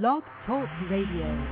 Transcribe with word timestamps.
Blog 0.00 0.22
Talk 0.46 0.68
Radio. 0.88 1.46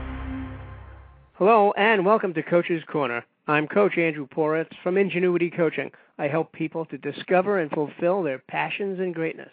Hello, 1.34 1.74
and 1.76 2.06
welcome 2.06 2.32
to 2.32 2.42
Coach's 2.42 2.82
Corner. 2.90 3.22
I'm 3.46 3.68
Coach 3.68 3.98
Andrew 3.98 4.26
Poritz 4.26 4.70
from 4.82 4.96
Ingenuity 4.96 5.50
Coaching. 5.50 5.90
I 6.18 6.28
help 6.28 6.50
people 6.54 6.86
to 6.86 6.96
discover 6.96 7.58
and 7.58 7.70
fulfill 7.70 8.22
their 8.22 8.38
passions 8.38 8.98
and 8.98 9.14
greatness. 9.14 9.52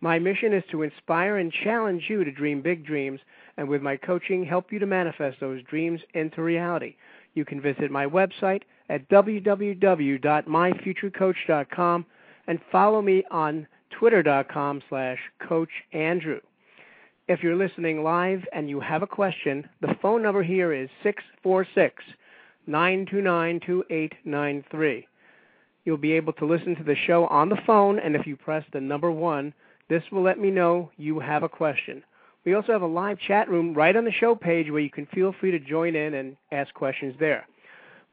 My 0.00 0.18
mission 0.18 0.52
is 0.52 0.64
to 0.72 0.82
inspire 0.82 1.36
and 1.36 1.52
challenge 1.52 2.06
you 2.08 2.24
to 2.24 2.32
dream 2.32 2.60
big 2.60 2.84
dreams, 2.84 3.20
and 3.56 3.68
with 3.68 3.82
my 3.82 3.96
coaching, 3.96 4.44
help 4.44 4.72
you 4.72 4.80
to 4.80 4.86
manifest 4.86 5.38
those 5.38 5.62
dreams 5.62 6.00
into 6.14 6.42
reality. 6.42 6.96
You 7.34 7.44
can 7.44 7.60
visit 7.60 7.88
my 7.88 8.06
website 8.06 8.62
at 8.88 9.08
www.myfuturecoach.com 9.10 12.06
and 12.48 12.58
follow 12.72 13.00
me 13.00 13.22
on 13.30 13.68
twitter.com 13.92 14.82
slash 14.88 15.20
Coach 15.46 15.70
Andrew. 15.92 16.40
If 17.28 17.42
you're 17.42 17.56
listening 17.56 18.02
live 18.02 18.42
and 18.54 18.70
you 18.70 18.80
have 18.80 19.02
a 19.02 19.06
question, 19.06 19.68
the 19.82 19.94
phone 20.00 20.22
number 20.22 20.42
here 20.42 20.72
is 20.72 20.88
646 21.02 22.02
929 22.66 23.60
2893. 23.66 25.06
You'll 25.84 25.98
be 25.98 26.12
able 26.12 26.32
to 26.32 26.46
listen 26.46 26.74
to 26.76 26.84
the 26.84 26.96
show 27.06 27.26
on 27.26 27.50
the 27.50 27.60
phone, 27.66 27.98
and 27.98 28.16
if 28.16 28.26
you 28.26 28.34
press 28.34 28.64
the 28.72 28.80
number 28.80 29.12
one, 29.12 29.52
this 29.90 30.02
will 30.10 30.22
let 30.22 30.38
me 30.38 30.50
know 30.50 30.90
you 30.96 31.20
have 31.20 31.42
a 31.42 31.50
question. 31.50 32.02
We 32.46 32.54
also 32.54 32.72
have 32.72 32.80
a 32.80 32.86
live 32.86 33.18
chat 33.18 33.50
room 33.50 33.74
right 33.74 33.94
on 33.94 34.06
the 34.06 34.10
show 34.10 34.34
page 34.34 34.70
where 34.70 34.80
you 34.80 34.88
can 34.88 35.04
feel 35.12 35.34
free 35.38 35.50
to 35.50 35.60
join 35.60 35.94
in 35.96 36.14
and 36.14 36.34
ask 36.50 36.72
questions 36.72 37.14
there. 37.20 37.46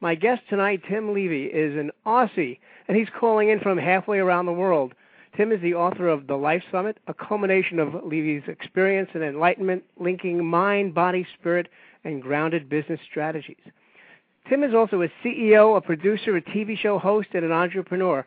My 0.02 0.14
guest 0.14 0.42
tonight, 0.50 0.82
Tim 0.90 1.14
Levy, 1.14 1.46
is 1.46 1.74
an 1.78 1.90
Aussie, 2.04 2.58
and 2.86 2.98
he's 2.98 3.08
calling 3.18 3.48
in 3.48 3.60
from 3.60 3.78
halfway 3.78 4.18
around 4.18 4.44
the 4.44 4.52
world. 4.52 4.92
Tim 5.36 5.52
is 5.52 5.60
the 5.60 5.74
author 5.74 6.08
of 6.08 6.26
The 6.26 6.36
Life 6.36 6.62
Summit, 6.72 6.98
a 7.08 7.14
culmination 7.14 7.78
of 7.78 7.92
Levy's 8.04 8.44
experience 8.48 9.10
and 9.12 9.22
enlightenment, 9.22 9.84
linking 10.00 10.42
mind, 10.44 10.94
body, 10.94 11.26
spirit, 11.38 11.68
and 12.04 12.22
grounded 12.22 12.70
business 12.70 13.00
strategies. 13.08 13.56
Tim 14.48 14.64
is 14.64 14.74
also 14.74 15.02
a 15.02 15.08
CEO, 15.22 15.76
a 15.76 15.82
producer, 15.82 16.36
a 16.36 16.42
TV 16.42 16.78
show 16.78 16.98
host, 16.98 17.28
and 17.34 17.44
an 17.44 17.52
entrepreneur. 17.52 18.24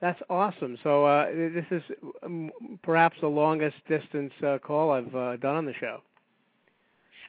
That's 0.00 0.20
awesome. 0.30 0.78
So 0.82 1.04
uh, 1.04 1.26
this 1.30 1.66
is 1.70 1.82
um, 2.22 2.50
perhaps 2.82 3.16
the 3.20 3.28
longest 3.28 3.76
distance 3.88 4.32
uh, 4.46 4.58
call 4.58 4.92
I've 4.92 5.14
uh, 5.14 5.36
done 5.36 5.56
on 5.56 5.66
the 5.66 5.74
show. 5.78 6.00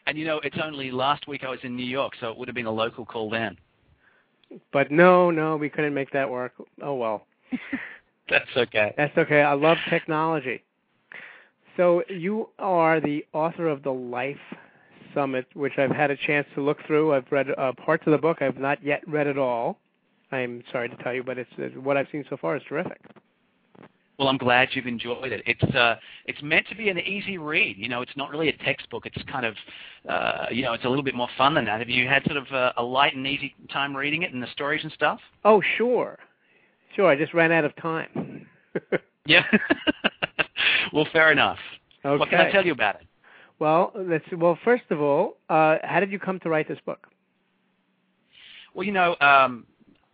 and 0.06 0.18
you 0.18 0.26
know, 0.26 0.40
it's 0.44 0.58
only 0.64 0.92
last 0.92 1.28
week 1.28 1.44
I 1.44 1.50
was 1.50 1.60
in 1.64 1.76
New 1.76 1.86
York, 1.86 2.14
so 2.20 2.30
it 2.30 2.38
would 2.38 2.48
have 2.48 2.56
been 2.56 2.66
a 2.66 2.72
local 2.72 3.06
call 3.06 3.30
then. 3.30 3.58
But 4.72 4.90
no, 4.92 5.32
no, 5.32 5.58
we 5.58 5.70
couldn't 5.70 5.94
make 5.94 6.12
that 6.12 6.30
work. 6.30 6.54
Oh 6.82 6.96
well. 6.96 7.28
That's 8.30 8.50
okay. 8.56 8.94
That's 8.96 9.18
okay. 9.18 9.42
I 9.42 9.54
love 9.54 9.78
technology. 9.90 10.64
So 11.80 12.04
you 12.10 12.50
are 12.60 13.00
the 13.00 13.26
author 13.32 13.70
of 13.70 13.84
the 13.84 13.94
Life 13.94 14.36
Summit, 15.14 15.46
which 15.54 15.72
I've 15.78 15.92
had 15.92 16.12
a 16.12 16.18
chance 16.18 16.46
to 16.56 16.62
look 16.62 16.80
through. 16.86 17.14
I've 17.14 17.32
read 17.32 17.48
uh, 17.58 17.72
parts 17.72 18.04
of 18.06 18.12
the 18.12 18.18
book. 18.18 18.42
I've 18.42 18.58
not 18.58 18.84
yet 18.84 19.02
read 19.08 19.28
it 19.28 19.38
all. 19.38 19.78
I'm 20.34 20.62
sorry 20.74 20.90
to 20.90 20.98
tell 20.98 21.14
you, 21.14 21.24
but 21.24 21.38
it's, 21.38 21.50
it's 21.58 21.74
what 21.78 21.96
I've 21.96 22.08
seen 22.12 22.26
so 22.30 22.36
far 22.36 22.58
is 22.58 22.64
terrific. 22.68 23.00
Well, 24.18 24.28
I'm 24.28 24.38
glad 24.38 24.68
you've 24.74 24.88
enjoyed 24.88 25.32
it. 25.32 25.42
It's 25.46 25.64
uh, 25.74 25.96
it's 26.26 26.42
meant 26.42 26.68
to 26.68 26.76
be 26.76 26.90
an 26.90 27.00
easy 27.00 27.38
read. 27.38 27.78
You 27.78 27.88
know, 27.88 28.02
it's 28.02 28.18
not 28.18 28.30
really 28.30 28.50
a 28.50 28.58
textbook. 28.58 29.06
It's 29.06 29.24
kind 29.32 29.46
of, 29.46 29.56
uh, 30.10 30.48
you 30.52 30.64
know, 30.64 30.74
it's 30.74 30.84
a 30.84 30.90
little 30.90 31.06
bit 31.06 31.16
more 31.16 31.30
fun 31.38 31.54
than 31.54 31.64
that. 31.64 31.80
Have 31.80 31.88
you 31.88 32.10
had 32.10 32.26
sort 32.26 32.36
of 32.36 32.48
a, 32.52 32.74
a 32.76 32.84
light 32.84 33.16
and 33.16 33.26
easy 33.26 33.56
time 33.72 33.96
reading 33.96 34.24
it 34.24 34.34
and 34.34 34.44
the 34.44 34.52
stories 34.52 34.84
and 34.84 34.92
stuff? 34.92 35.22
Oh, 35.46 35.62
sure, 35.78 36.20
sure. 36.98 37.08
I 37.08 37.16
just 37.16 37.34
ran 37.34 37.54
out 37.54 37.64
of 37.64 37.74
time. 37.78 38.48
Yeah. 39.26 39.44
well, 40.94 41.08
fair 41.12 41.32
enough. 41.32 41.60
okay. 42.04 42.18
What 42.18 42.30
can 42.30 42.40
I 42.42 42.52
tell 42.52 42.66
you 42.66 42.72
about 42.72 42.96
it? 42.96 43.08
Well, 43.60 43.92
let's. 43.96 44.26
Well, 44.36 44.58
first 44.64 44.84
of 44.90 45.02
all, 45.02 45.38
uh, 45.50 45.78
how 45.84 46.00
did 46.00 46.12
you 46.12 46.20
come 46.20 46.40
to 46.42 46.50
write 46.50 46.68
this 46.68 46.80
book? 46.86 47.08
Well, 48.74 48.86
you 48.86 48.92
know, 48.92 49.16
um, 49.20 49.66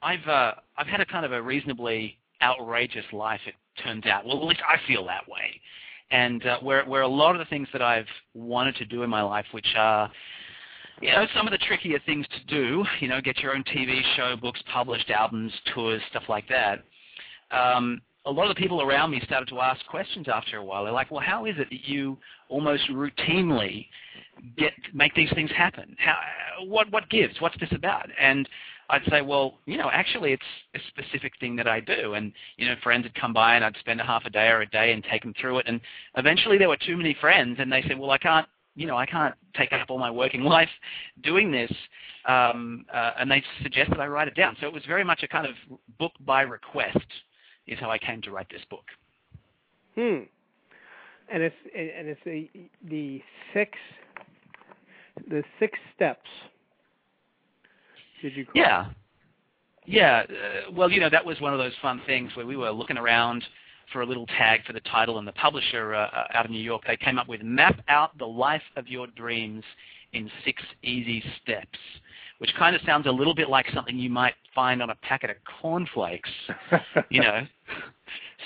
I've 0.02 0.26
uh, 0.28 0.54
I've 0.78 0.88
had 0.88 1.02
a 1.02 1.06
kind 1.06 1.26
of 1.26 1.32
a 1.32 1.42
reasonably 1.42 2.18
outrageous 2.42 3.06
life. 3.12 3.42
It 3.46 3.56
turns 3.84 4.06
out. 4.06 4.26
Well, 4.26 4.38
at 4.38 4.44
least 4.44 4.62
I 4.68 4.78
feel 4.88 5.06
that 5.06 5.28
way. 5.28 5.62
And 6.12 6.46
uh, 6.46 6.60
where 6.62 6.86
where 6.86 7.02
a 7.02 7.08
lot 7.08 7.36
of 7.36 7.40
the 7.40 7.46
things 7.46 7.68
that 7.74 7.82
I've 7.82 8.08
wanted 8.34 8.76
to 8.78 8.86
do 8.86 9.04
in 9.04 9.10
my 9.10 9.22
life, 9.22 9.46
which 9.52 9.68
are 9.78 10.10
you 11.02 11.12
know, 11.12 11.26
some 11.36 11.46
of 11.46 11.52
the 11.52 11.58
trickier 11.58 12.00
things 12.06 12.26
to 12.28 12.46
do, 12.48 12.86
you 13.00 13.08
know, 13.08 13.20
get 13.22 13.40
your 13.40 13.54
own 13.56 13.64
TV 13.64 14.02
show, 14.16 14.36
books 14.36 14.62
published, 14.72 15.10
albums, 15.10 15.52
tours, 15.74 16.02
stuff 16.10 16.24
like 16.30 16.46
that. 16.48 16.84
Um, 17.52 18.02
a 18.26 18.32
lot 18.32 18.50
of 18.50 18.56
the 18.56 18.60
people 18.60 18.82
around 18.82 19.12
me 19.12 19.22
started 19.26 19.48
to 19.50 19.60
ask 19.60 19.86
questions 19.88 20.28
after 20.28 20.58
a 20.58 20.64
while. 20.64 20.84
They're 20.84 20.94
like, 20.94 21.12
"Well, 21.12 21.22
how 21.22 21.46
is 21.46 21.56
it 21.58 21.70
that 21.70 21.88
you 21.88 22.18
almost 22.50 22.88
routinely 22.90 23.88
get 24.58 24.74
make 24.94 25.14
these 25.16 25.32
things 25.34 25.52
happen? 25.52 25.96
How, 26.00 26.18
what 26.66 26.90
what 26.92 27.10
gives? 27.10 27.40
What's 27.40 27.58
this 27.60 27.72
about?" 27.72 28.10
And 28.20 28.50
I'd 28.90 29.06
say, 29.10 29.22
"Well, 29.22 29.60
you 29.66 29.78
know, 29.78 29.90
actually, 29.92 30.34
it's 30.34 30.44
a 30.76 30.80
specific 30.88 31.34
thing 31.40 31.56
that 31.58 31.68
I 31.68 31.80
do." 31.80 32.16
And 32.16 32.34
you 32.58 32.68
know, 32.68 32.76
friends 32.82 33.04
would 33.04 33.16
come 33.16 33.34
by, 33.34 33.56
and 33.56 33.64
I'd 33.64 33.78
spend 33.78 34.02
a 34.02 34.06
half 34.06 34.26
a 34.26 34.30
day 34.30 34.48
or 34.48 34.62
a 34.62 34.70
day 34.70 34.92
and 34.94 35.04
take 35.04 35.22
them 35.22 35.34
through 35.40 35.60
it. 35.60 35.68
And 35.68 35.80
eventually, 36.18 36.58
there 36.58 36.70
were 36.70 36.78
too 36.78 36.98
many 36.98 37.16
friends, 37.22 37.58
and 37.60 37.72
they 37.72 37.84
said, 37.84 37.98
"Well, 38.00 38.12
I 38.12 38.18
can't." 38.18 38.48
You 38.78 38.88
know, 38.88 38.98
I 38.98 39.06
can't 39.06 39.34
take 39.56 39.72
up 39.72 39.90
all 39.90 39.98
my 39.98 40.12
working 40.12 40.44
life 40.56 40.70
doing 41.24 41.50
this, 41.50 41.72
um, 42.26 42.86
uh, 42.94 43.12
and 43.18 43.32
they 43.32 43.42
suggested 43.64 44.00
I 44.00 44.08
write 44.08 44.28
it 44.28 44.36
down. 44.36 44.58
So 44.60 44.68
it 44.68 44.74
was 44.74 44.84
very 44.86 45.06
much 45.06 45.24
a 45.24 45.30
kind 45.30 45.48
of 45.48 45.54
book 45.98 46.12
by 46.26 46.42
request 46.42 47.08
is 47.68 47.80
how 47.80 47.90
I 47.90 47.98
came 47.98 48.22
to 48.24 48.32
write 48.32 48.48
this 48.50 48.62
book. 48.70 48.86
Hmm. 49.96 50.24
And 51.32 51.42
it's 51.42 51.56
and 51.76 52.08
it's 52.08 52.22
the 52.24 52.50
the 52.88 53.22
six 53.54 53.78
the 55.28 55.44
six 55.60 55.78
steps. 55.96 56.30
Did 58.22 58.36
you? 58.36 58.46
Call 58.46 58.54
Yeah. 58.56 58.86
Yeah. 59.86 60.24
Uh, 60.30 60.72
well, 60.72 60.92
you 60.92 61.00
know, 61.00 61.10
that 61.10 61.26
was 61.26 61.40
one 61.42 61.54
of 61.54 61.60
those 61.60 61.74
fun 61.82 62.02
things 62.06 62.32
where 62.36 62.46
we 62.46 62.58
were 62.58 62.72
looking 62.72 62.98
around 62.98 63.44
for 63.92 64.02
a 64.02 64.06
little 64.06 64.26
tag 64.26 64.66
for 64.66 64.74
the 64.74 64.80
title, 64.82 65.20
and 65.20 65.28
the 65.28 65.34
publisher 65.34 65.94
uh, 65.94 66.08
uh, 66.08 66.28
out 66.34 66.46
of 66.46 66.52
New 66.52 66.62
York, 66.62 66.84
they 66.88 66.98
came 66.98 67.20
up 67.20 67.28
with 67.28 67.42
Map 67.44 67.80
Out 67.88 68.18
the 68.18 68.26
Life 68.26 68.64
of 68.76 68.88
Your 68.88 69.08
Dreams 69.08 69.64
in 70.14 70.30
Six 70.44 70.62
Easy 70.82 71.24
Steps, 71.42 71.78
which 72.40 72.52
kind 72.58 72.76
of 72.76 72.82
sounds 72.86 73.06
a 73.06 73.12
little 73.12 73.36
bit 73.36 73.50
like 73.50 73.68
something 73.74 73.98
you 73.98 74.10
might 74.10 74.34
find 74.56 74.82
on 74.82 74.90
a 74.90 74.96
packet 74.96 75.30
of 75.30 75.36
cornflakes. 75.62 76.30
you 77.10 77.22
know, 77.22 77.46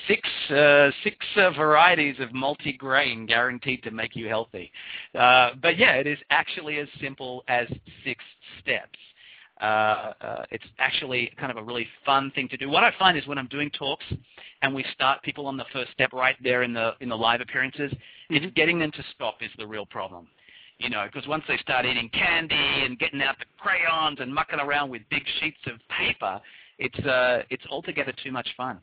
six 0.07 0.27
uh, 0.49 0.89
six 1.03 1.15
uh, 1.37 1.51
varieties 1.51 2.15
of 2.19 2.33
multi-grain 2.33 3.25
guaranteed 3.25 3.83
to 3.83 3.91
make 3.91 4.15
you 4.15 4.27
healthy. 4.27 4.71
Uh, 5.17 5.51
but 5.61 5.77
yeah, 5.77 5.93
it 5.93 6.07
is 6.07 6.17
actually 6.31 6.79
as 6.79 6.87
simple 6.99 7.43
as 7.47 7.67
six 8.03 8.23
steps. 8.61 8.99
Uh, 9.61 10.13
uh, 10.21 10.45
it's 10.51 10.63
actually 10.79 11.29
kind 11.37 11.51
of 11.51 11.57
a 11.57 11.63
really 11.63 11.85
fun 12.05 12.31
thing 12.33 12.47
to 12.47 12.55
do. 12.55 12.69
What 12.69 12.85
I 12.85 12.93
find 12.97 13.17
is 13.17 13.27
when 13.27 13.37
I'm 13.37 13.47
doing 13.47 13.69
talks 13.71 14.05
and 14.61 14.73
we 14.73 14.85
start 14.93 15.21
people 15.21 15.47
on 15.47 15.57
the 15.57 15.65
first 15.73 15.91
step 15.91 16.13
right 16.13 16.37
there 16.41 16.63
in 16.63 16.73
the 16.73 16.93
in 17.01 17.09
the 17.09 17.17
live 17.17 17.41
appearances, 17.41 17.91
it's 18.29 18.53
getting 18.55 18.79
them 18.79 18.91
to 18.91 19.03
stop 19.13 19.37
is 19.41 19.51
the 19.57 19.67
real 19.67 19.85
problem. 19.85 20.27
You 20.79 20.89
know, 20.89 21.05
because 21.11 21.27
once 21.27 21.43
they 21.47 21.57
start 21.57 21.85
eating 21.85 22.09
candy 22.09 22.55
and 22.55 22.97
getting 22.97 23.21
out 23.21 23.35
the 23.37 23.45
crayons 23.57 24.19
and 24.21 24.33
mucking 24.33 24.59
around 24.59 24.89
with 24.89 25.01
big 25.09 25.23
sheets 25.39 25.57
of 25.67 25.73
paper, 25.89 26.39
it's 26.77 26.99
uh, 27.05 27.43
it's 27.49 27.63
altogether 27.69 28.13
too 28.23 28.31
much 28.31 28.47
fun. 28.55 28.79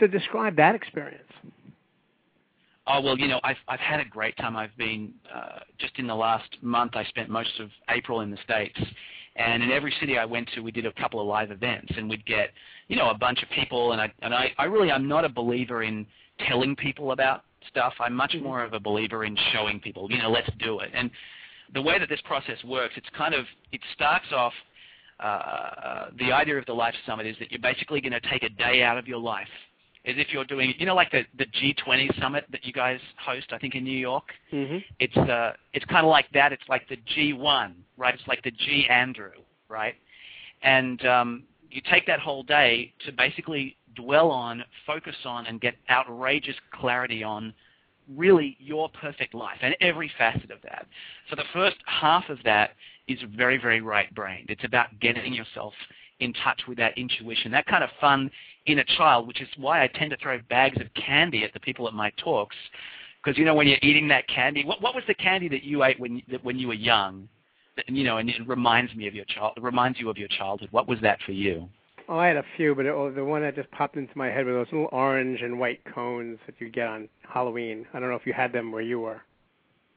So 0.00 0.08
describe 0.08 0.56
that 0.56 0.74
experience. 0.74 1.22
Oh 2.88 3.00
well, 3.00 3.16
you 3.16 3.28
know, 3.28 3.38
I've 3.44 3.58
I've 3.68 3.80
had 3.80 4.00
a 4.00 4.04
great 4.04 4.36
time. 4.38 4.56
I've 4.56 4.76
been 4.76 5.12
uh, 5.32 5.60
just 5.78 5.96
in 5.98 6.08
the 6.08 6.14
last 6.14 6.48
month. 6.62 6.96
I 6.96 7.04
spent 7.04 7.28
most 7.28 7.60
of 7.60 7.70
April 7.88 8.22
in 8.22 8.30
the 8.32 8.38
states, 8.42 8.78
and 9.36 9.62
in 9.62 9.70
every 9.70 9.94
city 10.00 10.18
I 10.18 10.24
went 10.24 10.48
to, 10.54 10.62
we 10.62 10.72
did 10.72 10.86
a 10.86 10.92
couple 10.94 11.20
of 11.20 11.28
live 11.28 11.52
events, 11.52 11.92
and 11.96 12.10
we'd 12.10 12.26
get 12.26 12.50
you 12.88 12.96
know 12.96 13.10
a 13.10 13.14
bunch 13.16 13.40
of 13.42 13.50
people. 13.50 13.92
And 13.92 14.00
I 14.00 14.12
and 14.22 14.34
I, 14.34 14.52
I 14.58 14.64
really 14.64 14.90
I'm 14.90 15.06
not 15.06 15.24
a 15.24 15.28
believer 15.28 15.84
in 15.84 16.06
telling 16.48 16.74
people 16.74 17.12
about 17.12 17.44
stuff. 17.68 17.94
I'm 18.00 18.14
much 18.14 18.32
Mhm. 18.32 18.42
more 18.42 18.62
of 18.62 18.72
a 18.72 18.80
believer 18.80 19.24
in 19.24 19.36
showing 19.52 19.80
people, 19.80 20.10
you 20.10 20.18
know, 20.18 20.30
let's 20.30 20.50
do 20.58 20.80
it. 20.80 20.90
And 20.94 21.10
the 21.72 21.82
way 21.82 21.98
that 21.98 22.08
this 22.08 22.20
process 22.22 22.62
works, 22.64 22.96
it's 22.96 23.08
kind 23.10 23.34
of 23.34 23.46
it 23.72 23.80
starts 23.92 24.32
off. 24.32 24.54
Uh, 25.20 26.10
the 26.16 26.32
idea 26.32 26.56
of 26.56 26.64
the 26.66 26.74
Life 26.74 26.94
Summit 27.04 27.26
is 27.26 27.36
that 27.38 27.50
you're 27.50 27.60
basically 27.60 28.00
going 28.00 28.12
to 28.12 28.20
take 28.20 28.44
a 28.44 28.48
day 28.50 28.82
out 28.84 28.96
of 28.96 29.08
your 29.08 29.18
life, 29.18 29.48
as 30.04 30.16
if 30.16 30.32
you're 30.32 30.44
doing, 30.44 30.74
you 30.78 30.86
know, 30.86 30.94
like 30.94 31.10
the 31.10 31.26
the 31.36 31.46
G20 31.46 32.08
summit 32.20 32.44
that 32.50 32.64
you 32.64 32.72
guys 32.72 33.00
host, 33.16 33.52
I 33.52 33.58
think 33.58 33.74
in 33.74 33.84
New 33.84 33.98
York. 33.98 34.32
hmm 34.50 34.78
It's 35.00 35.16
uh, 35.16 35.54
it's 35.72 35.84
kind 35.86 36.04
of 36.06 36.10
like 36.10 36.30
that. 36.32 36.52
It's 36.52 36.68
like 36.68 36.88
the 36.88 36.96
G1, 36.96 37.74
right? 37.96 38.14
It's 38.14 38.28
like 38.28 38.42
the 38.42 38.52
G 38.52 38.86
Andrew, 38.88 39.32
right? 39.68 39.96
And 40.62 41.04
um, 41.04 41.44
you 41.70 41.80
take 41.80 42.06
that 42.06 42.20
whole 42.20 42.42
day 42.42 42.92
to 43.04 43.12
basically 43.12 43.76
dwell 44.00 44.30
on, 44.30 44.64
focus 44.86 45.16
on, 45.24 45.46
and 45.46 45.60
get 45.60 45.74
outrageous 45.90 46.56
clarity 46.72 47.22
on 47.22 47.52
really 48.16 48.56
your 48.58 48.88
perfect 48.88 49.34
life 49.34 49.58
and 49.60 49.76
every 49.80 50.10
facet 50.16 50.50
of 50.50 50.58
that. 50.62 50.86
So 51.28 51.36
the 51.36 51.44
first 51.52 51.76
half 51.86 52.28
of 52.28 52.38
that 52.44 52.70
is 53.06 53.18
very, 53.36 53.58
very 53.58 53.80
right-brained. 53.80 54.46
It's 54.48 54.64
about 54.64 54.98
getting 55.00 55.34
yourself 55.34 55.74
in 56.20 56.32
touch 56.44 56.62
with 56.66 56.78
that 56.78 56.96
intuition, 56.96 57.50
that 57.52 57.66
kind 57.66 57.84
of 57.84 57.90
fun 58.00 58.30
inner 58.66 58.84
child, 58.96 59.26
which 59.26 59.40
is 59.40 59.48
why 59.56 59.82
I 59.82 59.88
tend 59.88 60.10
to 60.10 60.16
throw 60.16 60.38
bags 60.48 60.80
of 60.80 60.86
candy 60.94 61.44
at 61.44 61.52
the 61.52 61.60
people 61.60 61.86
at 61.86 61.94
my 61.94 62.10
talks. 62.22 62.56
Because 63.22 63.38
you 63.38 63.44
know 63.44 63.54
when 63.54 63.66
you're 63.66 63.78
eating 63.82 64.08
that 64.08 64.28
candy, 64.28 64.64
what, 64.64 64.80
what 64.80 64.94
was 64.94 65.04
the 65.06 65.14
candy 65.14 65.48
that 65.48 65.62
you 65.62 65.84
ate 65.84 65.98
when 65.98 66.22
that 66.30 66.42
when 66.44 66.58
you 66.58 66.68
were 66.68 66.74
young? 66.74 67.28
You 67.86 68.04
know, 68.04 68.16
and 68.18 68.28
it 68.28 68.48
reminds 68.48 68.94
me 68.94 69.06
of 69.06 69.14
your 69.14 69.24
child. 69.26 69.54
It 69.56 69.62
reminds 69.62 70.00
you 70.00 70.10
of 70.10 70.18
your 70.18 70.28
childhood. 70.28 70.68
What 70.72 70.88
was 70.88 71.00
that 71.02 71.18
for 71.24 71.32
you? 71.32 71.68
Oh, 72.08 72.16
I 72.16 72.28
had 72.28 72.38
a 72.38 72.44
few, 72.56 72.74
but 72.74 72.86
it, 72.86 73.14
the 73.14 73.24
one 73.24 73.42
that 73.42 73.54
just 73.54 73.70
popped 73.70 73.96
into 73.96 74.16
my 74.16 74.28
head 74.28 74.46
were 74.46 74.54
those 74.54 74.72
little 74.72 74.88
orange 74.92 75.42
and 75.42 75.58
white 75.58 75.80
cones 75.94 76.38
that 76.46 76.54
you 76.58 76.70
get 76.70 76.86
on 76.86 77.08
Halloween. 77.22 77.86
I 77.92 78.00
don't 78.00 78.08
know 78.08 78.16
if 78.16 78.26
you 78.26 78.32
had 78.32 78.52
them 78.52 78.72
where 78.72 78.82
you 78.82 79.00
were. 79.00 79.20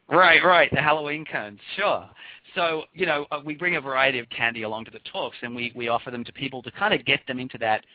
Right, 0.10 0.44
right. 0.44 0.70
The 0.74 0.82
Halloween 0.82 1.24
cones, 1.24 1.60
sure. 1.78 2.10
So 2.54 2.84
you 2.94 3.06
know, 3.06 3.26
uh, 3.32 3.40
we 3.46 3.56
bring 3.56 3.78
a 3.78 3.82
variety 3.82 4.20
of 4.20 4.30
candy 4.30 4.64
along 4.64 4.86
to 4.86 4.92
the 4.92 5.00
talks, 5.10 5.38
and 5.42 5.56
we 5.56 5.72
we 5.74 5.88
offer 5.88 6.12
them 6.12 6.26
to 6.26 6.34
people 6.34 6.62
to 6.64 6.72
kind 6.72 6.94
of 6.94 7.06
get 7.06 7.22
them 7.28 7.40
into 7.40 7.58
that 7.60 7.86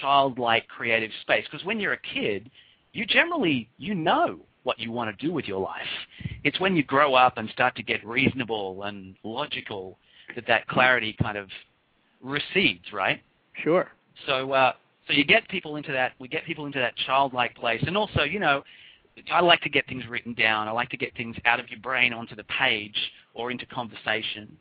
childlike 0.00 0.68
creative 0.68 1.10
space. 1.22 1.44
Because 1.50 1.66
when 1.66 1.80
you're 1.80 1.94
a 1.94 2.14
kid, 2.14 2.48
you 2.92 3.04
generally 3.04 3.68
you 3.78 3.96
know 3.96 4.38
what 4.62 4.78
you 4.78 4.92
want 4.92 5.16
to 5.16 5.26
do 5.26 5.32
with 5.32 5.46
your 5.46 5.60
life. 5.60 5.82
It's 6.44 6.60
when 6.60 6.76
you 6.76 6.84
grow 6.84 7.14
up 7.14 7.36
and 7.36 7.50
start 7.50 7.74
to 7.76 7.82
get 7.82 8.06
reasonable 8.06 8.84
and 8.84 9.16
logical 9.24 9.98
that 10.36 10.46
that 10.46 10.68
clarity 10.68 11.16
kind 11.20 11.36
of 11.36 11.48
recedes, 12.22 12.92
right? 12.92 13.20
Sure. 13.62 13.88
So 14.26 14.52
uh, 14.52 14.72
so 15.06 15.12
you 15.12 15.24
get 15.24 15.48
people 15.48 15.76
into 15.76 15.92
that. 15.92 16.12
We 16.18 16.28
get 16.28 16.44
people 16.44 16.66
into 16.66 16.78
that 16.78 16.94
childlike 17.06 17.54
place, 17.54 17.82
and 17.86 17.96
also 17.96 18.22
you 18.22 18.38
know. 18.38 18.62
I 19.32 19.40
like 19.40 19.62
to 19.62 19.70
get 19.70 19.86
things 19.86 20.04
written 20.10 20.34
down. 20.34 20.68
I 20.68 20.72
like 20.72 20.90
to 20.90 20.96
get 20.98 21.16
things 21.16 21.36
out 21.46 21.58
of 21.58 21.70
your 21.70 21.80
brain 21.80 22.12
onto 22.12 22.36
the 22.36 22.44
page 22.44 22.98
or 23.32 23.50
into 23.50 23.64
conversation. 23.64 24.54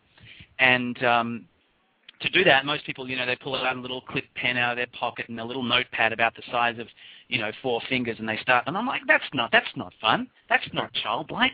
And 0.59 1.03
um, 1.03 1.45
to 2.21 2.29
do 2.29 2.43
that, 2.45 2.65
most 2.65 2.85
people, 2.85 3.09
you 3.09 3.15
know, 3.15 3.25
they 3.25 3.35
pull 3.35 3.55
out 3.55 3.75
a 3.75 3.79
little 3.79 4.01
clip 4.01 4.25
pen 4.35 4.57
out 4.57 4.71
of 4.71 4.77
their 4.77 4.87
pocket 4.97 5.27
and 5.29 5.39
a 5.39 5.43
little 5.43 5.63
notepad 5.63 6.13
about 6.13 6.35
the 6.35 6.43
size 6.51 6.79
of, 6.79 6.87
you 7.27 7.39
know, 7.39 7.51
four 7.61 7.81
fingers, 7.89 8.17
and 8.19 8.29
they 8.29 8.37
start. 8.37 8.63
And 8.67 8.77
I'm 8.77 8.87
like, 8.87 9.01
that's 9.07 9.25
not 9.33 9.51
that's 9.51 9.75
not 9.75 9.93
fun. 9.99 10.27
That's 10.49 10.67
not 10.73 10.93
childlike. 10.93 11.51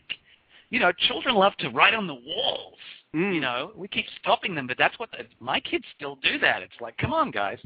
You 0.69 0.79
know, 0.79 0.91
children 1.07 1.35
love 1.35 1.55
to 1.57 1.69
write 1.69 1.93
on 1.93 2.07
the 2.07 2.13
walls. 2.13 2.77
Mm. 3.15 3.35
You 3.35 3.41
know, 3.41 3.71
we 3.75 3.87
keep 3.87 4.05
stopping 4.21 4.55
them, 4.55 4.67
but 4.67 4.77
that's 4.77 4.97
what 4.97 5.11
the, 5.11 5.25
my 5.39 5.59
kids 5.59 5.83
still 5.95 6.15
do. 6.23 6.39
That 6.39 6.61
it's 6.61 6.79
like, 6.79 6.97
come 6.97 7.13
on, 7.13 7.31
guys. 7.31 7.59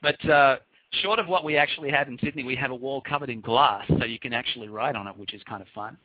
But 0.00 0.28
uh, 0.28 0.56
short 1.02 1.18
of 1.18 1.28
what 1.28 1.44
we 1.44 1.56
actually 1.56 1.90
have 1.90 2.08
in 2.08 2.18
Sydney, 2.22 2.42
we 2.42 2.56
have 2.56 2.72
a 2.72 2.74
wall 2.74 3.00
covered 3.00 3.30
in 3.30 3.40
glass, 3.40 3.84
so 3.98 4.04
you 4.04 4.18
can 4.18 4.32
actually 4.32 4.68
write 4.68 4.96
on 4.96 5.06
it, 5.06 5.16
which 5.16 5.34
is 5.34 5.42
kind 5.44 5.62
of 5.62 5.68
fun. 5.74 5.96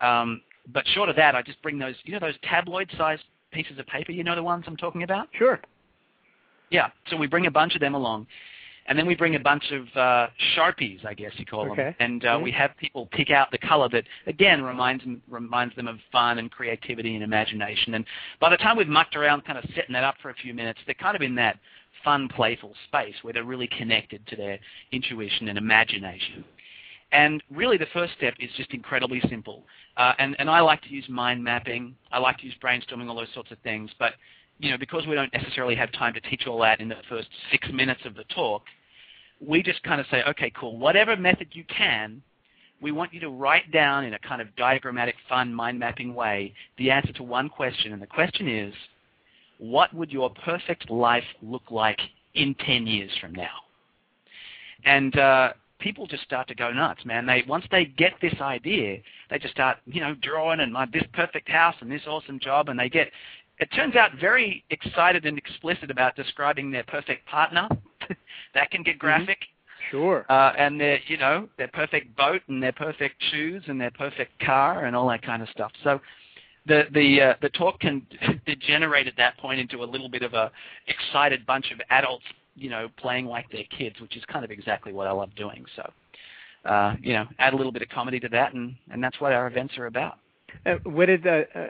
Um, 0.00 0.40
but 0.72 0.86
short 0.88 1.08
of 1.08 1.16
that, 1.16 1.34
I 1.34 1.42
just 1.42 1.60
bring 1.62 1.78
those, 1.78 1.94
you 2.04 2.12
know, 2.12 2.20
those 2.20 2.34
tabloid-sized 2.42 3.22
pieces 3.50 3.78
of 3.78 3.86
paper. 3.86 4.12
You 4.12 4.24
know 4.24 4.34
the 4.34 4.42
ones 4.42 4.64
I'm 4.66 4.76
talking 4.76 5.02
about? 5.02 5.28
Sure. 5.32 5.60
Yeah. 6.70 6.88
So 7.08 7.16
we 7.16 7.26
bring 7.26 7.46
a 7.46 7.50
bunch 7.50 7.74
of 7.74 7.80
them 7.80 7.94
along, 7.94 8.26
and 8.90 8.98
then 8.98 9.06
we 9.06 9.14
bring 9.14 9.36
a 9.36 9.40
bunch 9.40 9.70
of 9.70 9.82
uh, 9.96 10.26
sharpies, 10.56 11.06
I 11.06 11.14
guess 11.14 11.30
you 11.36 11.46
call 11.46 11.64
them, 11.64 11.94
and 12.00 12.24
uh, 12.24 12.36
Mhm. 12.36 12.42
we 12.42 12.50
have 12.50 12.76
people 12.76 13.06
pick 13.12 13.30
out 13.30 13.50
the 13.52 13.58
color 13.58 13.88
that 13.88 14.04
again 14.26 14.62
reminds 14.62 15.04
them, 15.04 15.22
reminds 15.28 15.76
them 15.76 15.86
of 15.86 16.00
fun 16.10 16.38
and 16.38 16.50
creativity 16.50 17.14
and 17.14 17.22
imagination. 17.22 17.94
And 17.94 18.04
by 18.40 18.50
the 18.50 18.56
time 18.56 18.76
we've 18.76 18.88
mucked 18.88 19.14
around, 19.14 19.44
kind 19.44 19.58
of 19.58 19.64
setting 19.76 19.92
that 19.92 20.02
up 20.02 20.16
for 20.20 20.30
a 20.30 20.34
few 20.34 20.52
minutes, 20.54 20.80
they're 20.86 20.94
kind 20.96 21.14
of 21.14 21.22
in 21.22 21.36
that 21.36 21.56
fun, 22.02 22.28
playful 22.28 22.74
space 22.88 23.14
where 23.22 23.32
they're 23.32 23.44
really 23.44 23.68
connected 23.68 24.26
to 24.26 24.34
their 24.34 24.58
intuition 24.90 25.48
and 25.48 25.56
imagination. 25.56 26.44
And 27.12 27.42
really, 27.50 27.76
the 27.76 27.86
first 27.92 28.12
step 28.14 28.34
is 28.40 28.50
just 28.56 28.72
incredibly 28.72 29.20
simple. 29.28 29.66
Uh, 29.96 30.14
and, 30.18 30.34
and 30.40 30.50
I 30.50 30.60
like 30.60 30.82
to 30.82 30.90
use 30.90 31.08
mind 31.08 31.42
mapping. 31.42 31.94
I 32.10 32.18
like 32.18 32.38
to 32.38 32.44
use 32.44 32.54
brainstorming, 32.62 33.08
all 33.08 33.16
those 33.16 33.32
sorts 33.34 33.52
of 33.52 33.58
things. 33.58 33.90
But 33.98 34.14
you 34.58 34.70
know, 34.70 34.78
because 34.78 35.06
we 35.06 35.14
don't 35.14 35.32
necessarily 35.32 35.74
have 35.74 35.90
time 35.92 36.12
to 36.14 36.20
teach 36.20 36.46
all 36.46 36.60
that 36.60 36.80
in 36.80 36.88
the 36.88 36.96
first 37.08 37.28
six 37.50 37.68
minutes 37.72 38.02
of 38.04 38.14
the 38.14 38.24
talk, 38.24 38.62
we 39.40 39.62
just 39.62 39.82
kind 39.82 40.00
of 40.00 40.06
say, 40.10 40.22
okay, 40.28 40.50
cool. 40.50 40.76
Whatever 40.78 41.16
method 41.16 41.48
you 41.52 41.64
can, 41.64 42.22
we 42.80 42.92
want 42.92 43.12
you 43.12 43.20
to 43.20 43.30
write 43.30 43.70
down 43.72 44.04
in 44.04 44.14
a 44.14 44.18
kind 44.18 44.40
of 44.40 44.54
diagrammatic, 44.56 45.14
fun, 45.28 45.52
mind 45.52 45.78
mapping 45.78 46.14
way 46.14 46.54
the 46.78 46.90
answer 46.90 47.12
to 47.14 47.22
one 47.22 47.48
question. 47.48 47.92
And 47.92 48.00
the 48.00 48.06
question 48.06 48.48
is, 48.48 48.74
what 49.58 49.92
would 49.92 50.10
your 50.10 50.30
perfect 50.30 50.90
life 50.90 51.24
look 51.42 51.70
like 51.70 52.00
in 52.34 52.54
10 52.54 52.86
years 52.86 53.10
from 53.20 53.34
now? 53.34 53.56
And 54.84 55.18
uh, 55.18 55.52
people 55.78 56.06
just 56.06 56.22
start 56.22 56.48
to 56.48 56.54
go 56.54 56.72
nuts, 56.72 57.04
man. 57.04 57.26
They 57.26 57.44
once 57.46 57.66
they 57.70 57.84
get 57.84 58.14
this 58.22 58.34
idea, 58.40 58.98
they 59.28 59.38
just 59.38 59.52
start, 59.52 59.78
you 59.86 60.00
know, 60.00 60.14
drawing 60.22 60.60
and 60.60 60.72
like 60.72 60.92
this 60.92 61.04
perfect 61.12 61.48
house 61.48 61.74
and 61.80 61.90
this 61.90 62.02
awesome 62.06 62.38
job, 62.38 62.68
and 62.68 62.78
they 62.78 62.88
get. 62.88 63.10
It 63.58 63.68
turns 63.76 63.94
out 63.94 64.12
very 64.18 64.64
excited 64.70 65.26
and 65.26 65.36
explicit 65.36 65.90
about 65.90 66.16
describing 66.16 66.70
their 66.70 66.84
perfect 66.84 67.26
partner. 67.26 67.68
that 68.54 68.70
can 68.70 68.82
get 68.82 68.98
graphic. 68.98 69.38
Sure. 69.90 70.24
Uh, 70.28 70.52
and 70.56 70.80
their, 70.80 70.98
you 71.06 71.16
know, 71.16 71.48
their 71.58 71.68
perfect 71.68 72.14
boat 72.16 72.42
and 72.48 72.62
their 72.62 72.72
perfect 72.72 73.16
shoes 73.30 73.62
and 73.66 73.80
their 73.80 73.90
perfect 73.90 74.38
car 74.40 74.84
and 74.84 74.94
all 74.94 75.08
that 75.08 75.22
kind 75.22 75.42
of 75.42 75.48
stuff. 75.48 75.72
So 75.82 76.00
the 76.66 76.84
the 76.92 77.20
uh, 77.20 77.34
the 77.42 77.48
talk 77.50 77.80
can 77.80 78.06
degenerate 78.46 79.06
at 79.06 79.16
that 79.16 79.36
point 79.38 79.60
into 79.60 79.82
a 79.82 79.84
little 79.84 80.08
bit 80.08 80.22
of 80.22 80.34
a 80.34 80.50
excited 80.86 81.46
bunch 81.46 81.72
of 81.72 81.80
adults, 81.90 82.24
you 82.54 82.70
know, 82.70 82.88
playing 82.98 83.26
like 83.26 83.46
they're 83.50 83.64
kids, 83.76 84.00
which 84.00 84.16
is 84.16 84.24
kind 84.26 84.44
of 84.44 84.50
exactly 84.50 84.92
what 84.92 85.06
I 85.06 85.12
love 85.12 85.34
doing. 85.34 85.64
So, 85.76 85.90
uh, 86.68 86.94
you 87.00 87.14
know, 87.14 87.26
add 87.38 87.54
a 87.54 87.56
little 87.56 87.72
bit 87.72 87.82
of 87.82 87.88
comedy 87.88 88.20
to 88.20 88.28
that, 88.28 88.54
and 88.54 88.74
and 88.90 89.02
that's 89.02 89.20
what 89.20 89.32
our 89.32 89.46
events 89.46 89.76
are 89.78 89.86
about. 89.86 90.18
Uh, 90.66 90.74
where 90.84 91.06
did 91.06 91.26
uh, 91.26 91.42
uh, 91.54 91.68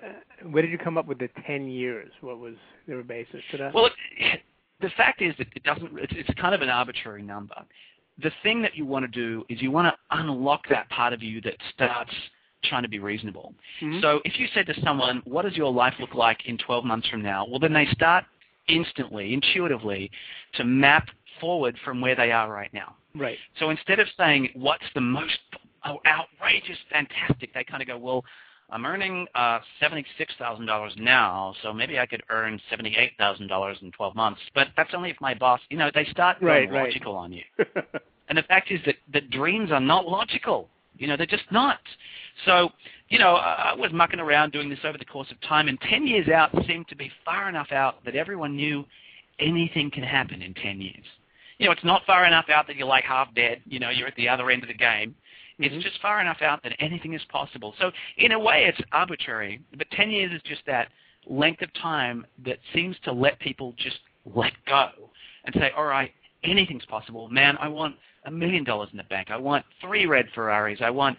where 0.51 0.63
did 0.63 0.71
you 0.71 0.79
come 0.79 0.99
up 0.99 1.07
with 1.07 1.19
the 1.19 1.29
ten 1.47 1.69
years? 1.69 2.11
What 2.21 2.39
was 2.39 2.55
the 2.89 3.03
basis 3.03 3.43
to 3.53 3.59
that? 3.59 3.75
Well, 3.75 3.87
it, 3.87 4.41
the 4.81 4.91
fact 4.91 5.23
is 5.23 5.35
that 5.39 5.49
it 5.55 5.63
doesn't. 5.63 5.91
It's, 5.99 6.13
it's 6.17 6.41
kind 6.41 6.55
of 6.55 6.63
an 6.63 6.69
arbitrary 6.69 7.23
number. 7.23 7.55
The 8.23 8.33
thing 8.43 8.61
that 8.63 8.77
you 8.77 8.85
want 8.85 9.05
to 9.05 9.09
do 9.11 9.45
is 9.49 9.63
you 9.63 9.71
want 9.71 9.93
to 9.95 10.19
unlock 10.19 10.69
that 10.69 10.89
part 10.91 11.13
of 11.13 11.23
you 11.23 11.41
that 11.43 11.55
starts 11.75 12.13
trying 12.65 12.83
to 12.83 12.89
be 12.89 12.99
reasonable. 12.99 13.55
Mhm. 13.81 14.01
So 14.03 14.21
if 14.25 14.39
you 14.39 14.47
said 14.55 14.67
to 14.67 14.75
someone, 14.83 15.23
"What 15.25 15.43
does 15.43 15.57
your 15.57 15.73
life 15.73 15.95
look 15.99 16.15
like 16.15 16.47
in 16.47 16.59
12 16.59 16.85
months 16.85 17.09
from 17.09 17.23
now?" 17.23 17.47
Well, 17.49 17.59
then 17.59 17.73
they 17.73 17.87
start 17.87 18.25
instantly, 18.69 19.33
intuitively, 19.33 20.11
to 20.55 20.65
map 20.65 21.09
forward 21.41 21.79
from 21.85 22.01
where 22.01 22.15
they 22.15 22.33
are 22.33 22.53
right 22.53 22.73
now. 22.73 22.97
right. 23.15 23.39
So 23.59 23.71
instead 23.71 23.99
of 23.99 24.09
saying, 24.17 24.51
"What's 24.55 24.85
the 24.95 25.01
most 25.01 25.39
outrageous, 26.07 26.79
fantastic," 26.91 27.53
they 27.55 27.65
kind 27.65 27.83
of 27.83 27.89
go, 27.89 27.97
"Well." 27.97 28.25
I'm 28.73 28.87
earning 28.87 29.27
uh, 29.35 29.61
seventy-six 29.81 30.33
thousand 30.39 30.67
dollars 30.67 30.93
now, 30.97 31.55
so 31.63 31.73
maybe 31.73 31.99
I 31.99 32.07
could 32.07 32.23
earn 32.31 32.61
seventy-eight 32.71 33.13
thousand 33.19 33.49
dollars 33.49 33.79
in 33.83 33.91
twelve 33.93 34.15
months. 34.15 34.41
But 34.55 34.69
that's 34.77 34.95
only 34.95 35.11
if 35.11 35.21
my 35.21 35.35
boss, 35.35 35.61
you 35.71 35.77
know, 35.77 35.91
they 35.95 36.05
start 36.07 36.41
going 36.41 36.53
Right, 36.53 36.71
right. 36.71 36.87
logical 36.89 37.15
on 37.17 37.33
you. 37.33 37.43
And 38.29 38.39
the 38.39 38.45
fact 38.45 38.71
is 38.71 38.79
that 38.87 38.95
that 39.13 39.29
dreams 39.31 39.73
are 39.73 39.81
not 39.81 40.07
logical. 40.07 40.69
You 40.97 41.09
know, 41.09 41.17
they're 41.17 41.27
just 41.27 41.51
not. 41.51 41.81
So, 42.47 42.71
you 43.09 43.19
know, 43.19 43.35
I 43.35 43.73
I 43.73 43.75
was 43.75 43.91
mucking 43.93 44.21
around 44.21 44.53
doing 44.53 44.71
this 44.71 44.79
over 44.85 44.97
the 44.97 45.05
course 45.05 45.27
of 45.33 45.41
time, 45.41 45.67
and 45.67 45.81
10 45.81 46.07
years 46.07 46.29
out 46.29 46.51
seemed 46.69 46.87
to 46.89 46.95
be 46.97 47.11
far 47.25 47.49
enough 47.49 47.73
out 47.73 48.05
that 48.05 48.15
everyone 48.15 48.55
knew 48.55 48.85
anything 49.41 49.91
can 49.91 50.05
happen 50.05 50.43
in 50.43 50.55
10 50.55 50.81
years. 50.81 51.05
You 51.59 51.67
know, 51.67 51.73
it's 51.73 51.83
not 51.83 52.03
far 52.07 52.25
enough 52.25 52.49
out 52.49 52.69
that 52.69 52.77
you're 52.77 52.87
like 52.87 53.03
half 53.03 53.35
dead. 53.35 53.63
You 53.67 53.81
know, 53.81 53.91
you're 53.91 54.07
at 54.07 54.15
the 54.15 54.29
other 54.29 54.49
end 54.49 54.63
of 54.63 54.69
the 54.69 54.75
game. 54.75 55.15
Mhm. 55.61 55.73
It's 55.73 55.85
just 55.85 56.01
far 56.01 56.21
enough 56.21 56.43
out 56.43 56.63
that 56.63 56.75
anything 56.81 57.13
is 57.13 57.25
possible. 57.27 57.75
So, 57.79 57.93
in 58.17 58.33
a 58.33 58.39
way, 58.39 58.65
it's 58.65 58.81
arbitrary, 58.93 59.61
but 59.77 59.91
10 59.91 60.11
years 60.11 60.33
is 60.33 60.43
just 60.43 60.65
that 60.67 60.89
length 61.27 61.63
of 61.63 61.73
time 61.75 62.27
that 62.45 62.59
seems 62.73 62.99
to 63.01 63.13
let 63.13 63.39
people 63.41 63.75
just 63.77 64.01
let 64.25 64.53
go 64.67 64.91
and 65.45 65.55
say, 65.55 65.71
all 65.77 65.85
right, 65.85 66.13
anything's 66.45 66.85
possible. 66.87 67.29
Man, 67.29 67.57
I 67.59 67.69
want 67.69 67.97
a 68.25 68.31
million 68.31 68.65
dollars 68.65 68.89
in 68.93 68.97
the 68.97 69.05
bank. 69.05 69.31
I 69.31 69.37
want 69.37 69.65
three 69.81 70.07
red 70.07 70.27
Ferraris. 70.35 70.81
I 70.83 70.91
want, 70.91 71.19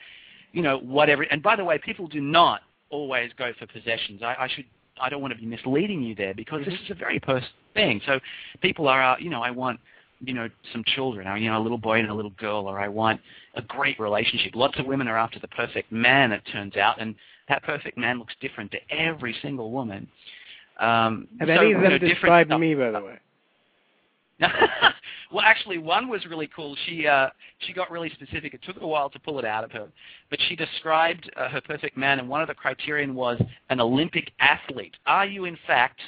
you 0.52 0.62
know, 0.62 0.78
whatever. 0.80 1.24
And 1.24 1.42
by 1.42 1.56
the 1.56 1.64
way, 1.64 1.78
people 1.78 2.08
do 2.08 2.22
not 2.22 2.62
always 2.90 3.32
go 3.38 3.54
for 3.58 3.68
possessions. 3.68 4.22
I, 4.24 4.36
I 4.40 4.48
should, 4.48 4.66
I 5.00 5.10
don't 5.10 5.22
want 5.22 5.34
to 5.34 5.40
be 5.40 5.46
misleading 5.46 6.04
you 6.04 6.16
there 6.16 6.34
because 6.34 6.66
this 6.66 6.74
Mhm. 6.74 6.84
is 6.84 6.92
a 6.92 6.96
very 6.96 7.20
personal 7.20 7.50
thing. 7.74 8.02
So 8.06 8.20
people 8.62 8.88
are, 8.88 9.02
uh, 9.02 9.18
you 9.18 9.30
know, 9.30 9.42
I 9.42 9.52
want 9.52 9.80
you 10.24 10.34
know, 10.34 10.50
some 10.72 10.84
children, 10.96 11.28
or, 11.28 11.38
you 11.38 11.50
know, 11.50 11.60
a 11.60 11.64
little 11.64 11.78
boy 11.78 12.00
and 12.00 12.10
a 12.10 12.14
little 12.14 12.32
girl, 12.32 12.68
or 12.68 12.80
I 12.80 12.88
want 12.88 13.20
a 13.56 13.62
great 13.62 14.00
relationship. 14.00 14.56
Lots 14.56 14.78
of 14.80 14.86
women 14.86 15.08
are 15.08 15.18
after 15.18 15.40
the 15.40 15.48
perfect 15.50 15.92
man, 15.92 16.32
it 16.32 16.42
turns 16.52 16.76
out, 16.78 17.02
and 17.02 17.16
that 17.50 17.64
perfect 17.64 17.98
man 17.98 18.20
looks 18.20 18.34
different 18.40 18.72
to 18.72 18.78
every 18.92 19.36
single 19.42 19.72
woman. 19.72 20.08
Um, 20.80 21.28
Have 21.40 21.48
so, 21.48 21.54
any 21.54 21.74
of 21.74 21.82
you 21.82 21.90
them 21.90 21.92
know, 21.92 21.98
described 21.98 22.50
me, 22.52 22.76
by 22.76 22.92
the 22.92 23.02
way? 23.02 23.20
well, 25.32 25.44
actually, 25.46 25.78
one 25.78 26.08
was 26.08 26.26
really 26.26 26.50
cool. 26.56 26.76
She 26.88 27.06
uh, 27.06 27.28
she 27.60 27.74
got 27.74 27.92
really 27.92 28.10
specific. 28.10 28.56
It 28.56 28.62
took 28.64 28.82
a 28.82 28.88
while 28.88 29.10
to 29.12 29.20
pull 29.20 29.38
it 29.38 29.46
out 29.46 29.64
of 29.64 29.72
her, 29.72 29.88
but 30.32 30.40
she 30.48 30.56
described 30.56 31.30
uh, 31.38 31.48
her 31.50 31.62
perfect 31.62 31.96
man, 31.96 32.18
and 32.18 32.28
one 32.28 32.42
of 32.42 32.48
the 32.48 32.56
criterion 32.56 33.14
was 33.14 33.40
an 33.70 33.80
Olympic 33.80 34.32
athlete. 34.40 34.96
Are 35.06 35.28
you, 35.28 35.46
in 35.46 35.58
fact, 35.68 36.00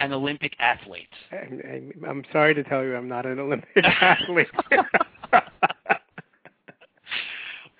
an 0.00 0.12
Olympic 0.12 0.54
athlete? 0.58 1.08
I, 1.32 1.82
I'm 2.08 2.24
sorry 2.32 2.54
to 2.54 2.64
tell 2.64 2.82
you, 2.82 2.96
I'm 2.96 3.08
not 3.08 3.26
an 3.26 3.38
Olympic 3.38 3.68
athlete. 3.84 4.48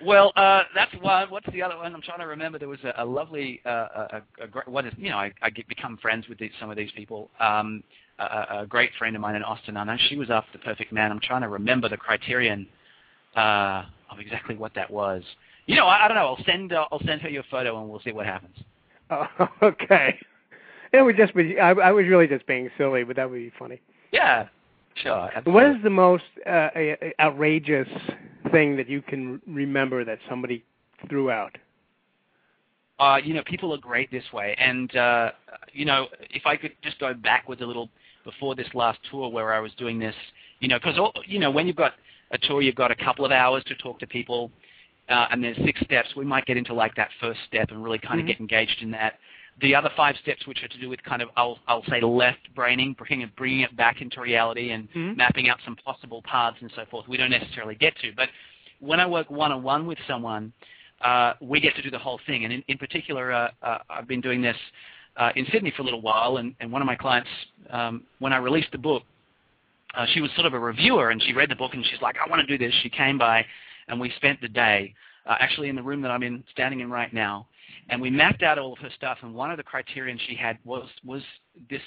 Well, 0.05 0.33
uh, 0.37 0.65
that's 0.75 0.95
one. 1.01 1.31
What's 1.31 1.47
the 1.51 1.63
other 1.63 1.79
one? 1.79 1.95
I'm 1.95 2.03
trying 2.03 2.19
to 2.19 2.27
remember. 2.27 2.59
There 2.59 2.69
was 2.69 2.81
a, 2.85 2.93
a 3.03 3.05
lovely, 3.05 3.61
uh, 3.65 3.69
a, 3.71 4.23
a, 4.41 4.45
a, 4.45 4.71
what 4.71 4.85
is, 4.85 4.93
you 4.99 5.09
know, 5.09 5.17
I, 5.17 5.33
I 5.41 5.51
get 5.51 5.67
become 5.69 5.97
friends 5.97 6.29
with 6.29 6.39
these, 6.39 6.51
some 6.61 6.71
of 6.71 6.77
these 6.77 6.91
people. 6.93 7.31
Um, 7.41 7.83
a, 8.19 8.61
a 8.61 8.67
great 8.69 8.91
friend 8.99 9.17
of 9.17 9.23
mine 9.23 9.35
in 9.35 9.43
Austin, 9.43 9.77
I 9.77 9.85
know 9.85 9.97
she 10.09 10.17
was 10.17 10.31
after 10.31 10.59
the 10.59 10.65
perfect 10.65 10.93
man. 10.93 11.11
I'm 11.11 11.21
trying 11.21 11.41
to 11.43 11.49
remember 11.49 11.89
the 11.89 11.97
criterion 11.97 12.67
uh, 13.37 13.85
of 14.11 14.19
exactly 14.21 14.57
what 14.57 14.75
that 14.75 14.91
was. 14.91 15.23
You 15.67 15.77
know, 15.77 15.87
I, 15.87 16.05
I 16.05 16.09
don't 16.09 16.17
know. 16.17 16.27
I'll 16.27 16.45
send, 16.45 16.73
uh, 16.73 16.87
I'll 16.93 17.03
send 17.07 17.23
her 17.23 17.31
your 17.31 17.45
photo 17.51 17.81
and 17.81 17.89
we'll 17.89 18.01
see 18.01 18.13
what 18.13 18.27
happens. 18.27 18.57
oh, 19.11 19.27
okay. 19.63 20.19
It 20.95 21.03
would 21.03 21.17
just 21.17 21.35
be. 21.35 21.59
I, 21.59 21.71
I 21.71 21.91
was 21.91 22.07
really 22.07 22.29
just 22.29 22.47
being 22.47 22.71
silly, 22.79 23.03
but 23.03 23.17
that 23.17 23.29
would 23.29 23.37
be 23.37 23.53
funny. 23.59 23.81
Yeah, 24.13 24.47
sure. 24.95 25.31
Absolutely. 25.35 25.53
What 25.53 25.67
is 25.67 25.83
the 25.83 25.91
most 25.91 26.25
uh, 26.47 26.69
outrageous 27.19 27.89
thing 28.53 28.77
that 28.77 28.89
you 28.89 29.03
can 29.03 29.43
remember 29.47 30.05
that 30.05 30.21
somebody 30.29 30.65
threw 31.09 31.33
out? 31.33 31.59
Uh, 33.01 33.19
you 33.23 33.35
know, 33.35 33.43
people 33.45 33.75
are 33.75 33.79
great 33.79 34.09
this 34.13 34.25
way. 34.33 34.55
And, 34.57 34.95
uh, 34.95 35.33
you 35.73 35.85
know, 35.85 36.07
if 36.31 36.47
I 36.47 36.57
could 36.57 36.73
just 36.83 37.01
go 37.01 37.13
backwards 37.13 37.61
a 37.61 37.67
little 37.67 37.89
before 38.25 38.55
this 38.55 38.69
last 38.73 39.01
tour 39.11 39.29
where 39.29 39.53
I 39.53 39.59
was 39.59 39.73
doing 39.77 39.99
this, 39.99 40.15
you 40.61 40.69
know, 40.69 40.79
because, 40.79 40.97
you 41.27 41.41
know, 41.41 41.51
when 41.51 41.67
you've 41.67 41.75
got 41.75 41.95
a 42.31 42.39
tour, 42.39 42.63
you've 42.63 42.77
got 42.77 42.93
a 42.93 42.97
couple 42.97 43.25
of 43.25 43.33
hours 43.33 43.65
to 43.65 43.75
talk 43.75 43.99
to 43.99 44.07
people, 44.07 44.53
uh, 45.09 45.27
and 45.33 45.43
there's 45.43 45.57
six 45.65 45.81
steps. 45.81 46.11
We 46.17 46.25
might 46.25 46.47
get 46.47 46.57
into 46.57 46.73
like 46.73 46.95
that 46.95 47.09
first 47.21 47.41
step 47.49 47.73
and 47.73 47.83
really 47.83 47.99
kind 47.99 48.21
mm-hmm. 48.21 48.21
of 48.21 48.27
get 48.29 48.41
engaged 48.41 48.81
in 48.81 48.93
that. 48.93 49.15
The 49.61 49.75
other 49.75 49.91
five 49.97 50.17
steps, 50.21 50.47
which 50.47 50.63
are 50.65 50.69
to 50.69 50.81
do 50.81 50.89
with 50.89 51.03
kind 51.05 51.23
of, 51.23 51.29
I'll, 51.37 51.59
I'll 51.69 51.85
say 51.89 52.01
left 52.01 52.53
braining, 52.55 52.95
bringing 52.99 53.23
it, 53.23 53.37
bringing 53.37 53.61
it 53.61 53.77
back 53.77 54.01
into 54.01 54.21
reality 54.21 54.73
and 54.73 54.89
mm-hmm. 54.91 55.17
mapping 55.17 55.49
out 55.49 55.59
some 55.65 55.77
possible 55.77 56.23
paths 56.23 56.57
and 56.61 56.73
so 56.75 56.85
forth, 56.91 57.07
we 57.07 57.17
don't 57.17 57.31
necessarily 57.31 57.77
get 57.77 57.97
to. 57.99 58.13
But 58.17 58.29
when 58.81 58.99
I 58.99 59.07
work 59.07 59.31
one-on-one 59.31 59.87
with 59.87 59.99
someone, 60.09 60.53
uh, 61.03 61.35
we 61.41 61.61
get 61.61 61.77
to 61.77 61.83
do 61.83 61.91
the 61.91 61.99
whole 61.99 62.19
thing. 62.27 62.45
And 62.45 62.53
in, 62.53 62.65
in 62.67 62.79
particular, 62.79 63.33
uh, 63.33 63.51
uh, 63.63 63.79
I've 63.89 64.09
been 64.09 64.21
doing 64.21 64.43
this 64.43 64.57
uh, 65.17 65.31
in 65.37 65.47
Sydney 65.53 65.73
for 65.77 65.83
a 65.83 65.85
little 65.85 66.01
while, 66.01 66.39
and, 66.39 66.55
and 66.59 66.73
one 66.73 66.83
of 66.83 66.87
my 66.87 66.97
clients, 66.97 67.31
um, 67.71 68.03
when 68.19 68.33
I 68.33 68.39
released 68.39 68.73
the 68.73 68.79
book, 68.79 69.05
uh, 69.97 70.07
she 70.13 70.21
was 70.21 70.31
sort 70.35 70.47
of 70.47 70.55
a 70.55 70.59
reviewer, 70.59 71.11
and 71.11 71.23
she 71.23 71.33
read 71.33 71.49
the 71.49 71.55
book, 71.55 71.75
and 71.75 71.85
she's 71.87 72.03
like, 72.03 72.17
I 72.25 72.29
want 72.29 72.47
to 72.47 72.59
do 72.59 72.63
this. 72.63 72.75
She 72.83 72.91
came 72.91 73.19
by, 73.19 73.47
and 73.87 74.01
we 74.01 74.13
spent 74.17 74.41
the 74.41 74.49
day, 74.49 74.93
uh, 75.27 75.37
actually 75.39 75.69
in 75.69 75.77
the 75.77 75.83
room 75.83 76.03
that 76.03 76.11
I'm 76.11 76.25
in, 76.25 76.43
standing 76.51 76.81
in 76.81 76.91
right 76.91 77.13
now, 77.15 77.47
and 77.89 78.01
we 78.01 78.11
mapped 78.11 78.43
out 78.43 78.59
all 78.59 78.73
of 78.73 78.79
her 78.79 78.91
stuff. 78.97 79.19
And 79.23 79.35
one 79.35 79.51
of 79.51 79.57
the 79.57 79.63
criterion 79.63 80.19
she 80.27 80.35
had 80.35 80.59
was 80.65 80.89
was 81.05 81.23
this 81.69 81.83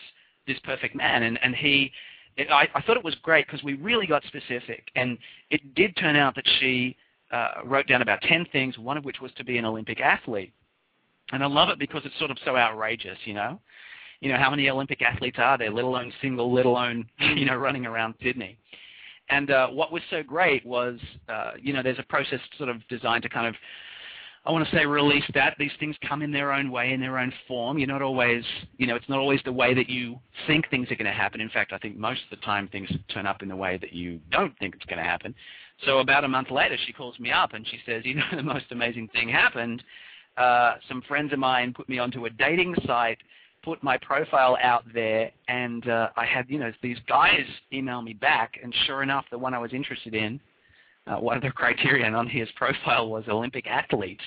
this 0.45 0.59
perfect 0.63 0.95
man, 0.95 1.23
and 1.23 1.39
and 1.43 1.55
he. 1.55 1.91
It, 2.35 2.51
I, 2.51 2.67
I 2.75 2.81
thought 2.83 2.97
it 2.97 3.03
was 3.03 3.15
great 3.23 3.47
because 3.47 3.63
we 3.63 3.73
really 3.73 4.05
got 4.05 4.23
specific, 4.25 4.89
and 4.95 5.17
it 5.49 5.73
did 5.73 5.95
turn 5.97 6.15
out 6.15 6.35
that 6.35 6.45
she 6.59 6.95
uh, 7.31 7.49
wrote 7.65 7.87
down 7.87 8.01
about 8.01 8.21
10 8.21 8.45
things, 8.51 8.77
one 8.77 8.97
of 8.97 9.05
which 9.05 9.19
was 9.21 9.31
to 9.33 9.43
be 9.43 9.57
an 9.57 9.65
Olympic 9.65 9.99
athlete. 9.99 10.53
And 11.31 11.43
I 11.43 11.47
love 11.47 11.69
it 11.69 11.79
because 11.79 12.03
it's 12.05 12.17
sort 12.19 12.31
of 12.31 12.37
so 12.45 12.55
outrageous, 12.55 13.17
you 13.25 13.33
know. 13.33 13.59
You 14.21 14.31
know, 14.31 14.37
how 14.37 14.49
many 14.49 14.69
Olympic 14.69 15.01
athletes 15.01 15.37
are 15.39 15.57
there, 15.57 15.69
let 15.69 15.83
alone 15.83 16.11
single, 16.21 16.53
let 16.53 16.65
alone, 16.65 17.07
you 17.19 17.45
know, 17.45 17.55
running 17.55 17.85
around 17.85 18.15
Sydney. 18.23 18.57
And 19.29 19.51
uh, 19.51 19.67
what 19.67 19.91
was 19.91 20.01
so 20.09 20.23
great 20.23 20.65
was, 20.65 20.99
uh, 21.27 21.51
you 21.61 21.73
know, 21.73 21.83
there's 21.83 21.99
a 21.99 22.03
process 22.03 22.39
sort 22.57 22.69
of 22.69 22.77
designed 22.87 23.23
to 23.23 23.29
kind 23.29 23.45
of 23.45 23.55
I 24.45 24.51
want 24.51 24.67
to 24.67 24.75
say 24.75 24.85
release 24.85 25.25
that. 25.33 25.55
These 25.59 25.71
things 25.79 25.95
come 26.07 26.21
in 26.21 26.31
their 26.31 26.53
own 26.53 26.71
way, 26.71 26.93
in 26.93 27.01
their 27.01 27.19
own 27.19 27.33
form. 27.47 27.77
You're 27.77 27.87
not 27.87 28.01
always, 28.01 28.43
you 28.77 28.87
know, 28.87 28.95
it's 28.95 29.09
not 29.09 29.19
always 29.19 29.41
the 29.43 29.51
way 29.51 29.73
that 29.73 29.89
you 29.89 30.19
think 30.45 30.69
things 30.69 30.89
are 30.89 30.95
going 30.95 31.05
to 31.05 31.11
happen. 31.11 31.41
In 31.41 31.49
fact, 31.49 31.73
I 31.73 31.77
think 31.77 31.97
most 31.97 32.21
of 32.31 32.39
the 32.39 32.45
time 32.45 32.69
things 32.69 32.89
turn 33.13 33.27
up 33.27 33.41
in 33.41 33.49
the 33.49 33.55
way 33.55 33.77
that 33.77 33.91
you 33.91 34.19
don't 34.31 34.57
think 34.57 34.75
it's 34.75 34.85
going 34.85 34.99
to 34.99 35.03
happen. 35.03 35.35
So 35.85 35.99
about 35.99 36.23
a 36.23 36.27
month 36.27 36.49
later, 36.49 36.77
she 36.85 36.93
calls 36.93 37.19
me 37.19 37.31
up 37.31 37.53
and 37.53 37.67
she 37.67 37.79
says, 37.85 38.03
you 38.05 38.15
know, 38.15 38.23
the 38.35 38.43
most 38.43 38.65
amazing 38.71 39.09
thing 39.09 39.29
happened. 39.29 39.83
Uh, 40.37 40.75
some 40.87 41.01
friends 41.07 41.33
of 41.33 41.39
mine 41.39 41.73
put 41.73 41.89
me 41.89 41.99
onto 41.99 42.25
a 42.25 42.29
dating 42.29 42.75
site, 42.85 43.17
put 43.63 43.83
my 43.83 43.97
profile 43.97 44.57
out 44.61 44.85
there, 44.93 45.31
and 45.47 45.89
uh, 45.89 46.09
I 46.15 46.25
had, 46.25 46.45
you 46.47 46.59
know, 46.59 46.71
these 46.81 46.97
guys 47.09 47.45
email 47.73 48.01
me 48.01 48.13
back, 48.13 48.59
and 48.63 48.73
sure 48.85 49.03
enough, 49.03 49.25
the 49.31 49.37
one 49.37 49.53
I 49.53 49.59
was 49.59 49.73
interested 49.73 50.13
in 50.13 50.39
uh, 51.07 51.17
one 51.17 51.37
of 51.37 51.43
the 51.43 51.51
criterion 51.51 52.15
on 52.15 52.27
his 52.27 52.49
profile 52.55 53.09
was 53.09 53.23
Olympic 53.27 53.67
athlete. 53.67 54.19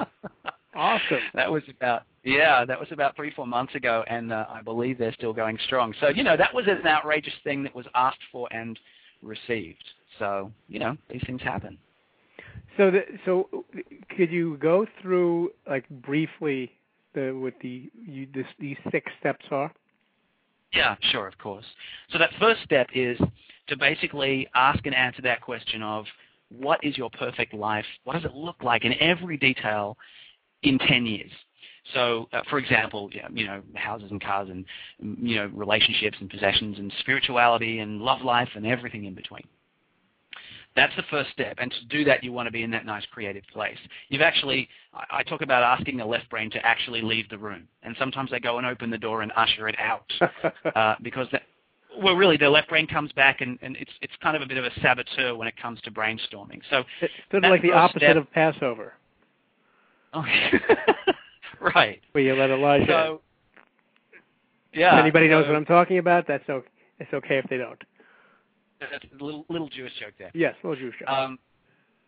awesome. 0.74 1.20
That 1.34 1.50
was 1.50 1.62
about 1.68 2.02
yeah, 2.22 2.64
that 2.66 2.78
was 2.78 2.88
about 2.92 3.16
three 3.16 3.32
four 3.34 3.46
months 3.46 3.74
ago, 3.74 4.04
and 4.06 4.32
uh, 4.32 4.44
I 4.50 4.60
believe 4.62 4.98
they're 4.98 5.14
still 5.14 5.32
going 5.32 5.58
strong. 5.64 5.94
So 6.00 6.08
you 6.08 6.22
know 6.22 6.36
that 6.36 6.54
was 6.54 6.66
an 6.66 6.86
outrageous 6.86 7.34
thing 7.44 7.62
that 7.62 7.74
was 7.74 7.86
asked 7.94 8.20
for 8.30 8.48
and 8.52 8.78
received. 9.22 9.84
So 10.18 10.52
you 10.68 10.78
know 10.78 10.96
these 11.08 11.22
things 11.26 11.40
happen. 11.42 11.78
So 12.76 12.90
the, 12.90 13.00
so 13.24 13.48
could 14.16 14.30
you 14.30 14.56
go 14.58 14.86
through 15.02 15.50
like 15.68 15.88
briefly 15.88 16.72
the 17.14 17.32
what 17.32 17.54
the 17.62 17.90
you, 18.06 18.26
this, 18.32 18.46
these 18.58 18.76
six 18.90 19.10
steps 19.18 19.44
are? 19.50 19.72
Yeah, 20.72 20.94
sure, 21.10 21.26
of 21.26 21.36
course. 21.38 21.64
So 22.12 22.18
that 22.18 22.30
first 22.38 22.62
step 22.64 22.86
is 22.94 23.18
to 23.70 23.76
basically 23.76 24.48
ask 24.54 24.84
and 24.84 24.94
answer 24.94 25.22
that 25.22 25.40
question 25.40 25.82
of 25.82 26.04
what 26.50 26.82
is 26.84 26.98
your 26.98 27.10
perfect 27.10 27.54
life? 27.54 27.84
What 28.04 28.14
does 28.14 28.24
it 28.24 28.34
look 28.34 28.62
like 28.62 28.84
in 28.84 28.94
every 29.00 29.36
detail 29.36 29.96
in 30.62 30.78
10 30.78 31.06
years? 31.06 31.30
So, 31.94 32.28
uh, 32.32 32.42
for 32.50 32.58
example, 32.58 33.10
you 33.32 33.46
know, 33.46 33.62
houses 33.74 34.10
and 34.10 34.22
cars 34.22 34.48
and, 34.50 34.64
you 35.00 35.36
know, 35.36 35.50
relationships 35.54 36.18
and 36.20 36.28
possessions 36.28 36.78
and 36.78 36.92
spirituality 37.00 37.78
and 37.78 38.00
love 38.00 38.20
life 38.22 38.50
and 38.54 38.66
everything 38.66 39.06
in 39.06 39.14
between. 39.14 39.44
That's 40.76 40.94
the 40.94 41.02
first 41.10 41.30
step. 41.30 41.56
And 41.58 41.70
to 41.72 41.84
do 41.86 42.04
that, 42.04 42.22
you 42.22 42.32
want 42.32 42.46
to 42.46 42.52
be 42.52 42.62
in 42.62 42.70
that 42.70 42.86
nice 42.86 43.04
creative 43.12 43.42
place. 43.52 43.78
You've 44.08 44.22
actually, 44.22 44.68
I 45.10 45.24
talk 45.24 45.42
about 45.42 45.64
asking 45.64 45.96
the 45.96 46.04
left 46.04 46.28
brain 46.30 46.50
to 46.52 46.64
actually 46.64 47.02
leave 47.02 47.28
the 47.28 47.38
room. 47.38 47.66
And 47.82 47.96
sometimes 47.98 48.30
they 48.30 48.38
go 48.38 48.58
and 48.58 48.66
open 48.66 48.90
the 48.90 48.98
door 48.98 49.22
and 49.22 49.32
usher 49.34 49.68
it 49.68 49.76
out 49.80 50.12
uh, 50.76 50.94
because 51.02 51.26
that, 51.32 51.42
well, 51.98 52.14
really, 52.14 52.36
the 52.36 52.48
left 52.48 52.68
brain 52.68 52.86
comes 52.86 53.12
back, 53.12 53.40
and, 53.40 53.58
and 53.62 53.76
it's 53.76 53.90
it's 54.00 54.12
kind 54.22 54.36
of 54.36 54.42
a 54.42 54.46
bit 54.46 54.58
of 54.58 54.64
a 54.64 54.70
saboteur 54.80 55.34
when 55.34 55.48
it 55.48 55.54
comes 55.60 55.80
to 55.82 55.90
brainstorming. 55.90 56.60
So 56.70 56.84
it's 57.00 57.12
sort 57.30 57.44
of 57.44 57.50
like 57.50 57.62
the 57.62 57.72
opposite 57.72 58.02
step, 58.02 58.16
of 58.16 58.30
Passover. 58.32 58.94
Okay. 60.14 60.50
right. 61.74 62.00
Where 62.12 62.24
you 62.24 62.34
let 62.34 62.50
Elijah. 62.50 62.86
So, 62.86 63.20
yeah. 64.72 64.94
If 64.94 65.00
anybody 65.00 65.28
knows 65.28 65.46
what 65.46 65.56
I'm 65.56 65.64
talking 65.64 65.98
about, 65.98 66.26
that's 66.26 66.48
okay. 66.48 66.68
It's 66.98 67.12
okay 67.12 67.38
if 67.38 67.46
they 67.48 67.56
don't. 67.56 67.82
That's 68.80 69.04
a 69.18 69.24
little 69.24 69.44
little 69.48 69.68
Jewish 69.68 69.92
joke 69.98 70.14
there. 70.18 70.30
Yes, 70.34 70.54
little 70.62 70.76
Jewish 70.76 70.98
joke. 70.98 71.08
Um, 71.08 71.38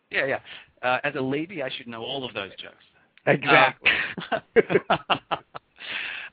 yeah, 0.09 0.25
yeah. 0.25 0.39
Uh, 0.81 0.99
as 1.03 1.15
a 1.15 1.21
lady, 1.21 1.61
I 1.63 1.69
should 1.69 1.87
know 1.87 2.03
all 2.03 2.25
of 2.25 2.33
those 2.33 2.51
jokes. 2.51 2.83
Exactly. 3.25 3.91
Um, 4.31 5.19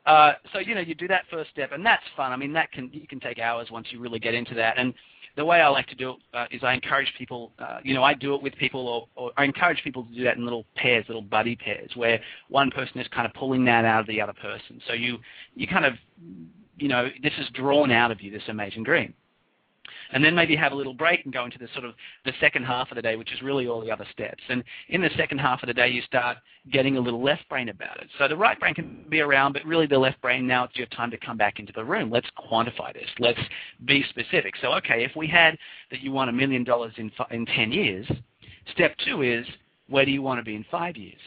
uh, 0.07 0.33
so 0.53 0.59
you 0.59 0.75
know, 0.75 0.81
you 0.81 0.95
do 0.95 1.09
that 1.09 1.25
first 1.31 1.51
step, 1.51 1.73
and 1.73 1.85
that's 1.85 2.03
fun. 2.17 2.33
I 2.33 2.37
mean, 2.37 2.53
that 2.55 2.73
can 2.73 2.91
you 2.93 3.07
can 3.07 3.21
take 3.21 3.39
hours 3.39 3.69
once 3.71 3.89
you 3.91 4.01
really 4.01 4.19
get 4.19 4.35
into 4.35 4.55
that. 4.55 4.79
And 4.79 4.95
the 5.37 5.45
way 5.45 5.61
I 5.61 5.69
like 5.69 5.87
to 5.89 5.95
do 5.95 6.11
it 6.11 6.17
uh, 6.35 6.47
is 6.51 6.63
I 6.65 6.75
encourage 6.75 7.13
people. 7.19 7.53
Uh, 7.59 7.79
you 7.85 7.95
know, 7.95 8.03
I 8.03 8.15
do 8.15 8.35
it 8.35 8.43
with 8.43 8.55
people, 8.57 8.89
or, 8.89 9.09
or 9.17 9.33
I 9.37 9.45
encourage 9.45 9.83
people 9.85 10.05
to 10.05 10.15
do 10.15 10.25
that 10.25 10.37
in 10.37 10.45
little 10.45 10.65
pairs, 10.75 11.05
little 11.09 11.23
buddy 11.23 11.57
pairs, 11.57 11.91
where 11.95 12.21
one 12.49 12.71
person 12.71 13.01
is 13.01 13.09
kind 13.09 13.27
of 13.27 13.35
pulling 13.35 13.65
that 13.67 13.85
out 13.85 14.01
of 14.01 14.07
the 14.07 14.21
other 14.21 14.35
person. 14.35 14.81
So 14.87 14.95
you 14.95 15.19
you 15.55 15.67
kind 15.67 15.85
of 15.85 15.95
you 16.77 16.89
know, 16.89 17.09
this 17.23 17.35
is 17.39 17.47
drawn 17.51 17.91
out 17.91 18.11
of 18.11 18.23
you, 18.23 18.31
this 18.31 18.43
amazing 18.49 18.85
dream 18.85 19.15
and 20.13 20.25
then 20.25 20.35
maybe 20.35 20.57
have 20.57 20.73
a 20.73 20.75
little 20.75 20.95
break 20.95 21.25
and 21.25 21.33
go 21.33 21.45
into 21.45 21.59
the 21.59 21.69
sort 21.73 21.85
of 21.85 21.95
the 22.25 22.33
second 22.41 22.65
half 22.65 22.91
of 22.91 22.97
the 22.97 23.03
day, 23.03 23.17
which 23.17 23.33
is 23.33 23.43
really 23.43 23.67
all 23.67 23.81
the 23.81 23.91
other 23.91 24.07
steps. 24.13 24.43
And 24.49 24.63
in 24.89 25.01
the 25.01 25.11
second 25.17 25.39
half 25.39 25.63
of 25.63 25.67
the 25.67 25.75
day, 25.75 25.89
you 25.89 26.03
start 26.03 26.39
getting 26.73 26.97
a 26.97 27.01
little 27.01 27.23
left 27.23 27.49
brain 27.49 27.69
about 27.69 28.01
it. 28.01 28.09
So 28.19 28.29
the 28.29 28.37
right 28.37 28.59
brain 28.59 28.75
can 28.75 29.05
be 29.09 29.21
around, 29.21 29.53
but 29.53 29.65
really 29.65 29.87
the 29.87 29.99
left 29.99 30.21
brain, 30.21 30.47
now 30.47 30.65
it's 30.65 30.77
your 30.77 30.87
time 30.89 31.11
to 31.11 31.19
come 31.19 31.37
back 31.37 31.59
into 31.59 31.73
the 31.73 31.85
room. 31.85 32.11
Let's 32.11 32.29
quantify 32.51 32.93
this. 32.93 33.09
Let's 33.19 33.41
be 33.85 34.05
specific. 34.11 34.55
So, 34.61 34.73
okay, 34.75 35.05
if 35.05 35.17
we 35.17 35.27
had 35.27 35.57
that 35.91 36.01
you 36.01 36.13
want 36.13 36.31
a 36.31 36.33
million 36.33 36.65
dollars 36.65 36.93
in 36.97 37.11
in 37.31 37.47
10 37.47 37.73
years, 37.73 38.11
step 38.73 38.97
two 39.05 39.23
is 39.23 39.47
where 39.89 40.05
do 40.05 40.11
you 40.11 40.23
want 40.23 40.39
to 40.39 40.45
be 40.45 40.55
in 40.55 40.65
five 40.71 40.97
years? 40.97 41.19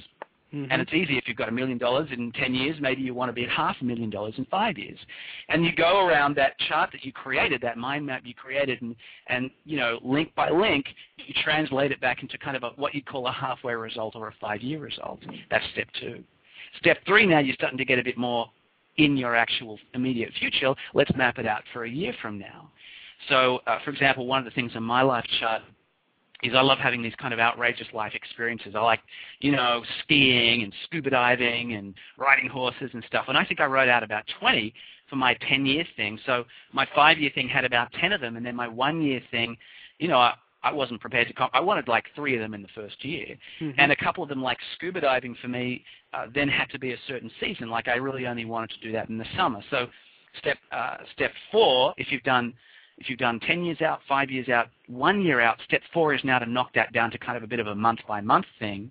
Mm-hmm. 0.53 0.71
And 0.71 0.81
it's 0.81 0.93
easy 0.93 1.17
if 1.17 1.27
you've 1.27 1.37
got 1.37 1.49
a 1.49 1.51
million 1.51 1.79
dollars 1.79 2.09
in 2.11 2.31
10 2.33 2.53
years, 2.53 2.77
maybe 2.79 3.01
you 3.01 3.15
want 3.15 3.29
to 3.29 3.33
be 3.33 3.43
at 3.43 3.49
half 3.49 3.75
a 3.81 3.83
million 3.83 4.09
dollars 4.09 4.35
in 4.37 4.45
five 4.45 4.77
years. 4.77 4.99
And 5.49 5.65
you 5.65 5.73
go 5.75 6.05
around 6.05 6.35
that 6.35 6.59
chart 6.67 6.91
that 6.91 7.03
you 7.03 7.11
created, 7.11 7.59
that 7.61 7.77
mind 7.77 8.05
map 8.05 8.21
you 8.23 8.35
created, 8.35 8.81
and, 8.81 8.95
and 9.27 9.49
you 9.65 9.77
know, 9.77 9.99
link 10.03 10.33
by 10.35 10.51
link, 10.51 10.85
you 11.17 11.33
translate 11.43 11.91
it 11.91 11.99
back 12.01 12.21
into 12.21 12.37
kind 12.37 12.55
of 12.55 12.63
a, 12.63 12.69
what 12.75 12.93
you'd 12.93 13.07
call 13.07 13.27
a 13.27 13.31
halfway 13.31 13.73
result 13.73 14.15
or 14.15 14.27
a 14.27 14.33
five-year 14.39 14.79
result. 14.79 15.19
That's 15.49 15.65
step 15.73 15.87
two. 15.99 16.23
Step 16.79 16.97
three, 17.07 17.25
now 17.25 17.39
you're 17.39 17.55
starting 17.55 17.77
to 17.79 17.85
get 17.85 17.97
a 17.97 18.03
bit 18.03 18.17
more 18.17 18.47
in 18.97 19.17
your 19.17 19.35
actual 19.35 19.79
immediate 19.95 20.31
future. 20.39 20.73
Let's 20.93 21.11
map 21.15 21.39
it 21.39 21.47
out 21.47 21.63
for 21.73 21.85
a 21.85 21.89
year 21.89 22.13
from 22.21 22.37
now. 22.37 22.69
So, 23.29 23.59
uh, 23.65 23.79
for 23.83 23.91
example, 23.91 24.27
one 24.27 24.39
of 24.39 24.45
the 24.45 24.51
things 24.51 24.71
in 24.75 24.83
my 24.83 25.01
life 25.01 25.25
chart 25.39 25.63
is 26.43 26.53
I 26.55 26.61
love 26.61 26.77
having 26.77 27.01
these 27.01 27.15
kind 27.15 27.33
of 27.33 27.39
outrageous 27.39 27.87
life 27.93 28.13
experiences. 28.13 28.73
I 28.75 28.81
like, 28.81 28.99
you 29.39 29.51
know, 29.51 29.81
skiing 30.03 30.63
and 30.63 30.73
scuba 30.85 31.09
diving 31.09 31.73
and 31.73 31.93
riding 32.17 32.49
horses 32.49 32.89
and 32.93 33.03
stuff. 33.07 33.25
And 33.29 33.37
I 33.37 33.45
think 33.45 33.61
I 33.61 33.65
wrote 33.65 33.89
out 33.89 34.03
about 34.03 34.23
20 34.39 34.73
for 35.09 35.15
my 35.15 35.35
10-year 35.35 35.85
thing. 35.95 36.19
So 36.25 36.43
my 36.71 36.87
five-year 36.93 37.31
thing 37.33 37.47
had 37.47 37.65
about 37.65 37.91
10 37.93 38.11
of 38.11 38.21
them, 38.21 38.35
and 38.35 38.45
then 38.45 38.55
my 38.55 38.67
one-year 38.67 39.21
thing, 39.31 39.55
you 39.99 40.07
know, 40.07 40.17
I, 40.17 40.33
I 40.63 40.71
wasn't 40.71 41.01
prepared 41.01 41.27
to. 41.27 41.33
Comp- 41.33 41.53
I 41.53 41.59
wanted 41.59 41.87
like 41.87 42.05
three 42.15 42.35
of 42.35 42.41
them 42.41 42.53
in 42.53 42.61
the 42.61 42.69
first 42.73 43.03
year, 43.03 43.35
mm-hmm. 43.59 43.77
and 43.77 43.91
a 43.91 43.95
couple 43.97 44.23
of 44.23 44.29
them, 44.29 44.41
like 44.41 44.57
scuba 44.75 45.01
diving, 45.01 45.35
for 45.41 45.49
me, 45.49 45.83
uh, 46.13 46.27
then 46.33 46.47
had 46.47 46.69
to 46.69 46.79
be 46.79 46.93
a 46.93 46.97
certain 47.07 47.29
season. 47.39 47.69
Like 47.69 47.89
I 47.89 47.95
really 47.95 48.25
only 48.27 48.45
wanted 48.45 48.69
to 48.71 48.79
do 48.79 48.91
that 48.93 49.09
in 49.09 49.17
the 49.17 49.25
summer. 49.35 49.59
So 49.69 49.87
step 50.39 50.57
uh, 50.71 50.97
step 51.13 51.31
four, 51.51 51.93
if 51.97 52.11
you've 52.11 52.23
done 52.23 52.53
if 53.03 53.09
you've 53.09 53.19
done 53.19 53.41
10 53.41 53.65
years 53.65 53.81
out, 53.81 53.99
five 54.07 54.31
years 54.31 54.47
out, 54.47 54.69
one 54.87 55.21
year 55.21 55.41
out, 55.41 55.57
step 55.65 55.81
four 55.93 56.13
is 56.13 56.23
now 56.23 56.39
to 56.39 56.45
knock 56.45 56.73
that 56.73 56.93
down 56.93 57.11
to 57.11 57.17
kind 57.17 57.35
of 57.35 57.43
a 57.43 57.47
bit 57.47 57.59
of 57.59 57.67
a 57.67 57.75
month 57.75 57.99
by 58.07 58.21
month 58.21 58.45
thing. 58.59 58.89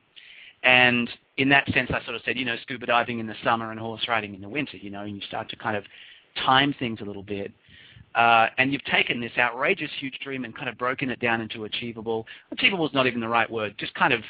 And 0.63 1.09
in 1.39 1.49
that 1.49 1.67
sense, 1.73 1.91
I 1.91 2.05
sort 2.05 2.17
of 2.17 2.23
said, 2.27 2.37
you 2.37 2.45
know, 2.45 2.57
scuba 2.61 2.85
diving 2.85 3.21
in 3.21 3.27
the 3.27 3.35
summer 3.43 3.71
and 3.71 3.81
horse 3.81 4.05
riding 4.07 4.35
in 4.35 4.43
the 4.43 4.49
winter, 4.51 4.77
you 4.77 4.91
know, 4.91 5.01
and 5.01 5.17
you 5.17 5.23
start 5.23 5.49
to 5.49 5.57
kind 5.57 5.79
of 5.79 5.85
time 6.45 6.75
things 6.79 7.01
a 7.01 7.05
little 7.05 7.23
bit. 7.23 7.53
Uh, 8.15 8.49
and 8.59 8.71
you've 8.71 8.85
taken 8.85 9.19
this 9.19 9.33
outrageous 9.39 9.91
huge 9.99 10.19
dream 10.23 10.45
and 10.45 10.55
kind 10.55 10.69
of 10.69 10.77
broken 10.77 11.09
it 11.09 11.19
down 11.19 11.41
into 11.41 11.65
achievable. 11.65 12.27
Achievable 12.51 12.87
is 12.87 12.93
not 12.93 13.07
even 13.07 13.19
the 13.19 13.29
right 13.29 13.51
word, 13.51 13.75
just 13.79 13.95
kind 13.95 14.13
of, 14.13 14.21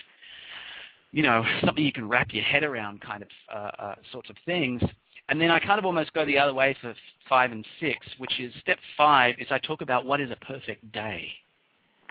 you 1.10 1.24
know, 1.24 1.44
something 1.64 1.84
you 1.84 1.92
can 1.92 2.08
wrap 2.08 2.32
your 2.32 2.44
head 2.44 2.62
around 2.62 3.00
kind 3.00 3.24
of 3.24 3.28
uh, 3.52 3.82
uh, 3.82 3.94
sorts 4.12 4.30
of 4.30 4.36
things. 4.46 4.80
And 5.32 5.40
then 5.40 5.50
I 5.50 5.58
kind 5.60 5.78
of 5.78 5.86
almost 5.86 6.12
go 6.12 6.26
the 6.26 6.36
other 6.36 6.52
way 6.52 6.76
for 6.82 6.94
five 7.26 7.52
and 7.52 7.66
six, 7.80 8.06
which 8.18 8.38
is 8.38 8.52
step 8.60 8.78
five 8.98 9.34
is 9.38 9.46
I 9.50 9.58
talk 9.60 9.80
about 9.80 10.04
what 10.04 10.20
is 10.20 10.30
a 10.30 10.36
perfect 10.36 10.92
day. 10.92 11.26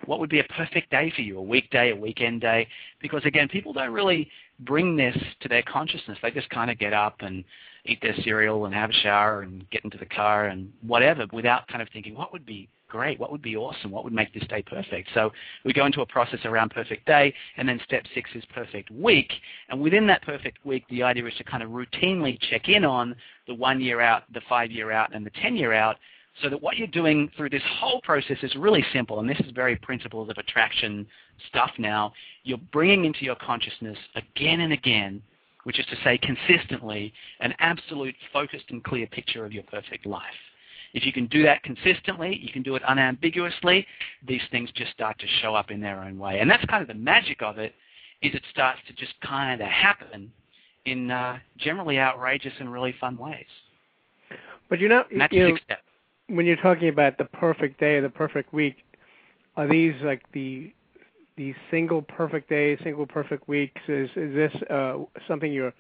What 0.08 0.20
would 0.20 0.32
be 0.32 0.40
a 0.40 0.44
perfect 0.46 0.90
day 0.90 1.14
for 1.16 1.22
you, 1.22 1.38
a 1.38 1.42
weekday, 1.44 1.92
a 1.92 1.96
weekend 1.96 2.42
day? 2.42 2.68
Because 3.00 3.24
again, 3.24 3.48
people 3.48 3.74
don't 3.74 3.94
really 3.94 4.28
bring 4.62 4.96
this 4.96 5.16
to 5.42 5.48
their 5.48 5.62
consciousness. 5.62 6.18
They 6.24 6.32
just 6.32 6.50
kind 6.50 6.72
of 6.72 6.80
get 6.80 6.94
up 6.94 7.18
and 7.20 7.44
eat 7.86 8.02
their 8.02 8.16
cereal 8.24 8.66
and 8.66 8.74
have 8.74 8.90
a 8.90 8.94
shower 8.94 9.44
and 9.44 9.70
get 9.70 9.84
into 9.84 10.00
the 10.00 10.08
car 10.08 10.46
and 10.46 10.74
whatever 10.82 11.28
without 11.32 11.68
kind 11.68 11.84
of 11.84 11.90
thinking, 11.94 12.16
what 12.16 12.34
would 12.34 12.48
be 12.48 12.70
great? 12.92 13.20
What 13.20 13.32
would 13.32 13.42
be 13.42 13.56
awesome? 13.56 13.90
What 13.90 14.04
would 14.04 14.14
make 14.14 14.34
this 14.34 14.46
day 14.48 14.62
perfect? 14.62 15.10
So 15.14 15.32
we 15.64 15.72
go 15.72 15.86
into 15.86 16.02
a 16.02 16.06
process 16.06 16.42
around 16.44 16.72
perfect 16.72 17.08
day, 17.08 17.34
and 17.58 17.68
then 17.68 17.80
step 17.86 18.04
six 18.14 18.30
is 18.36 18.44
perfect 18.54 18.92
week. 18.92 19.32
And 19.70 19.82
within 19.82 20.06
that 20.08 20.22
perfect 20.24 20.64
week, 20.66 20.84
the 20.90 21.02
idea 21.02 21.26
is 21.26 21.34
to 21.38 21.44
kind 21.46 21.64
of 21.64 21.70
routinely 21.70 22.38
check 22.50 22.68
in 22.68 22.84
on 22.84 23.16
the 23.48 23.56
one 23.56 23.80
year 23.80 24.02
out, 24.02 24.24
the 24.34 24.42
five 24.50 24.70
year 24.70 24.92
out, 24.92 25.16
and 25.16 25.26
the 25.26 25.32
10 25.42 25.56
year 25.56 25.74
out 25.74 25.98
so 26.42 26.50
that 26.50 26.62
what 26.62 26.78
you're 26.78 26.88
doing 26.88 27.30
through 27.36 27.50
this 27.50 27.64
whole 27.80 28.02
process 28.02 28.38
is 28.42 28.56
really 28.56 28.86
simple, 28.94 29.20
and 29.20 29.30
this 29.30 29.40
is 29.40 29.52
very 29.52 29.76
principles 29.76 30.30
of 30.30 30.38
attraction 30.38 31.06
stuff 31.50 31.72
now. 31.78 32.14
You're 32.44 32.58
bringing 32.72 33.06
into 33.06 33.26
your 33.26 33.36
consciousness 33.36 33.98
again 34.16 34.62
and 34.62 34.74
again, 34.74 35.22
which 35.64 35.80
is 35.80 35.86
to 35.88 35.96
say 36.04 36.18
consistently, 36.18 37.14
an 37.40 37.54
absolute 37.60 38.16
focused 38.32 38.66
and 38.70 38.84
clear 38.84 39.08
picture 39.08 39.46
of 39.46 39.52
your 39.52 39.64
perfect 39.64 40.06
life. 40.06 40.24
If 40.94 41.06
you 41.06 41.14
can 41.14 41.28
do 41.28 41.44
that 41.44 41.64
consistently, 41.64 42.38
you 42.42 42.52
can 42.52 42.64
do 42.64 42.76
it 42.76 42.84
unambiguously, 42.88 43.88
these 44.28 44.42
things 44.52 44.70
just 44.76 44.92
start 44.92 45.18
to 45.20 45.28
show 45.42 45.56
up 45.56 45.72
in 45.72 45.80
their 45.80 46.02
own 46.02 46.18
way. 46.20 46.40
And 46.40 46.50
that's 46.50 46.66
kind 46.66 46.82
of 46.82 46.88
the 46.88 46.94
magic 46.94 47.42
of 47.42 47.58
it, 47.58 47.74
is 48.22 48.34
it 48.34 48.44
starts 48.52 48.80
to 48.88 48.94
just 48.94 49.14
kind 49.22 49.62
of 49.62 49.68
happen 49.68 50.32
in 50.86 51.12
uh, 51.12 51.38
generally 51.58 52.00
outrageous 52.00 52.54
and 52.60 52.72
really 52.72 52.94
fun 53.00 53.18
ways. 53.18 53.46
But 54.70 54.80
you're 54.80 54.90
not, 54.90 55.08
that's 55.18 55.34
you 55.34 55.50
know, 55.50 55.58
when 56.28 56.46
you're 56.46 56.56
talking 56.56 56.90
about 56.90 57.18
the 57.18 57.26
perfect 57.26 57.80
day, 57.80 57.96
or 57.96 58.02
the 58.02 58.10
perfect 58.10 58.54
week, 58.54 58.78
are 59.58 59.68
these 59.68 59.94
like 60.02 60.24
the 60.32 60.74
the 61.38 61.54
single 61.70 62.02
perfect 62.02 62.50
day, 62.50 62.78
single 62.84 63.06
perfect 63.06 63.48
weeks? 63.48 63.82
Is 63.88 64.10
is 64.16 64.34
this 64.34 64.54
uh, 64.70 65.00
something 65.28 65.52
you're 65.52 65.74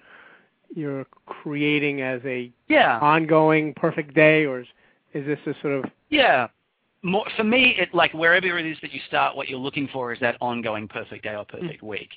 you're 0.76 1.06
creating 1.26 2.02
as 2.02 2.22
a 2.26 2.52
yeah. 2.68 3.00
ongoing 3.00 3.74
perfect 3.74 4.14
day, 4.14 4.46
or 4.46 4.62
is 4.62 4.68
is 5.14 5.26
this 5.26 5.40
a 5.46 5.54
sort 5.62 5.74
of 5.74 5.92
yeah? 6.10 6.48
More, 7.04 7.26
for 7.36 7.44
me, 7.44 7.76
it 7.80 7.96
like 7.96 8.14
wherever 8.14 8.60
it 8.60 8.66
is 8.68 8.78
that 8.84 8.94
you 8.94 9.00
start, 9.08 9.36
what 9.36 9.50
you're 9.50 9.58
looking 9.58 9.90
for 9.92 10.14
is 10.14 10.20
that 10.20 10.38
ongoing 10.40 10.88
perfect 10.88 11.24
day 11.24 11.36
or 11.36 11.44
perfect 11.44 11.82
mm. 11.82 11.88
week. 11.88 12.10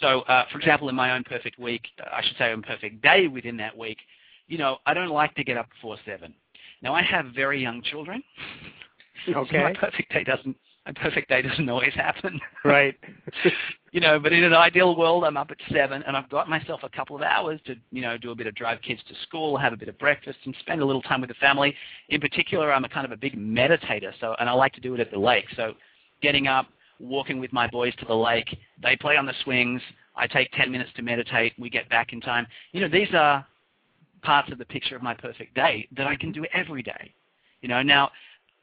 So, 0.00 0.20
uh, 0.20 0.44
for 0.52 0.58
example, 0.58 0.88
in 0.88 0.94
my 0.94 1.16
own 1.16 1.24
perfect 1.24 1.58
week, 1.58 1.82
I 2.12 2.22
should 2.22 2.36
say, 2.36 2.52
own 2.52 2.62
perfect 2.62 3.02
day 3.02 3.26
within 3.26 3.56
that 3.56 3.76
week, 3.76 3.98
you 4.46 4.56
know, 4.56 4.78
I 4.86 4.94
don't 4.94 5.08
like 5.08 5.34
to 5.34 5.42
get 5.42 5.56
up 5.56 5.68
before 5.70 5.96
seven. 6.06 6.32
Now, 6.80 6.94
I 6.94 7.02
have 7.02 7.26
very 7.34 7.60
young 7.60 7.82
children. 7.82 8.22
Okay. 9.28 9.48
so 9.50 9.58
my 9.58 9.74
perfect 9.74 10.12
day 10.12 10.22
doesn't 10.22 10.56
My 10.86 10.92
perfect 10.92 11.28
day 11.28 11.42
doesn't 11.42 11.68
always 11.68 11.94
happen. 11.94 12.40
Right. 12.64 12.94
you 13.92 14.00
know, 14.00 14.20
but 14.20 14.32
in 14.32 14.44
an 14.44 14.52
ideal 14.52 14.96
world, 14.96 15.24
I'm 15.24 15.36
up 15.36 15.50
at 15.50 15.56
seven 15.72 16.02
and 16.06 16.16
I've 16.16 16.28
got 16.28 16.48
myself 16.48 16.80
a 16.84 16.88
couple 16.88 17.16
of 17.16 17.22
hours 17.22 17.60
to, 17.66 17.74
you 17.90 18.02
know, 18.02 18.16
do 18.16 18.30
a 18.30 18.34
bit 18.34 18.46
of 18.46 18.54
drive 18.54 18.80
kids 18.82 19.00
to 19.08 19.14
school, 19.26 19.56
have 19.56 19.72
a 19.72 19.76
bit 19.76 19.88
of 19.88 19.98
breakfast, 19.98 20.38
and 20.44 20.54
spend 20.60 20.80
a 20.80 20.84
little 20.84 21.02
time 21.02 21.20
with 21.20 21.28
the 21.28 21.34
family. 21.34 21.74
In 22.08 22.20
particular, 22.20 22.72
I'm 22.72 22.84
a 22.84 22.88
kind 22.88 23.04
of 23.04 23.10
a 23.10 23.16
big 23.16 23.36
meditator, 23.36 24.12
so 24.20 24.36
and 24.38 24.48
I 24.48 24.52
like 24.52 24.72
to 24.74 24.80
do 24.80 24.94
it 24.94 25.00
at 25.00 25.10
the 25.10 25.18
lake. 25.18 25.46
So, 25.56 25.74
getting 26.22 26.46
up, 26.46 26.66
walking 27.00 27.40
with 27.40 27.52
my 27.52 27.66
boys 27.66 27.94
to 27.96 28.04
the 28.04 28.14
lake, 28.14 28.56
they 28.82 28.94
play 28.96 29.16
on 29.16 29.26
the 29.26 29.34
swings. 29.42 29.82
I 30.14 30.26
take 30.26 30.52
10 30.52 30.70
minutes 30.70 30.90
to 30.96 31.02
meditate. 31.02 31.54
We 31.58 31.70
get 31.70 31.88
back 31.88 32.12
in 32.12 32.20
time. 32.20 32.46
You 32.72 32.82
know, 32.82 32.88
these 32.88 33.08
are 33.14 33.44
parts 34.22 34.52
of 34.52 34.58
the 34.58 34.66
picture 34.66 34.94
of 34.94 35.02
my 35.02 35.14
perfect 35.14 35.54
day 35.54 35.88
that 35.96 36.06
I 36.06 36.14
can 36.14 36.30
do 36.30 36.44
every 36.52 36.82
day. 36.82 37.12
You 37.62 37.68
know, 37.68 37.82
now 37.82 38.10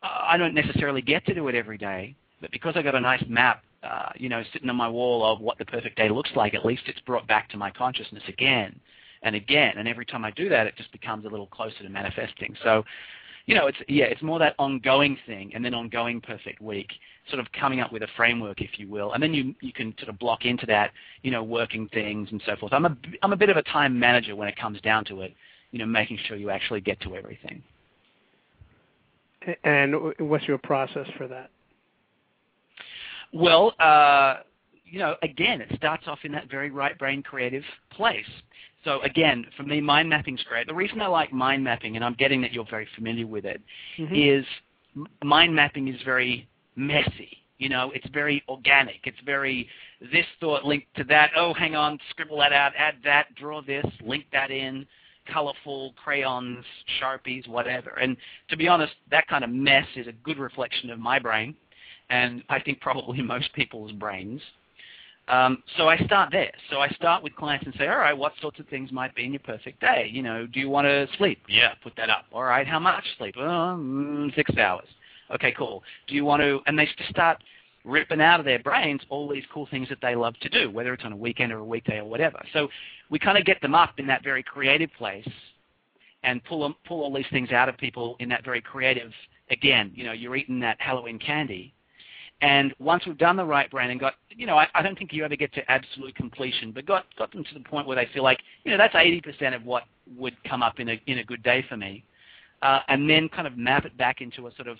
I 0.03 0.37
don't 0.37 0.53
necessarily 0.53 1.01
get 1.01 1.25
to 1.25 1.33
do 1.33 1.47
it 1.47 1.55
every 1.55 1.77
day, 1.77 2.15
but 2.39 2.51
because 2.51 2.75
I 2.75 2.81
got 2.81 2.95
a 2.95 2.99
nice 2.99 3.23
map, 3.27 3.63
uh, 3.83 4.09
you 4.15 4.29
know, 4.29 4.43
sitting 4.53 4.69
on 4.69 4.75
my 4.75 4.89
wall 4.89 5.25
of 5.25 5.39
what 5.39 5.57
the 5.57 5.65
perfect 5.65 5.97
day 5.97 6.09
looks 6.09 6.31
like, 6.35 6.53
at 6.53 6.65
least 6.65 6.83
it's 6.87 6.99
brought 7.01 7.27
back 7.27 7.49
to 7.49 7.57
my 7.57 7.69
consciousness 7.71 8.23
again 8.27 8.79
and 9.23 9.35
again. 9.35 9.73
And 9.77 9.87
every 9.87 10.05
time 10.05 10.25
I 10.25 10.31
do 10.31 10.49
that, 10.49 10.67
it 10.67 10.75
just 10.77 10.91
becomes 10.91 11.25
a 11.25 11.29
little 11.29 11.47
closer 11.47 11.83
to 11.83 11.89
manifesting. 11.89 12.55
So, 12.63 12.83
you 13.45 13.55
know, 13.55 13.67
it's 13.67 13.77
yeah, 13.87 14.05
it's 14.05 14.21
more 14.21 14.39
that 14.39 14.55
ongoing 14.59 15.17
thing, 15.25 15.51
and 15.55 15.63
then 15.63 15.73
ongoing 15.73 16.19
perfect 16.19 16.61
week, 16.61 16.91
sort 17.29 17.39
of 17.39 17.49
coming 17.53 17.79
up 17.79 17.93
with 17.93 18.03
a 18.03 18.07
framework, 18.17 18.61
if 18.61 18.71
you 18.77 18.89
will, 18.89 19.13
and 19.13 19.23
then 19.23 19.33
you 19.33 19.55
you 19.61 19.71
can 19.71 19.95
sort 19.99 20.09
of 20.09 20.19
block 20.19 20.45
into 20.45 20.65
that, 20.65 20.91
you 21.23 21.31
know, 21.31 21.43
working 21.43 21.87
things 21.93 22.27
and 22.31 22.41
so 22.45 22.57
forth. 22.57 22.73
I'm 22.73 22.85
a 22.85 22.97
I'm 23.23 23.31
a 23.31 23.37
bit 23.37 23.49
of 23.49 23.55
a 23.55 23.63
time 23.63 23.97
manager 23.97 24.35
when 24.35 24.49
it 24.49 24.57
comes 24.57 24.81
down 24.81 25.05
to 25.05 25.21
it, 25.21 25.33
you 25.71 25.79
know, 25.79 25.85
making 25.85 26.19
sure 26.27 26.35
you 26.35 26.49
actually 26.49 26.81
get 26.81 26.99
to 27.01 27.15
everything. 27.15 27.63
And 29.63 29.95
what's 30.19 30.45
your 30.45 30.57
process 30.57 31.07
for 31.17 31.27
that? 31.29 31.49
Well, 33.33 33.73
uh, 33.79 34.37
you 34.85 34.99
know, 34.99 35.15
again, 35.21 35.61
it 35.61 35.71
starts 35.75 36.07
off 36.07 36.19
in 36.23 36.31
that 36.31 36.49
very 36.49 36.71
right 36.71 36.97
brain 36.97 37.21
creative 37.21 37.63
place. 37.91 38.25
So 38.83 39.01
again, 39.01 39.45
for 39.57 39.63
me, 39.63 39.81
mind 39.81 40.09
mapping's 40.09 40.43
great. 40.43 40.67
The 40.67 40.73
reason 40.73 41.01
I 41.01 41.07
like 41.07 41.33
mind 41.33 41.63
mapping, 41.63 41.95
and 41.95 42.05
I'm 42.05 42.13
getting 42.13 42.41
that 42.41 42.53
you're 42.53 42.65
very 42.69 42.87
familiar 42.95 43.27
with 43.27 43.45
it, 43.45 43.61
mm-hmm. 43.97 44.15
is 44.15 44.45
mind 45.23 45.53
mapping 45.53 45.87
is 45.87 46.01
very 46.05 46.47
messy. 46.75 47.37
You 47.57 47.69
know, 47.69 47.91
it's 47.93 48.07
very 48.13 48.43
organic. 48.47 49.01
It's 49.03 49.17
very 49.25 49.67
this 49.99 50.25
thought 50.39 50.63
linked 50.63 50.93
to 50.95 51.03
that. 51.05 51.31
Oh, 51.35 51.53
hang 51.53 51.75
on, 51.75 51.99
scribble 52.11 52.37
that 52.37 52.53
out, 52.53 52.71
add 52.77 52.95
that, 53.03 53.33
draw 53.35 53.61
this, 53.61 53.85
link 54.05 54.25
that 54.31 54.51
in 54.51 54.85
colorful 55.31 55.93
crayons, 56.01 56.63
sharpies, 57.01 57.47
whatever. 57.47 57.97
And 58.01 58.15
to 58.49 58.57
be 58.57 58.67
honest, 58.67 58.93
that 59.11 59.27
kind 59.27 59.43
of 59.43 59.49
mess 59.49 59.85
is 59.95 60.07
a 60.07 60.11
good 60.11 60.37
reflection 60.37 60.89
of 60.89 60.99
my 60.99 61.19
brain, 61.19 61.55
and 62.09 62.43
I 62.49 62.59
think 62.59 62.81
probably 62.81 63.21
most 63.35 63.53
people's 63.53 63.91
brains. 63.91 64.41
Um, 65.29 65.61
so 65.75 65.89
I 65.89 65.97
start 65.97 66.29
there. 66.31 66.51
So 66.69 66.79
I 66.79 66.87
start 66.89 67.21
with 67.21 67.35
clients 67.35 67.65
and 67.65 67.75
say, 67.77 67.87
all 67.87 67.97
right, 67.97 68.17
what 68.17 68.31
sorts 68.41 68.59
of 68.59 68.67
things 68.67 68.93
might 68.93 69.13
be 69.13 69.25
in 69.25 69.33
your 69.33 69.41
perfect 69.41 69.81
day? 69.81 70.09
You 70.11 70.23
know, 70.23 70.47
do 70.47 70.59
you 70.59 70.69
want 70.69 70.85
to 70.85 71.05
sleep? 71.17 71.39
Yeah, 71.49 71.73
put 71.83 71.93
that 71.97 72.09
up. 72.09 72.25
All 72.31 72.43
right, 72.43 72.65
how 72.65 72.79
much 72.79 73.03
sleep? 73.17 73.35
Um, 73.35 74.31
six 74.35 74.55
hours. 74.57 74.87
Okay, 75.33 75.51
cool. 75.51 75.83
Do 76.07 76.15
you 76.15 76.23
want 76.23 76.41
to? 76.41 76.61
And 76.65 76.79
they 76.79 76.85
just 76.97 77.09
start 77.09 77.43
ripping 77.83 78.21
out 78.21 78.39
of 78.39 78.45
their 78.45 78.59
brains 78.59 79.01
all 79.09 79.27
these 79.27 79.43
cool 79.53 79.67
things 79.69 79.89
that 79.89 79.99
they 80.01 80.15
love 80.15 80.35
to 80.41 80.49
do, 80.49 80.69
whether 80.69 80.93
it's 80.93 81.03
on 81.03 81.13
a 81.13 81.17
weekend 81.17 81.51
or 81.51 81.59
a 81.59 81.65
weekday 81.65 81.97
or 81.97 82.05
whatever. 82.05 82.41
So 82.53 82.69
we 83.09 83.19
kind 83.19 83.37
of 83.37 83.45
get 83.45 83.61
them 83.61 83.75
up 83.75 83.99
in 83.99 84.07
that 84.07 84.23
very 84.23 84.43
creative 84.43 84.89
place 84.97 85.27
and 86.23 86.43
pull 86.43 86.61
them, 86.61 86.75
pull 86.85 87.01
all 87.01 87.13
these 87.13 87.25
things 87.31 87.51
out 87.51 87.69
of 87.69 87.77
people 87.77 88.15
in 88.19 88.29
that 88.29 88.43
very 88.43 88.61
creative. 88.61 89.11
Again, 89.49 89.91
you 89.95 90.03
know, 90.03 90.11
you're 90.11 90.35
eating 90.35 90.59
that 90.59 90.79
Halloween 90.79 91.17
candy, 91.19 91.73
And 92.41 92.73
once 92.77 93.05
we've 93.07 93.17
done 93.17 93.35
the 93.35 93.45
right 93.45 93.69
brain 93.71 93.89
and 93.89 93.99
got, 93.99 94.13
you 94.29 94.45
know, 94.45 94.57
I, 94.57 94.67
I 94.75 94.83
don't 94.83 94.97
think 94.97 95.11
you 95.11 95.25
ever 95.25 95.35
get 95.35 95.53
to 95.53 95.71
absolute 95.71 96.15
completion, 96.15 96.71
but 96.71 96.85
got 96.85 97.05
got 97.17 97.31
them 97.31 97.43
to 97.43 97.53
the 97.55 97.61
point 97.61 97.87
where 97.87 97.95
they 97.95 98.07
feel 98.13 98.23
like, 98.23 98.39
you 98.63 98.71
know, 98.71 98.77
that's 98.77 98.93
80% 98.93 99.55
of 99.55 99.65
what 99.65 99.83
would 100.15 100.35
come 100.43 100.61
up 100.61 100.79
in 100.79 100.89
a 100.89 101.01
in 101.07 101.17
a 101.17 101.23
good 101.23 101.41
day 101.41 101.65
for 101.67 101.77
me, 101.77 102.03
uh, 102.61 102.79
and 102.89 103.09
then 103.09 103.27
kind 103.29 103.47
of 103.47 103.57
map 103.57 103.85
it 103.85 103.97
back 103.97 104.21
into 104.21 104.45
a 104.45 104.55
sort 104.55 104.67
of 104.67 104.77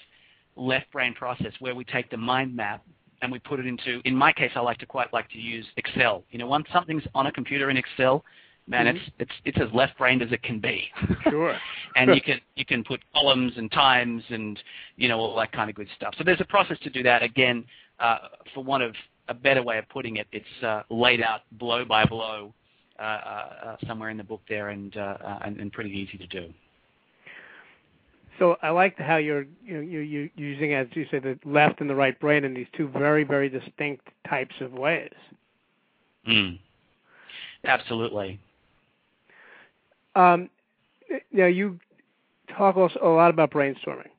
left 0.56 0.92
brain 0.92 1.14
process 1.16 1.54
where 1.60 1.74
we 1.74 1.84
take 1.84 2.10
the 2.12 2.18
mind 2.18 2.56
map 2.56 2.84
and 3.24 3.32
we 3.32 3.40
put 3.40 3.60
it 3.60 3.66
into. 3.66 4.02
In 4.06 4.16
my 4.16 4.32
case, 4.32 4.52
I 4.56 4.60
like 4.60 4.78
to 4.78 4.86
quite 4.86 5.12
like 5.12 5.30
to 5.32 5.40
use 5.40 5.66
Excel. 5.78 6.24
You 6.30 6.38
know, 6.38 6.48
once 6.48 6.68
something's 6.72 7.04
on 7.16 7.26
a 7.26 7.32
computer 7.32 7.72
in 7.72 7.78
Excel, 7.78 8.24
man, 8.68 8.86
mm-hmm. 8.86 8.98
it's 8.98 9.12
it's 9.20 9.32
it's 9.46 9.58
as 9.60 9.74
left-brained 9.74 10.22
as 10.22 10.32
it 10.32 10.44
can 10.44 10.60
be. 10.60 10.84
Sure. 11.30 11.58
and 11.96 12.16
you 12.16 12.22
can 12.22 12.40
you 12.56 12.66
can 12.66 12.84
put 12.84 13.02
columns 13.14 13.54
and 13.58 13.72
times 13.72 14.24
and 14.30 14.60
you 14.96 15.10
know 15.10 15.20
all 15.20 15.36
that 15.38 15.52
kind 15.52 15.70
of 15.70 15.76
good 15.76 15.88
stuff. 15.96 16.14
So 16.18 16.24
there's 16.24 16.42
a 16.42 16.46
process 16.46 16.78
to 16.84 16.90
do 16.90 17.04
that. 17.04 17.22
Again, 17.22 17.66
uh, 18.00 18.18
for 18.54 18.64
one 18.64 18.82
of 18.82 18.94
a 19.28 19.34
better 19.34 19.62
way 19.62 19.78
of 19.78 19.88
putting 19.90 20.18
it, 20.18 20.28
it's 20.32 20.64
uh, 20.64 20.84
laid 20.90 21.22
out 21.22 21.42
blow 21.54 21.84
by 21.84 22.06
blow 22.06 22.54
uh, 23.00 23.02
uh 23.02 23.78
somewhere 23.88 24.10
in 24.10 24.18
the 24.18 24.24
book 24.24 24.42
there, 24.48 24.70
and, 24.70 24.96
uh, 24.98 25.18
uh, 25.24 25.40
and, 25.46 25.60
and 25.60 25.72
pretty 25.72 25.92
easy 25.92 26.18
to 26.18 26.28
do. 26.28 26.54
So 28.40 28.56
I 28.62 28.70
like 28.70 28.98
how 28.98 29.18
you're 29.18 29.46
you 29.66 29.74
know, 29.76 29.82
you're, 29.82 30.04
you're 30.04 30.30
using, 30.36 30.74
as 30.74 30.88
you 30.94 31.06
say, 31.12 31.20
the 31.20 31.38
left 31.44 31.82
and 31.82 31.90
the 31.90 31.96
right 31.96 32.18
brain 32.20 32.44
in 32.44 32.54
these 32.54 32.68
two 32.76 32.88
very 32.88 33.24
very 33.24 33.50
distinct 33.50 34.08
types 34.30 34.56
of 34.62 34.74
ways. 34.74 35.14
Mm. 36.28 36.60
Absolutely. 37.66 38.40
Um, 40.18 40.50
now 41.32 41.46
you 41.46 41.80
talk 42.58 42.76
also 42.76 43.00
a 43.04 43.08
lot 43.08 43.30
about 43.30 43.52
brainstorming. 43.52 44.10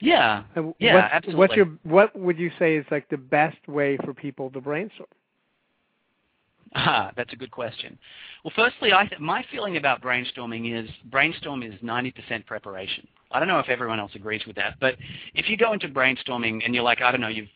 Yeah, 0.00 0.42
yeah, 0.80 0.94
what's, 0.94 1.08
absolutely. 1.12 1.38
What's 1.38 1.56
your 1.56 1.66
what 1.84 2.18
would 2.18 2.38
you 2.38 2.50
say 2.58 2.74
is 2.74 2.84
like 2.90 3.08
the 3.08 3.16
best 3.16 3.68
way 3.68 3.96
for 3.98 4.12
people 4.12 4.50
to 4.50 4.60
brainstorm? 4.60 5.06
Ah, 6.74 7.12
that's 7.16 7.32
a 7.32 7.36
good 7.36 7.52
question. 7.52 7.96
Well, 8.42 8.52
firstly, 8.56 8.92
I 8.92 9.06
th- 9.06 9.20
my 9.20 9.44
feeling 9.52 9.76
about 9.76 10.02
brainstorming 10.02 10.76
is 10.76 10.90
brainstorm 11.10 11.62
is 11.62 11.74
90% 11.82 12.46
preparation. 12.46 13.06
I 13.30 13.38
don't 13.38 13.46
know 13.46 13.58
if 13.58 13.68
everyone 13.68 14.00
else 14.00 14.12
agrees 14.14 14.44
with 14.46 14.56
that, 14.56 14.74
but 14.80 14.96
if 15.34 15.48
you 15.48 15.56
go 15.56 15.72
into 15.72 15.88
brainstorming 15.88 16.62
and 16.64 16.74
you're 16.74 16.82
like, 16.82 17.00
I 17.00 17.12
don't 17.12 17.20
know, 17.20 17.28
you've 17.28 17.48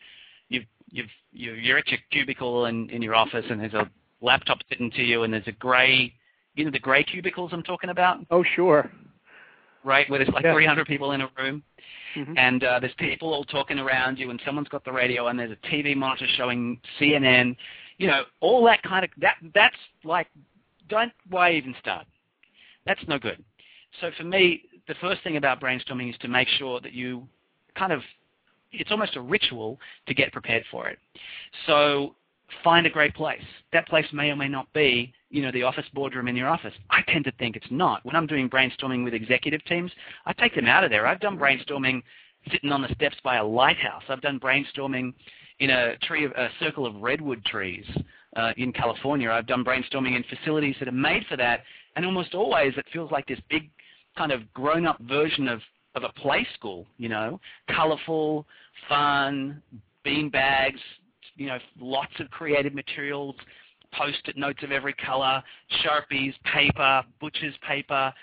you've 0.47 0.65
you've 0.89 1.09
you're 1.33 1.77
at 1.79 1.87
your 1.87 1.99
cubicle 2.11 2.67
in 2.67 2.89
in 2.91 3.01
your 3.01 3.15
office 3.15 3.45
and 3.49 3.59
there's 3.59 3.73
a 3.73 3.89
laptop 4.21 4.59
sitting 4.69 4.91
to 4.91 5.03
you, 5.03 5.23
and 5.23 5.33
there's 5.33 5.47
a 5.47 5.51
gray, 5.53 6.13
you 6.55 6.65
know, 6.65 6.71
the 6.71 6.79
gray 6.79 7.03
cubicles 7.03 7.51
I'm 7.53 7.63
talking 7.63 7.89
about. 7.89 8.19
Oh, 8.31 8.43
sure. 8.55 8.91
Right, 9.83 10.09
where 10.09 10.19
there's 10.19 10.33
like 10.33 10.43
yeah. 10.43 10.53
300 10.53 10.85
people 10.85 11.13
in 11.13 11.21
a 11.21 11.29
room, 11.37 11.63
mm-hmm. 12.15 12.37
and 12.37 12.63
uh, 12.63 12.79
there's 12.79 12.93
people 12.97 13.33
all 13.33 13.45
talking 13.45 13.79
around 13.79 14.19
you, 14.19 14.31
and 14.31 14.41
someone's 14.45 14.67
got 14.67 14.83
the 14.83 14.91
radio, 14.91 15.27
and 15.27 15.39
there's 15.39 15.51
a 15.51 15.67
TV 15.67 15.95
monitor 15.95 16.25
showing 16.35 16.79
CNN. 16.99 17.55
You 17.97 18.07
know, 18.07 18.23
all 18.41 18.65
that 18.65 18.81
kind 18.83 19.05
of 19.05 19.11
that. 19.21 19.35
That's 19.53 19.75
like, 20.03 20.27
don't 20.89 21.13
why 21.29 21.53
even 21.53 21.73
start? 21.79 22.05
That's 22.85 22.99
no 23.07 23.17
good. 23.17 23.43
So 24.01 24.11
for 24.17 24.23
me, 24.23 24.63
the 24.87 24.95
first 24.95 25.23
thing 25.23 25.37
about 25.37 25.61
brainstorming 25.61 26.09
is 26.09 26.17
to 26.19 26.27
make 26.27 26.47
sure 26.47 26.81
that 26.81 26.93
you 26.93 27.27
kind 27.75 27.91
of 27.91 28.01
it's 28.71 28.91
almost 28.91 29.15
a 29.15 29.21
ritual 29.21 29.79
to 30.07 30.13
get 30.13 30.31
prepared 30.31 30.63
for 30.69 30.87
it. 30.87 30.99
So 31.65 32.15
find 32.63 32.85
a 32.85 32.89
great 32.89 33.13
place. 33.13 33.41
That 33.73 33.87
place 33.87 34.05
may 34.13 34.29
or 34.29 34.35
may 34.35 34.47
not 34.47 34.71
be, 34.73 35.13
you 35.29 35.41
know, 35.41 35.51
the 35.51 35.63
office 35.63 35.85
boardroom 35.93 36.27
in 36.27 36.35
your 36.35 36.47
office. 36.47 36.73
I 36.89 37.01
tend 37.07 37.25
to 37.25 37.31
think 37.33 37.55
it's 37.55 37.67
not. 37.69 38.05
When 38.05 38.15
I'm 38.15 38.27
doing 38.27 38.49
brainstorming 38.49 39.03
with 39.03 39.13
executive 39.13 39.63
teams, 39.65 39.91
I 40.25 40.33
take 40.33 40.55
them 40.55 40.67
out 40.67 40.83
of 40.83 40.89
there. 40.89 41.05
I've 41.05 41.19
done 41.19 41.37
brainstorming 41.37 42.01
sitting 42.51 42.71
on 42.71 42.81
the 42.81 42.93
steps 42.95 43.17
by 43.23 43.37
a 43.37 43.43
lighthouse. 43.43 44.03
I've 44.09 44.21
done 44.21 44.39
brainstorming 44.39 45.13
in 45.59 45.69
a 45.69 45.97
tree 46.03 46.23
of 46.23 46.31
a 46.31 46.49
circle 46.59 46.85
of 46.85 46.95
redwood 46.95 47.43
trees 47.45 47.85
uh, 48.35 48.53
in 48.57 48.71
California. 48.71 49.29
I've 49.29 49.47
done 49.47 49.65
brainstorming 49.65 50.15
in 50.15 50.23
facilities 50.23 50.75
that 50.79 50.87
are 50.87 50.93
made 50.93 51.25
for 51.27 51.35
that, 51.37 51.63
and 51.95 52.05
almost 52.05 52.35
always 52.35 52.73
it 52.77 52.85
feels 52.93 53.11
like 53.11 53.27
this 53.27 53.39
big 53.49 53.69
kind 54.17 54.31
of 54.31 54.51
grown-up 54.53 54.99
version 55.01 55.47
of 55.47 55.61
of 55.95 56.03
a 56.03 56.09
play 56.09 56.47
school. 56.53 56.85
You 56.97 57.09
know, 57.09 57.39
colorful, 57.75 58.45
fun, 58.87 59.61
bean 60.03 60.29
bags, 60.29 60.79
you 61.37 61.47
know, 61.47 61.59
lots 61.79 62.13
of 62.19 62.29
creative 62.31 62.73
materials, 62.73 63.35
post-it 63.93 64.37
notes 64.37 64.63
of 64.63 64.71
every 64.71 64.93
color, 64.93 65.41
Sharpies, 65.83 66.33
paper, 66.53 67.03
butcher's 67.21 67.55
paper, 67.65 68.13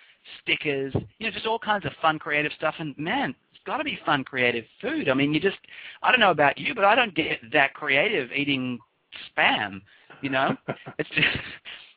stickers, 0.43 0.93
you 1.19 1.27
know, 1.27 1.31
just 1.31 1.47
all 1.47 1.59
kinds 1.59 1.85
of 1.85 1.93
fun, 2.03 2.19
creative 2.19 2.53
stuff. 2.57 2.75
And 2.79 2.97
man, 2.99 3.35
it's 3.53 3.63
got 3.65 3.79
to 3.79 3.85
be 3.85 3.99
fun, 4.05 4.25
creative 4.25 4.65
food. 4.81 5.09
I 5.09 5.15
mean, 5.15 5.33
you 5.33 5.41
just, 5.41 5.59
I 6.03 6.11
don't 6.11 6.21
know 6.21 6.31
about 6.31 6.59
you, 6.59 6.75
but 6.75 6.85
I 6.85 6.95
don't 6.95 7.15
get 7.15 7.39
that 7.53 7.75
creative 7.75 8.31
eating 8.33 8.79
spam. 9.37 9.81
You 10.23 10.31
know, 10.31 10.57
it's 10.99 11.11
just, 11.11 11.39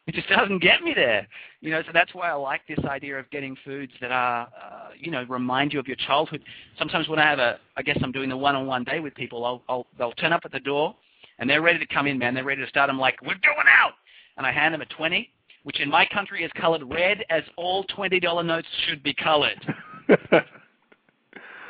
it 0.07 0.15
just 0.15 0.29
doesn't 0.29 0.59
get 0.59 0.83
me 0.83 0.93
there. 0.93 1.27
You 1.61 1.71
know, 1.71 1.81
so 1.83 1.89
that's 1.93 2.13
why 2.13 2.29
I 2.29 2.33
like 2.33 2.61
this 2.67 2.79
idea 2.85 3.17
of 3.17 3.29
getting 3.29 3.55
foods 3.65 3.91
that 4.01 4.11
are, 4.11 4.47
uh, 4.47 4.89
you 4.97 5.11
know, 5.11 5.23
remind 5.27 5.73
you 5.73 5.79
of 5.79 5.87
your 5.87 5.97
childhood. 5.97 6.43
Sometimes 6.77 7.07
when 7.07 7.19
I 7.19 7.29
have 7.29 7.39
a, 7.39 7.59
I 7.75 7.81
guess 7.81 7.97
I'm 8.01 8.11
doing 8.11 8.29
the 8.29 8.37
one-on-one 8.37 8.83
day 8.83 8.99
with 8.99 9.15
people, 9.15 9.45
I'll, 9.45 9.63
I'll 9.69 9.87
they'll 9.97 10.13
turn 10.13 10.33
up 10.33 10.41
at 10.45 10.51
the 10.51 10.59
door 10.59 10.95
and 11.39 11.49
they're 11.49 11.61
ready 11.61 11.79
to 11.79 11.87
come 11.87 12.07
in, 12.07 12.17
man. 12.17 12.33
They're 12.33 12.43
ready 12.43 12.61
to 12.61 12.69
start. 12.69 12.89
I'm 12.89 12.99
like, 12.99 13.21
we're 13.21 13.35
going 13.35 13.67
out, 13.71 13.93
and 14.37 14.45
I 14.45 14.51
hand 14.51 14.73
them 14.73 14.81
a 14.81 14.85
twenty, 14.85 15.31
which 15.63 15.79
in 15.79 15.89
my 15.89 16.05
country 16.05 16.43
is 16.43 16.51
colored 16.59 16.83
red, 16.85 17.23
as 17.29 17.43
all 17.55 17.83
twenty 17.85 18.19
dollar 18.19 18.43
notes 18.43 18.67
should 18.87 19.03
be 19.03 19.13
colored. 19.13 19.59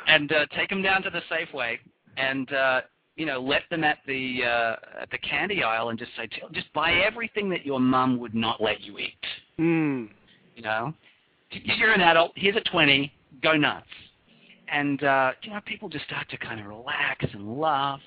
and 0.08 0.32
uh, 0.32 0.46
take 0.56 0.70
them 0.70 0.82
down 0.82 1.02
to 1.02 1.10
the 1.10 1.20
Safeway, 1.30 1.78
and 2.16 2.52
uh, 2.52 2.80
you 3.16 3.26
know, 3.26 3.40
let 3.40 3.62
them 3.70 3.84
at 3.84 3.98
the 4.06 4.40
uh, 4.44 4.76
at 5.02 5.10
the 5.10 5.18
candy 5.18 5.62
aisle, 5.62 5.90
and 5.90 5.98
just 5.98 6.12
say, 6.16 6.28
just 6.52 6.72
buy 6.72 6.92
everything 6.92 7.50
that 7.50 7.66
your 7.66 7.80
mum 7.80 8.18
would 8.18 8.34
not 8.34 8.62
let 8.62 8.80
you 8.80 8.98
eat. 8.98 9.12
Mm. 9.58 10.08
You 10.56 10.62
know, 10.62 10.94
you're 11.50 11.92
an 11.92 12.00
adult. 12.00 12.32
Here's 12.36 12.56
a 12.56 12.70
twenty. 12.70 13.12
Go 13.42 13.56
nuts. 13.56 13.86
And 14.70 15.02
uh, 15.02 15.32
you 15.42 15.50
know, 15.50 15.60
people 15.66 15.88
just 15.88 16.04
start 16.04 16.28
to 16.30 16.38
kind 16.38 16.60
of 16.60 16.66
relax 16.66 17.24
and 17.32 17.58
laugh 17.58 18.00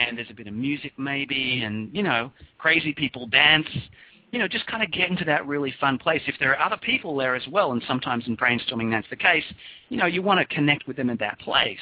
and 0.00 0.16
there's 0.16 0.30
a 0.30 0.34
bit 0.34 0.46
of 0.46 0.54
music 0.54 0.92
maybe, 0.98 1.62
and 1.64 1.94
you 1.94 2.02
know, 2.02 2.32
crazy 2.58 2.92
people 2.92 3.26
dance. 3.26 3.68
You 4.32 4.38
know, 4.38 4.48
just 4.48 4.66
kind 4.66 4.82
of 4.82 4.92
get 4.92 5.10
into 5.10 5.24
that 5.24 5.46
really 5.46 5.74
fun 5.80 5.98
place. 5.98 6.22
If 6.26 6.36
there 6.38 6.56
are 6.56 6.64
other 6.64 6.76
people 6.76 7.16
there 7.16 7.34
as 7.34 7.42
well, 7.48 7.72
and 7.72 7.82
sometimes 7.86 8.26
in 8.28 8.36
brainstorming 8.36 8.90
that's 8.90 9.08
the 9.10 9.16
case, 9.16 9.44
you 9.88 9.96
know, 9.96 10.06
you 10.06 10.22
want 10.22 10.38
to 10.38 10.54
connect 10.54 10.86
with 10.86 10.96
them 10.96 11.10
in 11.10 11.16
that 11.18 11.38
place. 11.40 11.78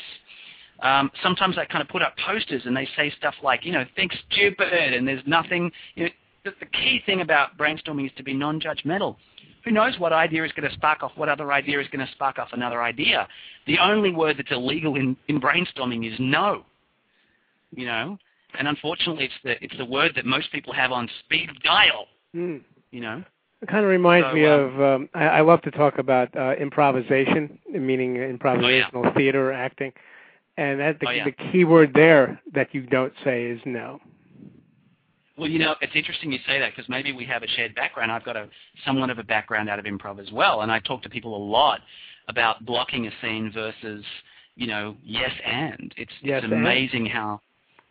Um, 0.80 1.10
sometimes 1.22 1.58
I 1.58 1.64
kind 1.64 1.82
of 1.82 1.88
put 1.88 2.02
up 2.02 2.14
posters 2.24 2.62
and 2.64 2.76
they 2.76 2.88
say 2.96 3.12
stuff 3.18 3.34
like, 3.42 3.64
you 3.64 3.72
know, 3.72 3.84
think 3.96 4.12
stupid 4.30 4.94
and 4.94 5.06
there's 5.06 5.22
nothing. 5.26 5.70
You 5.94 6.04
know, 6.04 6.10
the, 6.44 6.52
the 6.60 6.66
key 6.66 7.02
thing 7.04 7.20
about 7.20 7.58
brainstorming 7.58 8.06
is 8.06 8.12
to 8.16 8.22
be 8.22 8.32
non-judgmental. 8.32 9.16
Who 9.64 9.72
knows 9.72 9.98
what 9.98 10.12
idea 10.12 10.44
is 10.44 10.52
going 10.52 10.68
to 10.68 10.74
spark 10.74 11.02
off 11.02 11.12
what 11.16 11.28
other 11.28 11.52
idea 11.52 11.80
is 11.80 11.88
going 11.88 12.06
to 12.06 12.12
spark 12.12 12.38
off 12.38 12.48
another 12.52 12.80
idea? 12.82 13.26
The 13.66 13.78
only 13.78 14.12
word 14.12 14.38
that's 14.38 14.52
illegal 14.52 14.94
in, 14.94 15.16
in 15.26 15.40
brainstorming 15.40 16.10
is 16.10 16.16
no 16.20 16.64
you 17.74 17.86
know. 17.86 18.18
And 18.58 18.66
unfortunately, 18.66 19.24
it's 19.24 19.34
the 19.44 19.62
it's 19.64 19.76
the 19.76 19.84
word 19.84 20.12
that 20.16 20.24
most 20.24 20.50
people 20.52 20.72
have 20.72 20.92
on 20.92 21.08
speed 21.24 21.50
dial. 21.64 22.06
Mm. 22.34 22.62
You 22.90 23.00
know. 23.00 23.24
It 23.60 23.68
kind 23.68 23.84
of 23.84 23.90
reminds 23.90 24.28
so, 24.28 24.34
me 24.34 24.46
um, 24.46 24.60
of 24.60 24.80
um, 24.80 25.08
I, 25.14 25.24
I 25.24 25.40
love 25.40 25.62
to 25.62 25.70
talk 25.70 25.98
about 25.98 26.34
uh, 26.36 26.54
improvisation, 26.54 27.58
meaning 27.68 28.14
improvisational 28.14 28.90
oh, 28.94 29.04
yeah. 29.04 29.14
theater 29.14 29.50
or 29.50 29.52
acting, 29.52 29.92
and 30.56 30.78
that 30.78 31.00
the, 31.00 31.08
oh, 31.08 31.10
yeah. 31.10 31.24
the 31.24 31.32
key 31.50 31.64
word 31.64 31.92
there 31.92 32.40
that 32.54 32.72
you 32.72 32.82
don't 32.82 33.12
say 33.24 33.46
is 33.46 33.60
no. 33.64 34.00
Well, 35.36 35.48
you 35.48 35.60
know, 35.60 35.76
it's 35.80 35.92
interesting 35.94 36.32
you 36.32 36.38
say 36.46 36.58
that 36.58 36.72
because 36.74 36.88
maybe 36.88 37.12
we 37.12 37.24
have 37.26 37.44
a 37.44 37.48
shared 37.48 37.74
background. 37.74 38.10
I've 38.10 38.24
got 38.24 38.36
a 38.36 38.48
somewhat 38.84 39.10
of 39.10 39.18
a 39.18 39.22
background 39.22 39.68
out 39.68 39.78
of 39.78 39.84
improv 39.84 40.20
as 40.20 40.32
well, 40.32 40.62
and 40.62 40.72
I 40.72 40.80
talk 40.80 41.02
to 41.02 41.08
people 41.08 41.36
a 41.36 41.44
lot 41.44 41.80
about 42.28 42.64
blocking 42.64 43.06
a 43.06 43.10
scene 43.22 43.50
versus, 43.52 44.04
you 44.56 44.66
know, 44.66 44.96
yes 45.04 45.30
and. 45.44 45.94
It's, 45.96 46.12
yes 46.22 46.42
it's 46.44 46.52
amazing 46.52 47.06
and. 47.06 47.12
how 47.12 47.40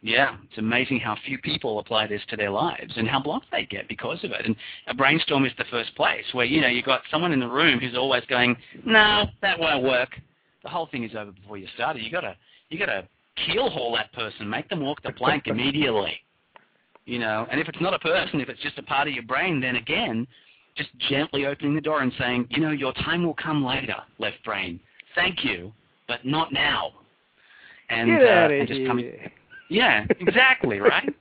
yeah, 0.01 0.37
it's 0.47 0.57
amazing 0.59 0.99
how 0.99 1.17
few 1.25 1.39
people 1.39 1.79
apply 1.79 2.07
this 2.07 2.21
to 2.29 2.35
their 2.35 2.51
lives 2.51 2.93
and 2.97 3.07
how 3.07 3.19
blocked 3.19 3.47
they 3.51 3.65
get 3.65 3.87
because 3.87 4.23
of 4.23 4.31
it. 4.31 4.45
And 4.45 4.55
a 4.87 4.93
brainstorm 4.93 5.45
is 5.45 5.51
the 5.57 5.65
first 5.71 5.95
place 5.95 6.23
where, 6.33 6.45
you 6.45 6.61
know, 6.61 6.67
you've 6.67 6.85
got 6.85 7.01
someone 7.09 7.33
in 7.33 7.39
the 7.39 7.47
room 7.47 7.79
who's 7.79 7.97
always 7.97 8.23
going, 8.29 8.55
no, 8.85 9.25
that 9.41 9.59
won't 9.59 9.83
work. 9.83 10.09
The 10.63 10.69
whole 10.69 10.87
thing 10.87 11.03
is 11.03 11.15
over 11.15 11.31
before 11.31 11.57
you 11.57 11.67
started. 11.73 12.03
You 12.03 12.11
gotta 12.11 12.35
you 12.69 12.77
gotta 12.77 13.07
keel 13.45 13.69
haul 13.69 13.95
that 13.95 14.13
person, 14.13 14.49
make 14.49 14.69
them 14.69 14.81
walk 14.81 15.01
the 15.01 15.11
plank 15.13 15.43
immediately. 15.47 16.13
You 17.05 17.19
know, 17.19 17.47
and 17.49 17.59
if 17.59 17.67
it's 17.67 17.81
not 17.81 17.93
a 17.93 17.99
person, 17.99 18.39
if 18.41 18.49
it's 18.49 18.61
just 18.61 18.77
a 18.77 18.83
part 18.83 19.07
of 19.07 19.13
your 19.13 19.23
brain, 19.23 19.61
then 19.61 19.77
again, 19.77 20.27
just 20.75 20.89
gently 21.09 21.45
opening 21.45 21.73
the 21.73 21.81
door 21.81 22.01
and 22.01 22.11
saying, 22.19 22.47
you 22.49 22.61
know, 22.61 22.71
your 22.71 22.93
time 22.93 23.25
will 23.25 23.33
come 23.33 23.65
later, 23.65 23.95
left 24.19 24.43
brain. 24.43 24.79
Thank 25.15 25.43
you, 25.43 25.71
but 26.07 26.25
not 26.25 26.51
now. 26.53 26.91
And, 27.89 28.09
Get 28.09 28.21
uh, 28.21 28.53
and 28.53 28.67
just 28.67 28.85
coming 28.85 29.31
yeah, 29.69 30.05
exactly, 30.19 30.79
right? 30.79 31.13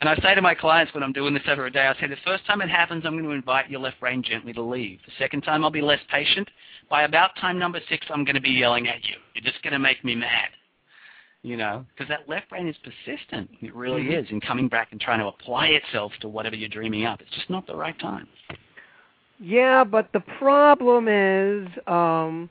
and 0.00 0.08
I 0.08 0.16
say 0.16 0.34
to 0.34 0.42
my 0.42 0.54
clients 0.54 0.94
when 0.94 1.02
I'm 1.02 1.12
doing 1.12 1.34
this 1.34 1.42
over 1.48 1.66
a 1.66 1.70
day, 1.70 1.86
I 1.86 1.98
say 2.00 2.06
the 2.08 2.16
first 2.24 2.46
time 2.46 2.60
it 2.60 2.70
happens, 2.70 3.04
I'm 3.04 3.12
going 3.12 3.24
to 3.24 3.30
invite 3.30 3.70
your 3.70 3.80
left 3.80 4.00
brain 4.00 4.22
gently 4.22 4.52
to 4.54 4.62
leave. 4.62 4.98
The 5.06 5.12
second 5.18 5.42
time, 5.42 5.64
I'll 5.64 5.70
be 5.70 5.80
less 5.80 6.00
patient. 6.10 6.48
By 6.88 7.02
about 7.02 7.36
time 7.40 7.58
number 7.58 7.80
six, 7.88 8.06
I'm 8.10 8.24
going 8.24 8.36
to 8.36 8.40
be 8.40 8.50
yelling 8.50 8.88
at 8.88 9.04
you. 9.04 9.16
You're 9.34 9.50
just 9.50 9.62
going 9.62 9.72
to 9.72 9.78
make 9.78 10.04
me 10.04 10.14
mad. 10.14 10.50
You 11.42 11.56
know, 11.56 11.86
because 11.94 12.08
that 12.08 12.28
left 12.28 12.48
brain 12.48 12.66
is 12.66 12.74
persistent. 12.82 13.48
It 13.60 13.72
really 13.72 14.02
mm-hmm. 14.02 14.24
is 14.24 14.26
in 14.30 14.40
coming 14.40 14.66
back 14.68 14.88
and 14.90 15.00
trying 15.00 15.20
to 15.20 15.26
apply 15.26 15.66
itself 15.66 16.10
to 16.20 16.28
whatever 16.28 16.56
you're 16.56 16.68
dreaming 16.68 17.04
up. 17.04 17.20
It's 17.20 17.30
just 17.36 17.48
not 17.50 17.68
the 17.68 17.76
right 17.76 17.96
time. 18.00 18.26
Yeah, 19.38 19.84
but 19.84 20.08
the 20.12 20.20
problem 20.38 21.08
is, 21.08 21.68
um, 21.86 22.48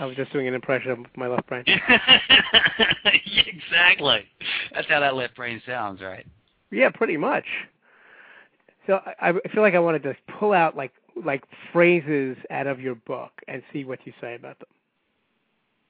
I 0.00 0.06
was 0.06 0.16
just 0.16 0.32
doing 0.32 0.48
an 0.48 0.54
impression 0.54 0.90
of 0.90 0.98
my 1.14 1.28
left 1.28 1.46
brain. 1.46 1.62
exactly. 3.04 4.24
That's 4.74 4.88
how 4.88 5.00
that 5.00 5.14
left 5.14 5.36
brain 5.36 5.60
sounds, 5.66 6.00
right? 6.00 6.26
Yeah, 6.70 6.88
pretty 6.88 7.18
much. 7.18 7.44
So 8.86 9.00
I, 9.20 9.28
I 9.28 9.48
feel 9.52 9.62
like 9.62 9.74
I 9.74 9.78
wanted 9.78 10.02
to 10.04 10.16
pull 10.38 10.52
out 10.52 10.74
like 10.74 10.92
like 11.22 11.44
phrases 11.72 12.38
out 12.50 12.66
of 12.66 12.80
your 12.80 12.94
book 12.94 13.30
and 13.46 13.62
see 13.72 13.84
what 13.84 13.98
you 14.06 14.12
say 14.20 14.36
about 14.36 14.58
them. 14.58 14.68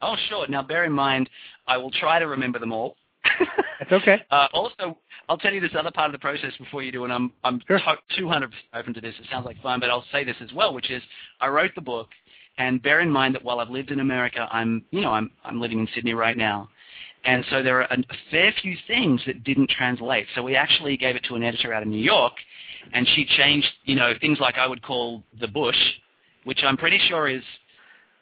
Oh, 0.02 0.16
sure. 0.28 0.48
Now, 0.48 0.62
bear 0.62 0.84
in 0.84 0.92
mind, 0.92 1.30
I 1.68 1.76
will 1.76 1.90
try 1.92 2.18
to 2.18 2.26
remember 2.26 2.58
them 2.58 2.72
all. 2.72 2.96
That's 3.78 3.92
okay. 3.92 4.22
Uh, 4.30 4.48
also, 4.52 4.96
I'll 5.28 5.38
tell 5.38 5.52
you 5.52 5.60
this 5.60 5.72
other 5.78 5.90
part 5.90 6.06
of 6.06 6.12
the 6.12 6.18
process 6.18 6.52
before 6.58 6.82
you 6.82 6.90
do, 6.90 7.04
and 7.04 7.12
I'm 7.12 7.32
I'm 7.44 7.60
sure. 7.66 7.80
200 8.16 8.52
open 8.74 8.94
to 8.94 9.00
this. 9.00 9.14
It 9.20 9.26
sounds 9.30 9.46
like 9.46 9.60
fun, 9.62 9.80
but 9.80 9.90
I'll 9.90 10.04
say 10.10 10.24
this 10.24 10.36
as 10.40 10.52
well, 10.52 10.74
which 10.74 10.90
is 10.90 11.02
I 11.40 11.48
wrote 11.48 11.70
the 11.74 11.80
book 11.80 12.08
and 12.60 12.82
bear 12.82 13.00
in 13.00 13.10
mind 13.10 13.34
that 13.34 13.42
while 13.42 13.58
I've 13.58 13.70
lived 13.70 13.90
in 13.90 14.00
America, 14.00 14.46
I'm, 14.52 14.84
you 14.90 15.00
know, 15.00 15.12
I'm, 15.12 15.30
I'm 15.44 15.60
living 15.62 15.80
in 15.80 15.88
Sydney 15.94 16.12
right 16.12 16.36
now. 16.36 16.68
And 17.24 17.42
so 17.48 17.62
there 17.62 17.78
are 17.78 17.88
a, 17.90 17.96
fair 18.30 18.52
few 18.60 18.76
things 18.86 19.22
that 19.26 19.44
didn't 19.44 19.70
translate. 19.70 20.26
So 20.34 20.42
we 20.42 20.56
actually 20.56 20.98
gave 20.98 21.16
it 21.16 21.24
to 21.28 21.36
an 21.36 21.42
editor 21.42 21.72
out 21.72 21.82
of 21.82 21.88
New 21.88 22.02
York, 22.02 22.34
and 22.92 23.08
she 23.14 23.24
changed, 23.24 23.68
you 23.84 23.94
know, 23.94 24.12
things 24.20 24.38
like 24.40 24.56
I 24.56 24.66
would 24.66 24.82
call 24.82 25.22
the 25.40 25.48
bush, 25.48 25.76
which 26.44 26.60
I'm 26.62 26.76
pretty 26.76 27.00
sure 27.08 27.28
is 27.28 27.42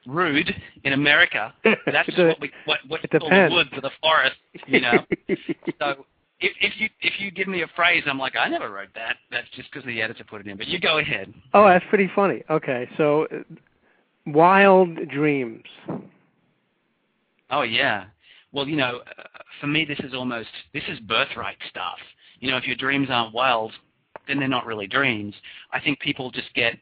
rude 0.07 0.55
in 0.85 0.92
America. 0.92 1.53
That's 1.64 2.09
a, 2.16 2.29
what 2.29 2.40
we 2.40 2.51
what 2.64 2.79
what 2.87 3.01
we 3.03 3.18
call 3.18 3.29
the 3.29 3.48
woods 3.51 3.70
or 3.72 3.81
the 3.81 3.90
forest, 4.01 4.37
you 4.66 4.81
know. 4.81 5.05
so 5.81 6.07
if 6.40 6.53
if 6.61 6.72
you 6.79 6.88
if 7.01 7.20
you 7.20 7.31
give 7.31 7.48
me 7.48 7.62
a 7.62 7.68
phrase, 7.74 8.05
I'm 8.07 8.18
like, 8.18 8.35
I 8.37 8.48
never 8.48 8.70
wrote 8.70 8.90
that. 8.94 9.16
That's 9.31 9.48
just 9.55 9.70
because 9.70 9.87
the 9.87 10.01
editor 10.03 10.24
put 10.24 10.40
it 10.40 10.46
in. 10.46 10.57
But 10.57 10.68
you 10.68 10.81
go 10.81 10.98
ahead. 10.98 11.33
Oh, 11.55 11.66
that's 11.66 11.85
pretty 11.88 12.11
funny. 12.14 12.42
Okay, 12.51 12.88
so 12.96 13.27
Wild 14.29 15.09
dreams. 15.09 15.64
Oh 17.51 17.62
yeah. 17.62 18.05
Well, 18.53 18.69
you 18.69 18.77
know, 18.77 19.01
uh, 19.19 19.23
for 19.61 19.67
me, 19.67 19.85
this 19.85 19.99
is 20.01 20.12
almost 20.14 20.49
this 20.75 20.83
is 20.88 20.99
birthright 21.01 21.57
stuff. 21.71 21.99
You 22.41 22.51
know, 22.51 22.57
if 22.57 22.67
your 22.67 22.77
dreams 22.77 23.09
aren't 23.11 23.35
wild, 23.35 23.73
then 24.27 24.38
they're 24.38 24.49
not 24.49 24.67
really 24.67 24.87
dreams. 24.87 25.35
I 25.73 25.81
think 25.81 25.99
people 26.01 26.31
just 26.31 26.53
get 26.55 26.77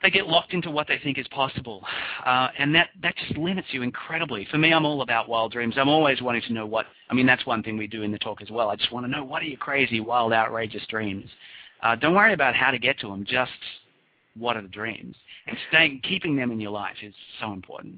they 0.00 0.10
get 0.10 0.28
locked 0.28 0.54
into 0.54 0.70
what 0.70 0.86
they 0.86 0.98
think 1.02 1.18
is 1.18 1.26
possible, 1.28 1.84
uh, 2.24 2.48
and 2.56 2.72
that 2.72 2.90
that 3.02 3.16
just 3.16 3.36
limits 3.36 3.68
you 3.72 3.82
incredibly. 3.82 4.46
For 4.48 4.58
me, 4.58 4.72
I'm 4.72 4.86
all 4.86 5.02
about 5.02 5.28
wild 5.28 5.50
dreams. 5.50 5.74
I'm 5.76 5.88
always 5.88 6.22
wanting 6.22 6.42
to 6.42 6.52
know 6.52 6.66
what. 6.66 6.86
I 7.10 7.14
mean, 7.14 7.26
that's 7.26 7.44
one 7.46 7.64
thing 7.64 7.76
we 7.76 7.88
do 7.88 8.02
in 8.02 8.12
the 8.12 8.18
talk 8.18 8.40
as 8.42 8.50
well. 8.50 8.68
I 8.68 8.76
just 8.76 8.92
want 8.92 9.04
to 9.06 9.10
know 9.10 9.24
what 9.24 9.42
are 9.42 9.46
your 9.46 9.58
crazy, 9.58 9.98
wild, 9.98 10.32
outrageous 10.32 10.86
dreams. 10.88 11.28
Uh, 11.82 11.96
don't 11.96 12.14
worry 12.14 12.32
about 12.32 12.54
how 12.54 12.70
to 12.70 12.78
get 12.78 13.00
to 13.00 13.08
them. 13.08 13.24
Just 13.28 13.50
what 14.36 14.56
are 14.56 14.62
the 14.62 14.68
dreams? 14.68 15.16
And 15.48 15.56
staying, 15.68 16.00
keeping 16.02 16.36
them 16.36 16.50
in 16.50 16.60
your 16.60 16.70
life 16.70 16.96
is 17.02 17.14
so 17.40 17.52
important. 17.52 17.96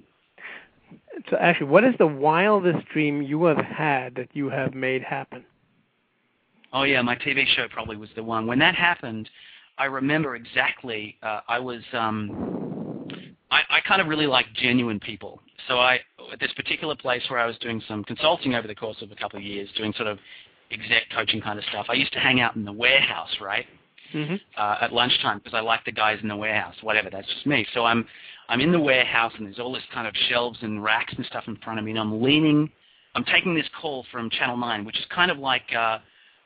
So, 1.28 1.36
actually, 1.38 1.66
what 1.66 1.84
is 1.84 1.94
the 1.98 2.06
wildest 2.06 2.86
dream 2.88 3.22
you 3.22 3.44
have 3.44 3.58
had 3.58 4.14
that 4.14 4.28
you 4.32 4.48
have 4.48 4.74
made 4.74 5.02
happen? 5.02 5.44
Oh 6.72 6.84
yeah, 6.84 7.02
my 7.02 7.16
TV 7.16 7.44
show 7.46 7.66
probably 7.68 7.96
was 7.96 8.08
the 8.14 8.22
one. 8.22 8.46
When 8.46 8.58
that 8.60 8.74
happened, 8.74 9.28
I 9.78 9.86
remember 9.86 10.36
exactly. 10.36 11.16
Uh, 11.22 11.40
I 11.48 11.58
was. 11.58 11.82
Um, 11.92 13.08
I, 13.50 13.62
I 13.68 13.80
kind 13.80 14.00
of 14.00 14.06
really 14.06 14.26
like 14.26 14.46
genuine 14.54 15.00
people. 15.00 15.40
So 15.66 15.78
I, 15.78 15.98
at 16.32 16.38
this 16.38 16.52
particular 16.54 16.94
place 16.94 17.22
where 17.28 17.40
I 17.40 17.46
was 17.46 17.56
doing 17.58 17.82
some 17.88 18.04
consulting 18.04 18.54
over 18.54 18.68
the 18.68 18.74
course 18.74 18.98
of 19.02 19.10
a 19.10 19.16
couple 19.16 19.38
of 19.38 19.42
years, 19.42 19.68
doing 19.76 19.92
sort 19.94 20.06
of 20.06 20.18
exec 20.70 21.02
coaching 21.12 21.40
kind 21.40 21.58
of 21.58 21.64
stuff, 21.66 21.86
I 21.88 21.94
used 21.94 22.12
to 22.12 22.20
hang 22.20 22.40
out 22.40 22.54
in 22.54 22.64
the 22.64 22.72
warehouse, 22.72 23.36
right? 23.40 23.66
Mm-hmm. 24.12 24.34
uh, 24.56 24.76
at 24.80 24.92
lunchtime 24.92 25.38
because 25.38 25.54
I 25.54 25.60
like 25.60 25.84
the 25.84 25.92
guys 25.92 26.18
in 26.22 26.28
the 26.28 26.36
warehouse. 26.36 26.74
Whatever, 26.82 27.10
that's 27.10 27.26
just 27.28 27.46
me. 27.46 27.66
So 27.74 27.84
I'm 27.84 28.06
I'm 28.48 28.60
in 28.60 28.72
the 28.72 28.80
warehouse 28.80 29.32
and 29.38 29.46
there's 29.46 29.58
all 29.58 29.72
this 29.72 29.82
kind 29.92 30.06
of 30.06 30.14
shelves 30.28 30.58
and 30.62 30.82
racks 30.82 31.14
and 31.16 31.24
stuff 31.26 31.44
in 31.46 31.56
front 31.56 31.78
of 31.78 31.84
me, 31.84 31.92
and 31.92 32.00
I'm 32.00 32.22
leaning. 32.22 32.70
I'm 33.14 33.24
taking 33.24 33.54
this 33.54 33.66
call 33.80 34.04
from 34.12 34.30
Channel 34.30 34.56
Nine, 34.56 34.84
which 34.84 34.98
is 34.98 35.04
kind 35.14 35.30
of 35.30 35.38
like 35.38 35.64
uh, 35.76 35.98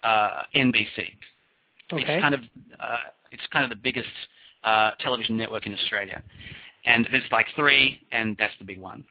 uh, 0.02 0.42
NBC. 0.54 1.10
Okay. 1.92 2.02
It's 2.02 2.22
kind 2.22 2.34
of 2.34 2.40
uh, 2.80 2.96
it's 3.32 3.42
kind 3.52 3.64
of 3.64 3.70
the 3.70 3.82
biggest 3.82 4.08
uh, 4.64 4.92
television 5.00 5.36
network 5.36 5.66
in 5.66 5.74
Australia, 5.74 6.22
and 6.86 7.06
there's 7.10 7.24
like 7.30 7.46
three, 7.56 8.00
and 8.12 8.36
that's 8.38 8.54
the 8.58 8.64
big 8.64 8.80
one. 8.80 9.04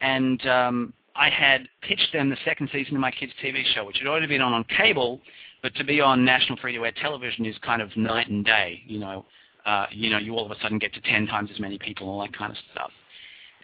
And 0.00 0.44
um, 0.46 0.92
I 1.14 1.30
had 1.30 1.68
pitched 1.82 2.12
them 2.12 2.28
the 2.28 2.36
second 2.44 2.68
season 2.72 2.94
of 2.94 3.00
my 3.00 3.10
kids' 3.10 3.32
TV 3.42 3.64
show, 3.74 3.84
which 3.84 3.98
had 3.98 4.06
already 4.06 4.26
been 4.26 4.40
on 4.40 4.52
on 4.52 4.64
cable, 4.64 5.20
but 5.62 5.74
to 5.76 5.84
be 5.84 6.00
on 6.00 6.24
national 6.24 6.58
free-to-air 6.58 6.92
television 7.00 7.46
is 7.46 7.56
kind 7.58 7.82
of 7.82 7.94
night 7.96 8.28
and 8.28 8.44
day. 8.44 8.82
You 8.86 8.98
know, 8.98 9.26
uh, 9.64 9.86
you 9.90 10.10
know, 10.10 10.18
you 10.18 10.32
all 10.34 10.44
of 10.44 10.50
a 10.50 10.60
sudden 10.60 10.78
get 10.78 10.94
to 10.94 11.00
ten 11.02 11.26
times 11.26 11.50
as 11.52 11.60
many 11.60 11.78
people, 11.78 12.06
and 12.06 12.14
all 12.14 12.20
that 12.20 12.36
kind 12.36 12.52
of 12.52 12.58
stuff. 12.72 12.90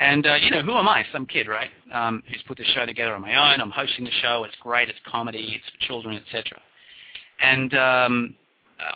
And 0.01 0.27
uh, 0.27 0.35
you 0.35 0.51
know, 0.51 0.63
who 0.63 0.77
am 0.77 0.89
I? 0.89 1.05
Some 1.13 1.27
kid, 1.27 1.49
right? 1.49 1.71
Um, 1.93 2.23
who's 2.29 2.43
put 2.49 2.59
this 2.59 2.67
show 2.75 2.87
together 2.87 3.15
on 3.15 3.21
my 3.21 3.35
own. 3.35 3.61
I'm 3.61 3.71
hosting 3.71 4.05
the 4.05 4.11
show. 4.23 4.45
It's 4.45 4.57
great. 4.61 4.89
It's 4.89 4.99
comedy. 5.07 5.61
It's 5.61 5.71
for 5.71 5.87
children, 5.87 6.17
etc. 6.17 6.61
And 7.41 7.75
um, 7.75 8.35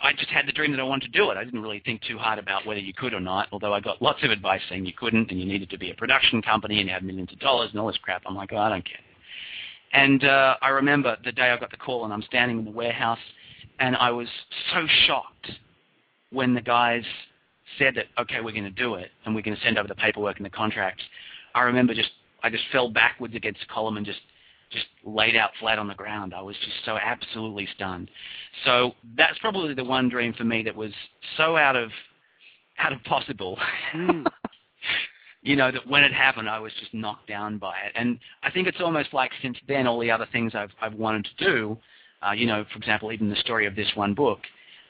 I 0.01 0.13
just 0.13 0.29
had 0.29 0.47
the 0.47 0.51
dream 0.51 0.71
that 0.71 0.79
I 0.79 0.83
wanted 0.83 1.11
to 1.11 1.17
do 1.17 1.29
it. 1.31 1.37
I 1.37 1.43
didn't 1.43 1.61
really 1.61 1.81
think 1.85 2.01
too 2.01 2.17
hard 2.17 2.39
about 2.39 2.65
whether 2.65 2.79
you 2.79 2.93
could 2.93 3.13
or 3.13 3.19
not. 3.19 3.47
Although 3.51 3.73
I 3.73 3.79
got 3.79 4.01
lots 4.01 4.23
of 4.23 4.31
advice 4.31 4.61
saying 4.69 4.85
you 4.85 4.93
couldn't, 4.93 5.31
and 5.31 5.39
you 5.39 5.45
needed 5.45 5.69
to 5.69 5.77
be 5.77 5.91
a 5.91 5.95
production 5.95 6.41
company 6.41 6.79
and 6.79 6.87
you 6.87 6.93
had 6.93 7.03
millions 7.03 7.31
of 7.31 7.39
dollars 7.39 7.69
and 7.71 7.79
all 7.79 7.87
this 7.87 7.97
crap. 8.01 8.23
I'm 8.25 8.35
like, 8.35 8.51
oh, 8.53 8.57
I 8.57 8.69
don't 8.69 8.85
care. 8.85 8.97
And 9.93 10.23
uh, 10.23 10.55
I 10.61 10.69
remember 10.69 11.17
the 11.23 11.31
day 11.31 11.49
I 11.49 11.57
got 11.57 11.71
the 11.71 11.77
call, 11.77 12.03
and 12.05 12.13
I'm 12.13 12.23
standing 12.23 12.59
in 12.59 12.65
the 12.65 12.71
warehouse, 12.71 13.19
and 13.79 13.95
I 13.95 14.11
was 14.11 14.27
so 14.73 14.85
shocked 15.05 15.51
when 16.31 16.53
the 16.53 16.61
guys 16.61 17.03
said 17.77 17.95
that, 17.95 18.05
okay, 18.19 18.41
we're 18.41 18.51
going 18.51 18.63
to 18.63 18.69
do 18.69 18.95
it, 18.95 19.11
and 19.25 19.35
we're 19.35 19.41
going 19.41 19.55
to 19.55 19.63
send 19.63 19.77
over 19.77 19.87
the 19.87 19.95
paperwork 19.95 20.37
and 20.37 20.45
the 20.45 20.49
contracts. 20.49 21.03
I 21.55 21.61
remember 21.61 21.93
just, 21.93 22.09
I 22.43 22.49
just 22.49 22.63
fell 22.71 22.89
backwards 22.89 23.35
against 23.35 23.61
the 23.61 23.73
column 23.73 23.97
and 23.97 24.05
just, 24.05 24.19
just 24.71 24.85
laid 25.05 25.35
out 25.35 25.51
flat 25.59 25.79
on 25.79 25.87
the 25.87 25.95
ground. 25.95 26.33
I 26.33 26.41
was 26.41 26.55
just 26.57 26.85
so 26.85 26.97
absolutely 26.97 27.67
stunned. 27.75 28.11
So 28.65 28.93
that's 29.15 29.37
probably 29.39 29.73
the 29.73 29.83
one 29.83 30.09
dream 30.09 30.33
for 30.33 30.43
me 30.43 30.63
that 30.63 30.75
was 30.75 30.91
so 31.37 31.55
out 31.55 31.75
of, 31.75 31.89
out 32.79 32.93
of 32.93 33.03
possible. 33.03 33.57
Mm. 33.95 34.25
you 35.47 35.55
know, 35.55 35.71
that 35.71 35.87
when 35.87 36.03
it 36.03 36.11
happened, 36.11 36.49
I 36.49 36.59
was 36.59 36.73
just 36.77 36.93
knocked 36.93 37.27
down 37.27 37.57
by 37.57 37.73
it. 37.85 37.93
And 37.95 38.19
I 38.43 38.51
think 38.51 38.67
it's 38.67 38.81
almost 38.81 39.13
like 39.13 39.31
since 39.41 39.57
then, 39.65 39.87
all 39.87 39.97
the 39.97 40.11
other 40.11 40.27
things 40.33 40.53
I've, 40.53 40.71
I've 40.81 40.93
wanted 40.93 41.25
to 41.25 41.45
do, 41.45 41.77
uh, 42.21 42.33
you 42.33 42.45
know, 42.45 42.65
for 42.69 42.77
example, 42.77 43.13
even 43.13 43.29
the 43.29 43.35
story 43.37 43.65
of 43.65 43.73
this 43.73 43.87
one 43.95 44.13
book, 44.13 44.39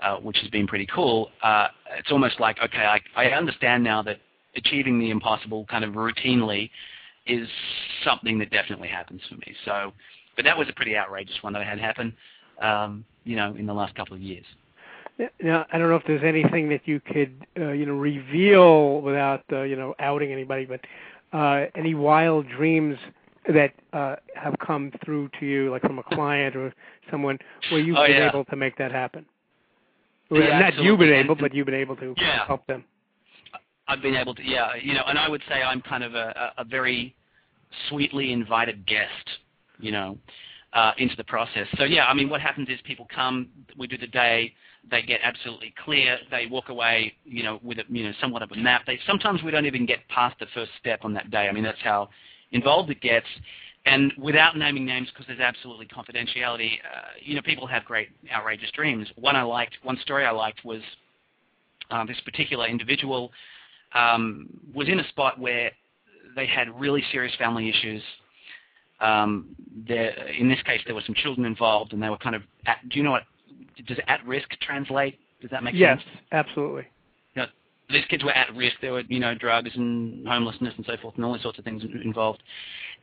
uh, 0.01 0.15
which 0.17 0.37
has 0.39 0.49
been 0.49 0.65
pretty 0.65 0.87
cool, 0.87 1.29
uh, 1.43 1.67
it's 1.99 2.11
almost 2.11 2.39
like, 2.39 2.57
okay, 2.63 2.85
I, 2.85 2.99
I 3.15 3.25
understand 3.33 3.83
now 3.83 4.01
that 4.01 4.17
achieving 4.55 4.99
the 4.99 5.11
impossible 5.11 5.65
kind 5.69 5.83
of 5.83 5.93
routinely 5.93 6.71
is 7.27 7.47
something 8.03 8.39
that 8.39 8.49
definitely 8.49 8.87
happens 8.87 9.21
for 9.29 9.35
me. 9.35 9.55
So, 9.63 9.93
but 10.35 10.43
that 10.45 10.57
was 10.57 10.67
a 10.69 10.73
pretty 10.73 10.97
outrageous 10.97 11.35
one 11.41 11.53
that 11.53 11.63
had 11.67 11.79
happen, 11.79 12.15
um, 12.63 13.05
you 13.25 13.35
know, 13.35 13.53
in 13.53 13.67
the 13.67 13.73
last 13.73 13.93
couple 13.93 14.15
of 14.15 14.21
years. 14.23 14.45
Now, 15.41 15.65
I 15.71 15.77
don't 15.77 15.89
know 15.89 15.95
if 15.95 16.03
there's 16.05 16.23
anything 16.23 16.69
that 16.69 16.81
you 16.85 16.99
could, 16.99 17.45
uh, 17.59 17.71
you 17.71 17.85
know, 17.85 17.93
reveal 17.93 19.01
without, 19.01 19.43
uh, 19.51 19.63
you 19.63 19.75
know, 19.75 19.95
outing 19.99 20.31
anybody, 20.31 20.65
but 20.65 20.79
uh, 21.33 21.65
any 21.75 21.95
wild 21.95 22.47
dreams 22.49 22.97
that 23.51 23.73
uh, 23.93 24.17
have 24.35 24.53
come 24.65 24.91
through 25.03 25.29
to 25.39 25.45
you, 25.45 25.71
like 25.71 25.81
from 25.81 25.97
a 25.99 26.03
client 26.03 26.55
or 26.55 26.73
someone, 27.09 27.39
where 27.71 27.81
you've 27.81 27.97
oh, 27.97 28.05
been 28.05 28.17
yeah. 28.17 28.29
able 28.29 28.45
to 28.45 28.55
make 28.55 28.77
that 28.77 28.91
happen? 28.91 29.25
Yeah, 30.29 30.39
Not 30.39 30.61
absolutely. 30.63 30.85
you've 30.85 30.99
been 30.99 31.13
able, 31.13 31.35
but 31.35 31.53
you've 31.53 31.65
been 31.65 31.75
able 31.75 31.95
to 31.95 32.13
Yeah. 32.17 32.45
help 32.45 32.67
them. 32.67 32.83
I've 33.87 34.01
been 34.01 34.15
able 34.15 34.35
to, 34.35 34.43
yeah, 34.43 34.75
you 34.75 34.93
know, 34.93 35.03
and 35.07 35.17
I 35.17 35.29
would 35.29 35.41
say 35.47 35.63
I'm 35.63 35.81
kind 35.81 36.03
of 36.03 36.13
a, 36.13 36.51
a 36.57 36.61
a 36.61 36.63
very 36.65 37.15
sweetly 37.87 38.33
invited 38.33 38.85
guest, 38.85 39.39
you 39.79 39.91
know, 39.93 40.17
uh, 40.73 40.91
into 40.97 41.15
the 41.15 41.23
process. 41.23 41.67
So 41.77 41.85
yeah, 41.85 42.05
I 42.07 42.13
mean, 42.13 42.29
what 42.29 42.41
happens 42.41 42.67
is 42.69 42.79
people 42.83 43.07
come, 43.13 43.47
we 43.77 43.87
do 43.87 43.97
the 43.97 44.07
day, 44.07 44.53
they 44.89 45.01
get 45.01 45.19
absolutely 45.23 45.73
clear, 45.83 46.17
they 46.31 46.45
walk 46.45 46.69
away, 46.69 47.13
you 47.25 47.43
know, 47.43 47.59
with 47.63 47.79
a, 47.79 47.83
you 47.89 48.03
know, 48.03 48.13
somewhat 48.21 48.41
of 48.41 48.51
a 48.51 48.55
map. 48.55 48.83
They 48.85 48.99
sometimes 49.05 49.43
we 49.43 49.51
don't 49.51 49.65
even 49.65 49.85
get 49.85 50.07
past 50.09 50.37
the 50.39 50.47
first 50.53 50.71
step 50.79 51.01
on 51.03 51.13
that 51.13 51.29
day. 51.31 51.47
I 51.47 51.51
mean, 51.51 51.63
that's 51.63 51.81
how 51.83 52.09
involved 52.51 52.89
it 52.89 53.01
gets. 53.01 53.27
And 53.85 54.11
without 54.17 54.57
naming 54.57 54.85
names, 54.85 55.07
because 55.09 55.27
there's 55.27 55.39
absolutely 55.39 55.87
confidentiality, 55.87 56.73
uh, 56.73 57.11
you 57.21 57.35
know, 57.35 57.41
people 57.41 57.65
have 57.67 57.85
great 57.85 58.09
outrageous 58.33 58.69
dreams. 58.71 59.07
One 59.15 59.35
I 59.35 59.43
liked, 59.43 59.77
one 59.83 59.97
story 60.01 60.25
I 60.25 60.31
liked 60.31 60.65
was 60.65 60.81
uh, 61.89 62.05
this 62.05 62.19
particular 62.25 62.67
individual 62.67 63.31
um, 63.93 64.49
was 64.73 64.89
in 64.89 64.99
a 64.99 65.07
spot 65.09 65.39
where 65.39 65.71
they 66.35 66.45
had 66.45 66.67
really 66.79 67.03
serious 67.11 67.33
family 67.35 67.69
issues. 67.69 68.01
Um, 68.99 69.55
there, 69.87 70.09
in 70.27 70.49
this 70.49 70.61
case, 70.63 70.81
there 70.85 70.95
were 70.95 71.03
some 71.05 71.15
children 71.15 71.45
involved, 71.45 71.93
and 71.93 72.01
they 72.01 72.09
were 72.09 72.17
kind 72.17 72.35
of. 72.35 72.41
At, 72.65 72.77
do 72.89 72.97
you 72.97 73.03
know 73.03 73.11
what? 73.11 73.23
Does 73.87 73.97
at 74.07 74.25
risk 74.25 74.49
translate? 74.61 75.19
Does 75.41 75.51
that 75.51 75.63
make 75.63 75.75
yes, 75.75 75.99
sense? 75.99 76.09
Yes, 76.13 76.23
absolutely. 76.31 76.87
You 77.35 77.43
know, 77.43 77.47
these 77.89 78.05
kids 78.09 78.23
were 78.23 78.31
at 78.31 78.53
risk. 78.55 78.75
There 78.81 78.93
were, 78.93 79.03
you 79.07 79.19
know, 79.19 79.35
drugs 79.35 79.71
and 79.75 80.27
homelessness 80.27 80.73
and 80.77 80.85
so 80.85 80.97
forth, 80.97 81.15
and 81.15 81.25
all 81.25 81.33
these 81.33 81.43
sorts 81.43 81.59
of 81.59 81.65
things 81.65 81.83
involved. 82.03 82.41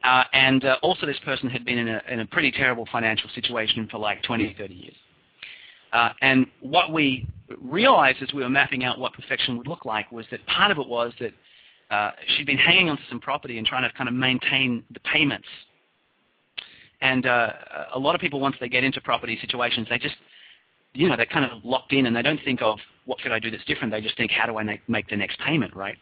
Uh, 0.02 0.24
and 0.32 0.64
uh, 0.64 0.76
also, 0.82 1.06
this 1.06 1.18
person 1.24 1.48
had 1.48 1.64
been 1.64 1.78
in 1.78 1.88
a, 1.88 2.02
in 2.10 2.20
a 2.20 2.26
pretty 2.26 2.50
terrible 2.50 2.86
financial 2.90 3.30
situation 3.34 3.88
for 3.90 3.98
like 3.98 4.22
20, 4.22 4.54
30 4.58 4.74
years. 4.74 4.94
Uh, 5.92 6.10
and 6.22 6.46
what 6.60 6.92
we 6.92 7.26
realized 7.60 8.20
as 8.20 8.32
we 8.34 8.42
were 8.42 8.48
mapping 8.48 8.84
out 8.84 8.98
what 8.98 9.12
perfection 9.12 9.56
would 9.56 9.68
look 9.68 9.84
like 9.84 10.10
was 10.10 10.26
that 10.30 10.44
part 10.46 10.72
of 10.72 10.78
it 10.78 10.88
was 10.88 11.12
that 11.20 11.32
uh, 11.90 12.10
she'd 12.36 12.46
been 12.46 12.58
hanging 12.58 12.88
onto 12.88 13.02
some 13.08 13.20
property 13.20 13.58
and 13.58 13.66
trying 13.66 13.88
to 13.88 13.96
kind 13.96 14.08
of 14.08 14.14
maintain 14.14 14.82
the 14.92 15.00
payments. 15.00 15.46
And 17.00 17.26
uh, 17.26 17.52
a 17.94 17.98
lot 17.98 18.14
of 18.14 18.20
people, 18.20 18.40
once 18.40 18.56
they 18.60 18.68
get 18.68 18.82
into 18.82 19.00
property 19.00 19.38
situations, 19.40 19.86
they 19.88 19.98
just, 19.98 20.16
you 20.94 21.08
know, 21.08 21.16
they're 21.16 21.26
kind 21.26 21.44
of 21.44 21.64
locked 21.64 21.92
in 21.92 22.06
and 22.06 22.16
they 22.16 22.22
don't 22.22 22.40
think 22.44 22.62
of 22.62 22.78
what 23.04 23.20
could 23.20 23.32
I 23.32 23.38
do 23.38 23.50
that's 23.50 23.64
different. 23.64 23.92
They 23.92 24.00
just 24.00 24.16
think, 24.16 24.30
how 24.30 24.46
do 24.46 24.58
I 24.58 24.62
make, 24.62 24.88
make 24.88 25.08
the 25.08 25.16
next 25.16 25.38
payment, 25.40 25.74
right? 25.76 25.96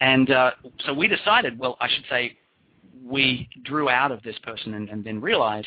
And 0.00 0.30
uh, 0.30 0.52
so 0.86 0.94
we 0.94 1.08
decided, 1.08 1.58
well, 1.58 1.76
I 1.80 1.88
should 1.88 2.04
say, 2.08 2.36
we 3.04 3.48
drew 3.64 3.88
out 3.88 4.12
of 4.12 4.22
this 4.22 4.38
person 4.40 4.74
and, 4.74 4.88
and 4.88 5.02
then 5.02 5.20
realized 5.20 5.66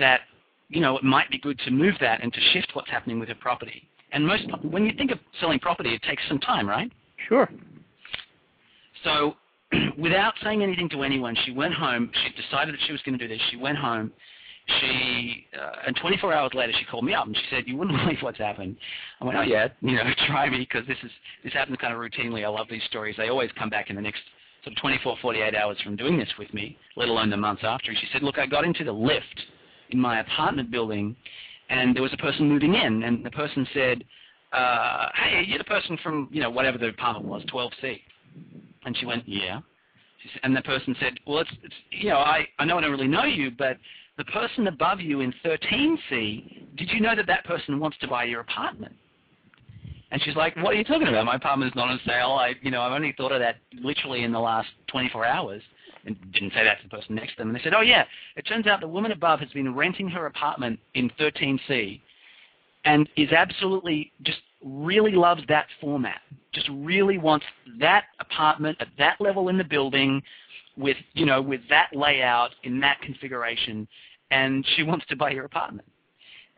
that 0.00 0.22
you 0.68 0.80
know, 0.80 0.96
it 0.96 1.04
might 1.04 1.30
be 1.30 1.38
good 1.38 1.58
to 1.60 1.70
move 1.70 1.94
that 2.00 2.22
and 2.22 2.32
to 2.32 2.40
shift 2.52 2.70
what's 2.74 2.90
happening 2.90 3.20
with 3.20 3.28
your 3.28 3.36
property. 3.36 3.88
And 4.12 4.26
most, 4.26 4.44
when 4.62 4.84
you 4.84 4.92
think 4.96 5.10
of 5.10 5.18
selling 5.40 5.58
property, 5.58 5.94
it 5.94 6.02
takes 6.02 6.22
some 6.28 6.38
time, 6.38 6.68
right? 6.68 6.90
Sure. 7.28 7.48
So, 9.04 9.36
without 9.98 10.34
saying 10.42 10.62
anything 10.62 10.88
to 10.90 11.02
anyone, 11.02 11.36
she 11.44 11.52
went 11.52 11.74
home. 11.74 12.10
She 12.24 12.42
decided 12.42 12.74
that 12.74 12.80
she 12.86 12.92
was 12.92 13.02
going 13.02 13.18
to 13.18 13.28
do 13.28 13.32
this. 13.32 13.42
She 13.50 13.56
went 13.56 13.78
home. 13.78 14.12
She 14.80 15.46
uh, 15.60 15.86
and 15.86 15.96
24 15.96 16.32
hours 16.32 16.52
later, 16.54 16.72
she 16.78 16.84
called 16.86 17.04
me 17.04 17.14
up 17.14 17.26
and 17.26 17.36
she 17.36 17.42
said, 17.50 17.64
"You 17.66 17.76
wouldn't 17.76 17.98
believe 18.02 18.18
what's 18.20 18.38
happened." 18.38 18.76
I 19.20 19.24
went, 19.24 19.38
"Oh 19.38 19.42
yeah, 19.42 19.68
you 19.80 19.96
know, 19.96 20.02
try 20.26 20.48
me 20.50 20.58
because 20.58 20.86
this 20.86 20.98
is 21.02 21.10
this 21.44 21.52
happens 21.52 21.78
kind 21.80 21.92
of 21.92 22.00
routinely. 22.00 22.44
I 22.44 22.48
love 22.48 22.66
these 22.70 22.82
stories. 22.88 23.14
They 23.16 23.28
always 23.28 23.50
come 23.58 23.70
back 23.70 23.90
in 23.90 23.96
the 23.96 24.02
next 24.02 24.20
sort 24.64 24.76
of 24.76 24.80
24, 24.80 25.16
48 25.22 25.54
hours 25.54 25.76
from 25.84 25.94
doing 25.94 26.18
this 26.18 26.28
with 26.38 26.52
me, 26.52 26.76
let 26.96 27.08
alone 27.08 27.30
the 27.30 27.36
months 27.36 27.62
after." 27.64 27.90
and 27.90 27.98
She 27.98 28.08
said, 28.12 28.22
"Look, 28.22 28.38
I 28.38 28.46
got 28.46 28.64
into 28.64 28.84
the 28.84 28.92
lift." 28.92 29.42
in 29.90 30.00
my 30.00 30.20
apartment 30.20 30.70
building, 30.70 31.16
and 31.70 31.94
there 31.94 32.02
was 32.02 32.12
a 32.12 32.18
person 32.18 32.48
moving 32.48 32.74
in, 32.74 33.02
and 33.02 33.24
the 33.24 33.30
person 33.30 33.66
said, 33.74 34.04
uh, 34.52 35.08
"Hey, 35.14 35.44
you're 35.46 35.58
the 35.58 35.64
person 35.64 35.98
from 36.02 36.28
you 36.30 36.40
know 36.40 36.50
whatever 36.50 36.78
the 36.78 36.88
apartment 36.88 37.26
was, 37.26 37.44
12C," 37.44 38.00
and 38.84 38.96
she 38.96 39.06
went, 39.06 39.28
"Yeah." 39.28 39.60
And 40.42 40.56
the 40.56 40.62
person 40.62 40.96
said, 40.98 41.18
"Well, 41.26 41.38
it's, 41.38 41.50
it's 41.62 41.74
you 41.90 42.08
know 42.08 42.18
I 42.18 42.46
I 42.58 42.64
know 42.64 42.78
I 42.78 42.80
don't 42.80 42.90
really 42.90 43.08
know 43.08 43.24
you, 43.24 43.50
but 43.50 43.76
the 44.18 44.24
person 44.24 44.66
above 44.66 45.00
you 45.00 45.20
in 45.20 45.32
13C, 45.44 46.76
did 46.76 46.90
you 46.90 47.00
know 47.00 47.14
that 47.14 47.26
that 47.26 47.44
person 47.44 47.78
wants 47.78 47.98
to 47.98 48.08
buy 48.08 48.24
your 48.24 48.40
apartment?" 48.40 48.94
And 50.10 50.22
she's 50.22 50.36
like, 50.36 50.56
"What 50.56 50.74
are 50.74 50.78
you 50.78 50.84
talking 50.84 51.08
about? 51.08 51.24
My 51.26 51.34
apartment 51.36 51.72
is 51.72 51.76
not 51.76 51.88
on 51.88 52.00
sale. 52.06 52.32
I, 52.32 52.54
you 52.62 52.70
know, 52.70 52.80
I've 52.80 52.92
only 52.92 53.12
thought 53.12 53.32
of 53.32 53.40
that 53.40 53.56
literally 53.72 54.22
in 54.22 54.32
the 54.32 54.40
last 54.40 54.68
24 54.88 55.24
hours." 55.24 55.62
and 56.06 56.16
didn't 56.32 56.52
say 56.52 56.64
that 56.64 56.78
to 56.78 56.84
the 56.84 56.88
person 56.88 57.14
next 57.14 57.32
to 57.32 57.38
them. 57.38 57.48
And 57.48 57.58
they 57.58 57.62
said, 57.62 57.74
oh, 57.74 57.80
yeah, 57.80 58.04
it 58.36 58.42
turns 58.42 58.66
out 58.66 58.80
the 58.80 58.88
woman 58.88 59.12
above 59.12 59.40
has 59.40 59.50
been 59.50 59.74
renting 59.74 60.08
her 60.08 60.26
apartment 60.26 60.78
in 60.94 61.10
13C 61.20 62.00
and 62.84 63.08
is 63.16 63.32
absolutely 63.32 64.12
just 64.22 64.38
really 64.64 65.12
loves 65.12 65.42
that 65.48 65.66
format, 65.80 66.20
just 66.52 66.68
really 66.72 67.18
wants 67.18 67.44
that 67.78 68.04
apartment 68.20 68.76
at 68.80 68.88
that 68.98 69.20
level 69.20 69.48
in 69.48 69.58
the 69.58 69.64
building 69.64 70.22
with, 70.76 70.96
you 71.14 71.26
know, 71.26 71.40
with 71.40 71.60
that 71.70 71.88
layout 71.94 72.50
in 72.62 72.80
that 72.80 73.00
configuration, 73.00 73.88
and 74.30 74.66
she 74.74 74.82
wants 74.82 75.06
to 75.06 75.16
buy 75.16 75.30
your 75.30 75.44
apartment. 75.44 75.88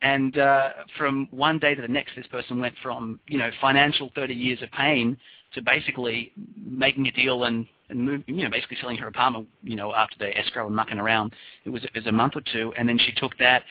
And 0.03 0.39
uh, 0.39 0.71
from 0.97 1.29
one 1.31 1.59
day 1.59 1.75
to 1.75 1.83
the 1.83 1.89
next, 1.89 2.15
this 2.17 2.27
person 2.29 2.61
went 2.61 2.75
from, 2.83 3.19
you 3.27 3.39
know, 3.39 3.51
financial 3.61 4.11
30 4.15 4.35
years 4.35 4.63
of 4.63 4.71
pain 4.71 5.17
to 5.55 5.63
basically 5.63 6.33
making 6.57 7.07
a 7.09 7.13
deal 7.13 7.45
and 7.45 7.67
and 7.91 8.05
move, 8.05 8.23
you 8.27 8.45
know, 8.45 8.51
basically 8.51 8.77
selling 8.81 8.99
her 8.99 9.07
apartment, 9.07 9.49
you 9.63 9.75
know, 9.75 9.95
after 9.95 10.15
the 10.19 10.37
escrow 10.37 10.67
and 10.67 10.77
mucking 10.77 10.99
around. 10.99 11.33
It 11.65 11.71
was, 11.71 11.85
it 11.85 11.91
was 11.95 12.07
a 12.07 12.13
month 12.13 12.37
or 12.37 12.43
two, 12.53 12.73
and 12.77 12.89
then 12.89 12.99
she 12.99 13.13
took 13.13 13.37
that. 13.39 13.63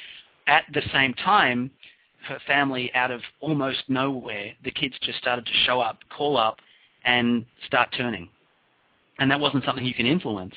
At 0.47 0.63
the 0.73 0.81
same 0.91 1.13
time, 1.13 1.69
her 2.27 2.39
family, 2.47 2.91
out 2.95 3.11
of 3.11 3.21
almost 3.41 3.83
nowhere, 3.87 4.53
the 4.63 4.71
kids 4.71 4.95
just 5.01 5.19
started 5.19 5.45
to 5.45 5.51
show 5.65 5.79
up, 5.81 5.99
call 6.09 6.37
up, 6.37 6.57
and 7.05 7.45
start 7.65 7.89
turning. 7.95 8.29
And 9.19 9.29
that 9.31 9.39
wasn't 9.39 9.63
something 9.65 9.85
you 9.85 9.93
can 9.93 10.05
influence. 10.05 10.53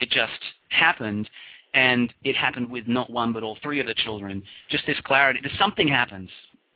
It 0.00 0.10
just 0.10 0.32
happened, 0.70 1.28
and 1.74 2.12
it 2.24 2.36
happened 2.36 2.70
with 2.70 2.88
not 2.88 3.10
one 3.10 3.32
but 3.32 3.42
all 3.42 3.56
three 3.62 3.80
of 3.80 3.86
the 3.86 3.94
children. 3.94 4.42
Just 4.68 4.86
this 4.86 4.98
clarity. 5.04 5.40
There's 5.42 5.58
something 5.58 5.88
happens. 5.88 6.30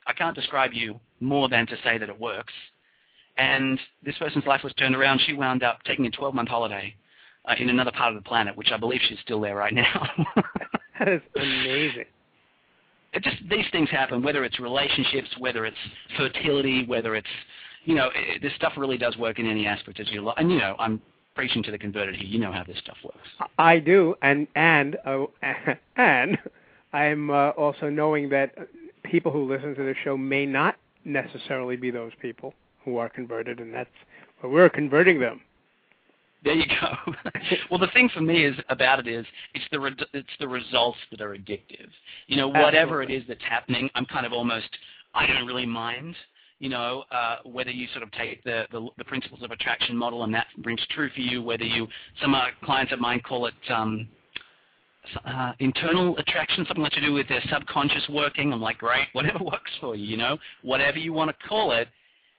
I 0.07 0.13
can't 0.13 0.37
describe 0.37 0.73
you 0.73 1.01
more 1.21 1.49
than 1.49 1.67
to 1.67 1.77
say 1.83 1.99
that 1.99 2.09
it 2.09 2.21
works. 2.21 2.53
And 3.39 3.79
this 4.05 4.17
person's 4.19 4.47
life 4.47 4.63
was 4.63 4.73
turned 4.75 4.95
around. 4.95 5.21
She 5.27 5.33
wound 5.33 5.63
up 5.63 5.83
taking 5.85 6.07
a 6.07 6.11
12-month 6.11 6.49
holiday 6.49 6.95
uh, 7.47 7.55
in 7.59 7.69
another 7.69 7.93
part 7.93 8.15
of 8.15 8.23
the 8.23 8.27
planet, 8.27 8.57
which 8.57 8.71
I 8.73 8.77
believe 8.77 9.01
she's 9.09 9.19
still 9.21 9.41
there 9.41 9.57
right 9.57 9.75
now. 9.75 10.09
that 10.99 11.09
is 11.09 11.21
amazing. 11.35 12.05
It 13.13 13.23
just 13.23 13.37
these 13.49 13.65
things 13.73 13.89
happen, 13.91 14.23
whether 14.23 14.45
it's 14.45 14.59
relationships, 14.61 15.29
whether 15.39 15.65
it's 15.65 15.77
fertility, 16.17 16.85
whether 16.87 17.15
it's 17.15 17.27
you 17.85 17.95
know 17.95 18.11
it, 18.15 18.43
this 18.43 18.53
stuff 18.57 18.75
really 18.77 18.99
does 18.99 19.17
work 19.17 19.39
in 19.39 19.47
any 19.47 19.67
aspect 19.67 20.01
of 20.01 20.09
your 20.09 20.23
life. 20.23 20.35
And 20.39 20.51
you 20.51 20.59
know, 20.59 20.77
I'm 20.79 21.01
preaching 21.37 21.63
to 21.63 21.71
the 21.71 21.79
converted 21.79 22.17
here. 22.17 22.27
You 22.27 22.41
know 22.41 22.51
how 22.51 22.65
this 22.65 22.79
stuff 22.79 22.97
works. 23.05 23.29
I 23.59 23.79
do, 23.79 24.17
and 24.23 24.49
and 24.57 24.97
uh, 25.05 25.27
and 25.97 26.39
I'm 26.93 27.31
uh, 27.31 27.51
also 27.51 27.89
knowing 27.89 28.29
that 28.31 28.55
people 29.05 29.31
who 29.31 29.47
listen 29.49 29.75
to 29.77 29.83
the 29.83 29.95
show 30.03 30.17
may 30.17 30.47
not 30.47 30.77
necessarily 31.05 31.77
be 31.77 31.91
those 31.91 32.13
people 32.21 32.55
who 32.85 32.97
are 32.97 33.09
converted, 33.09 33.61
and 33.61 33.73
that's 33.73 33.91
well, 34.43 34.51
we're 34.51 34.71
converting 34.71 35.21
them. 35.21 35.43
There 36.43 36.55
you 36.55 36.67
go. 36.81 37.13
well, 37.71 37.81
the 37.81 37.89
thing 37.89 38.09
for 38.13 38.21
me 38.21 38.45
is 38.45 38.55
about 38.69 39.01
it 39.01 39.09
is 39.09 39.27
it's 39.55 39.65
the 39.71 39.81
re- 39.81 39.97
it's 40.15 40.29
the 40.41 40.49
results 40.49 40.99
that 41.11 41.21
are 41.21 41.37
addictive. 41.37 41.89
You 42.29 42.37
know, 42.37 42.49
whatever 42.49 43.03
Absolutely. 43.03 43.15
it 43.15 43.19
is 43.19 43.29
that's 43.29 43.45
happening, 43.49 43.91
I'm 43.95 44.07
kind 44.07 44.25
of 44.25 44.33
almost 44.33 44.69
I 45.15 45.27
don't 45.27 45.47
really 45.47 45.67
mind. 45.67 46.15
You 46.59 46.71
know, 46.71 47.05
uh, 47.11 47.37
whether 47.45 47.71
you 47.71 47.87
sort 47.93 48.03
of 48.03 48.11
take 48.13 48.43
the, 48.45 48.65
the 48.73 48.89
the 48.99 49.05
principles 49.05 49.43
of 49.43 49.51
attraction 49.51 49.97
model 49.97 50.25
and 50.25 50.35
that 50.35 50.47
rings 50.65 50.81
true 50.91 51.11
for 51.15 51.21
you. 51.21 51.43
Whether 51.43 51.65
you 51.65 51.87
some 52.23 52.35
uh, 52.35 52.47
clients 52.65 52.93
of 52.93 52.99
mine 52.99 53.21
call 53.21 53.47
it 53.47 53.55
um, 53.69 54.09
uh, 55.25 55.53
internal 55.59 56.17
attraction, 56.19 56.65
something 56.67 56.89
to 56.91 57.01
do 57.01 57.13
with 57.13 57.29
their 57.29 57.43
subconscious 57.51 58.09
working. 58.09 58.53
I'm 58.53 58.61
like, 58.61 58.79
great, 58.79 59.09
whatever 59.13 59.39
works 59.45 59.71
for 59.81 59.95
you. 59.95 60.07
You 60.07 60.17
know, 60.17 60.39
whatever 60.63 60.99
you 60.99 61.13
want 61.13 61.31
to 61.31 61.49
call 61.49 61.73
it 61.73 61.89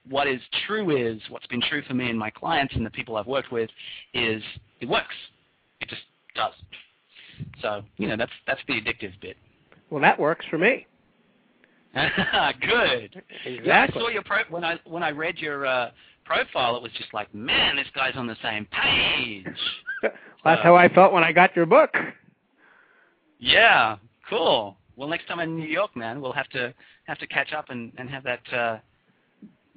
what 0.10 0.28
is 0.28 0.40
true 0.66 0.96
is, 0.96 1.22
what's 1.30 1.48
been 1.48 1.62
true 1.62 1.82
for 1.88 1.94
me 1.94 2.10
and 2.10 2.18
my 2.18 2.30
clients 2.30 2.76
and 2.76 2.86
the 2.86 2.90
people 2.90 3.18
I've 3.18 3.28
worked 3.28 3.52
with, 3.52 3.70
is 4.14 4.42
it 4.80 4.88
works. 4.88 5.16
It 5.82 5.90
just 5.90 6.02
does. 6.36 6.54
So, 7.62 7.84
you 7.98 8.08
know, 8.08 8.18
that's 8.18 8.32
that's 8.46 8.62
the 8.68 8.74
addictive 8.74 9.14
bit. 9.22 9.38
Well, 9.90 10.02
that 10.02 10.20
works 10.20 10.46
for 10.50 10.58
me. 10.58 10.88
Good. 12.62 13.24
Exactly. 13.46 13.62
Yeah, 13.64 13.88
I 13.90 13.94
saw 13.94 14.10
your 14.10 14.24
pro 14.24 14.40
when 14.50 14.64
I 14.64 14.80
when 14.86 15.04
I 15.04 15.10
read 15.10 15.38
your 15.38 15.66
uh, 15.66 15.92
profile. 16.26 16.76
It 16.76 16.84
was 16.84 16.92
just 16.98 17.14
like, 17.14 17.34
man, 17.34 17.76
this 17.76 17.88
guy's 17.96 18.16
on 18.16 18.28
the 18.28 18.38
same 18.44 18.68
page. 18.72 19.46
That's 20.02 20.60
uh, 20.60 20.64
how 20.64 20.76
I 20.76 20.90
felt 20.90 21.14
when 21.14 21.24
I 21.24 21.32
got 21.32 21.56
your 21.56 21.66
book. 21.66 21.96
Yeah, 23.40 23.98
cool. 24.30 24.78
Well, 24.96 25.08
next 25.08 25.28
time 25.28 25.40
I'm 25.40 25.50
in 25.50 25.58
New 25.58 25.68
York, 25.68 25.96
man, 25.96 26.22
we'll 26.22 26.34
have 26.34 26.50
to 26.50 26.74
have 27.06 27.18
to 27.20 27.28
catch 27.28 27.54
up 27.54 27.70
and 27.70 27.92
and 27.98 28.10
have 28.10 28.24
that 28.24 28.54
uh, 28.54 28.78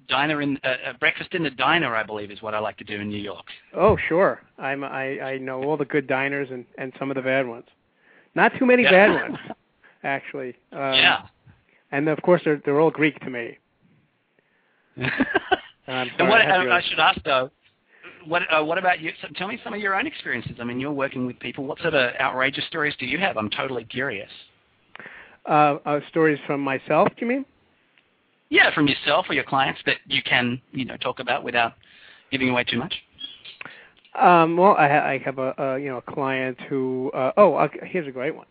diner 0.09 0.43
in 0.43 0.59
uh, 0.65 0.93
breakfast 0.99 1.35
in 1.35 1.43
the 1.43 1.51
diner, 1.51 1.95
I 1.95 2.03
believe, 2.03 2.31
is 2.31 2.43
what 2.43 2.55
I 2.55 2.59
like 2.59 2.77
to 2.79 2.85
do 2.85 3.01
in 3.01 3.09
New 3.09 3.21
York. 3.21 3.47
Oh, 3.75 3.97
sure. 4.09 4.43
I'm 4.59 4.85
I 4.85 5.21
I 5.21 5.39
know 5.39 5.63
all 5.65 5.77
the 5.77 5.85
good 5.85 6.07
diners 6.07 6.49
and 6.51 6.65
and 6.77 6.93
some 6.99 7.11
of 7.11 7.15
the 7.15 7.23
bad 7.23 7.47
ones. 7.47 7.67
Not 8.35 8.53
too 8.59 8.67
many 8.67 8.83
yeah. 8.83 8.91
bad 8.91 9.11
ones, 9.31 9.39
actually. 10.03 10.57
Um, 10.73 10.95
yeah. 10.95 11.23
And 11.93 12.09
of 12.09 12.21
course, 12.23 12.43
they're 12.45 12.61
they're 12.65 12.81
all 12.81 12.91
Greek 12.91 13.19
to 13.21 13.31
me. 13.31 13.59
and 14.97 16.11
what 16.19 16.41
I, 16.41 16.79
I 16.79 16.83
should 16.83 16.99
ask 16.99 17.23
though, 17.25 17.51
what 18.27 18.43
uh, 18.53 18.63
what 18.63 18.79
about 18.79 19.01
you? 19.01 19.13
So 19.23 19.29
tell 19.37 19.49
me 19.49 19.59
some 19.65 19.75
of 19.75 19.81
your 19.81 19.95
own 19.95 20.07
experiences. 20.07 20.57
I 20.61 20.65
mean, 20.65 20.81
you're 20.81 20.93
working 20.93 21.27
with 21.27 21.39
people. 21.41 21.65
What 21.65 21.79
sort 21.81 21.95
of 21.95 22.15
outrageous 22.21 22.65
stories 22.67 22.95
do 22.99 23.07
you 23.07 23.19
have? 23.19 23.37
I'm 23.37 23.51
totally 23.51 23.85
curious. 23.85 24.31
Uh, 25.47 25.79
uh, 25.87 26.01
stories 26.11 26.39
from 26.47 26.61
myself, 26.61 27.09
do 27.09 27.25
you 27.25 27.27
mean? 27.27 27.47
Yeah, 28.51 28.75
from 28.75 28.89
yourself 28.89 29.27
or 29.29 29.35
your 29.35 29.45
clients 29.45 29.81
that 29.87 29.97
you 30.07 30.23
can, 30.23 30.61
you 30.73 30.85
know, 30.85 30.97
talk 30.97 31.19
about 31.19 31.45
without 31.45 31.73
giving 32.31 32.51
away 32.51 32.65
too 32.65 32.79
much. 32.79 32.95
Um, 34.19 34.57
well, 34.57 34.75
I, 34.77 34.89
ha- 34.89 35.07
I 35.07 35.19
have 35.25 35.39
a, 35.39 35.55
a 35.57 35.79
you 35.79 35.89
know 35.89 35.99
a 35.99 36.13
client 36.13 36.61
who. 36.69 37.11
Uh, 37.15 37.33
oh, 37.37 37.69
here's 37.83 38.09
a 38.09 38.11
great 38.11 38.35
one. 38.35 38.47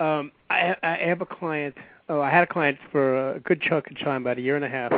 Um, 0.00 0.32
I, 0.50 0.74
I 0.82 0.96
have 1.06 1.20
a 1.20 1.26
client. 1.26 1.74
Oh, 2.10 2.20
I 2.20 2.28
had 2.28 2.42
a 2.42 2.46
client 2.46 2.76
for 2.90 3.34
a 3.36 3.40
good 3.40 3.62
chunk 3.62 3.88
of 3.88 3.98
time, 4.00 4.22
about 4.22 4.36
a 4.36 4.40
year 4.40 4.56
and 4.56 4.64
a 4.64 4.68
half. 4.68 4.92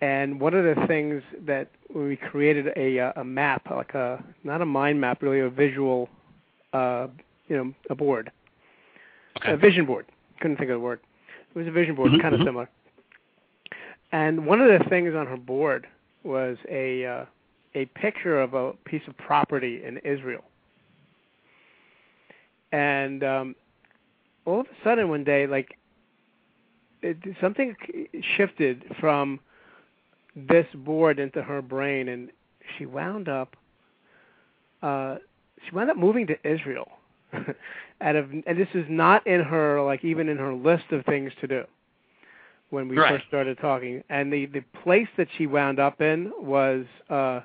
And 0.00 0.40
one 0.40 0.54
of 0.54 0.64
the 0.64 0.86
things 0.86 1.24
that 1.44 1.68
we 1.92 2.16
created 2.16 2.68
a 2.76 3.12
a 3.20 3.24
map, 3.24 3.68
like 3.68 3.94
a 3.94 4.22
not 4.44 4.62
a 4.62 4.64
mind 4.66 5.00
map, 5.00 5.22
really 5.22 5.40
a 5.40 5.50
visual 5.50 6.08
uh, 6.72 7.08
you 7.48 7.56
know, 7.56 7.74
a 7.90 7.96
board, 7.96 8.30
Okay. 9.38 9.52
a 9.52 9.56
vision 9.56 9.84
board. 9.86 10.06
Couldn't 10.40 10.56
think 10.56 10.70
of 10.70 10.76
the 10.76 10.80
word. 10.80 11.00
It 11.52 11.58
was 11.58 11.66
a 11.66 11.72
vision 11.72 11.96
board, 11.96 12.12
Mhm, 12.12 12.22
kind 12.22 12.34
of 12.34 12.40
mhm. 12.40 12.44
similar. 12.44 12.68
And 14.12 14.46
one 14.46 14.60
of 14.60 14.68
the 14.68 14.88
things 14.88 15.14
on 15.16 15.26
her 15.26 15.36
board 15.36 15.88
was 16.22 16.56
a 16.68 17.04
uh, 17.04 17.24
a 17.74 17.86
picture 17.86 18.40
of 18.40 18.54
a 18.54 18.72
piece 18.84 19.06
of 19.08 19.16
property 19.16 19.82
in 19.84 19.98
Israel. 19.98 20.44
And 22.70 23.24
um, 23.24 23.56
all 24.44 24.60
of 24.60 24.66
a 24.66 24.84
sudden, 24.84 25.08
one 25.08 25.24
day, 25.24 25.48
like 25.48 25.76
it, 27.02 27.16
something 27.40 27.74
shifted 28.36 28.84
from 29.00 29.40
this 30.36 30.66
board 30.74 31.18
into 31.18 31.42
her 31.42 31.62
brain, 31.62 32.08
and 32.08 32.30
she 32.78 32.86
wound 32.86 33.28
up. 33.28 33.56
Uh, 34.82 35.16
she 35.66 35.74
wound 35.74 35.90
up 35.90 35.96
moving 35.96 36.26
to 36.28 36.36
Israel. 36.48 36.88
out 38.00 38.16
of, 38.16 38.30
and 38.32 38.58
this 38.58 38.68
is 38.74 38.84
not 38.88 39.26
in 39.26 39.40
her 39.42 39.82
like 39.82 40.04
even 40.04 40.28
in 40.28 40.36
her 40.38 40.54
list 40.54 40.84
of 40.90 41.04
things 41.04 41.32
to 41.40 41.46
do 41.46 41.64
when 42.70 42.88
we 42.88 42.96
Right. 42.96 43.10
first 43.14 43.26
started 43.28 43.58
talking. 43.58 44.02
And 44.08 44.32
the 44.32 44.46
the 44.46 44.62
place 44.82 45.08
that 45.16 45.28
she 45.36 45.46
wound 45.46 45.78
up 45.78 46.00
in 46.00 46.32
was, 46.40 46.86
uh, 47.08 47.40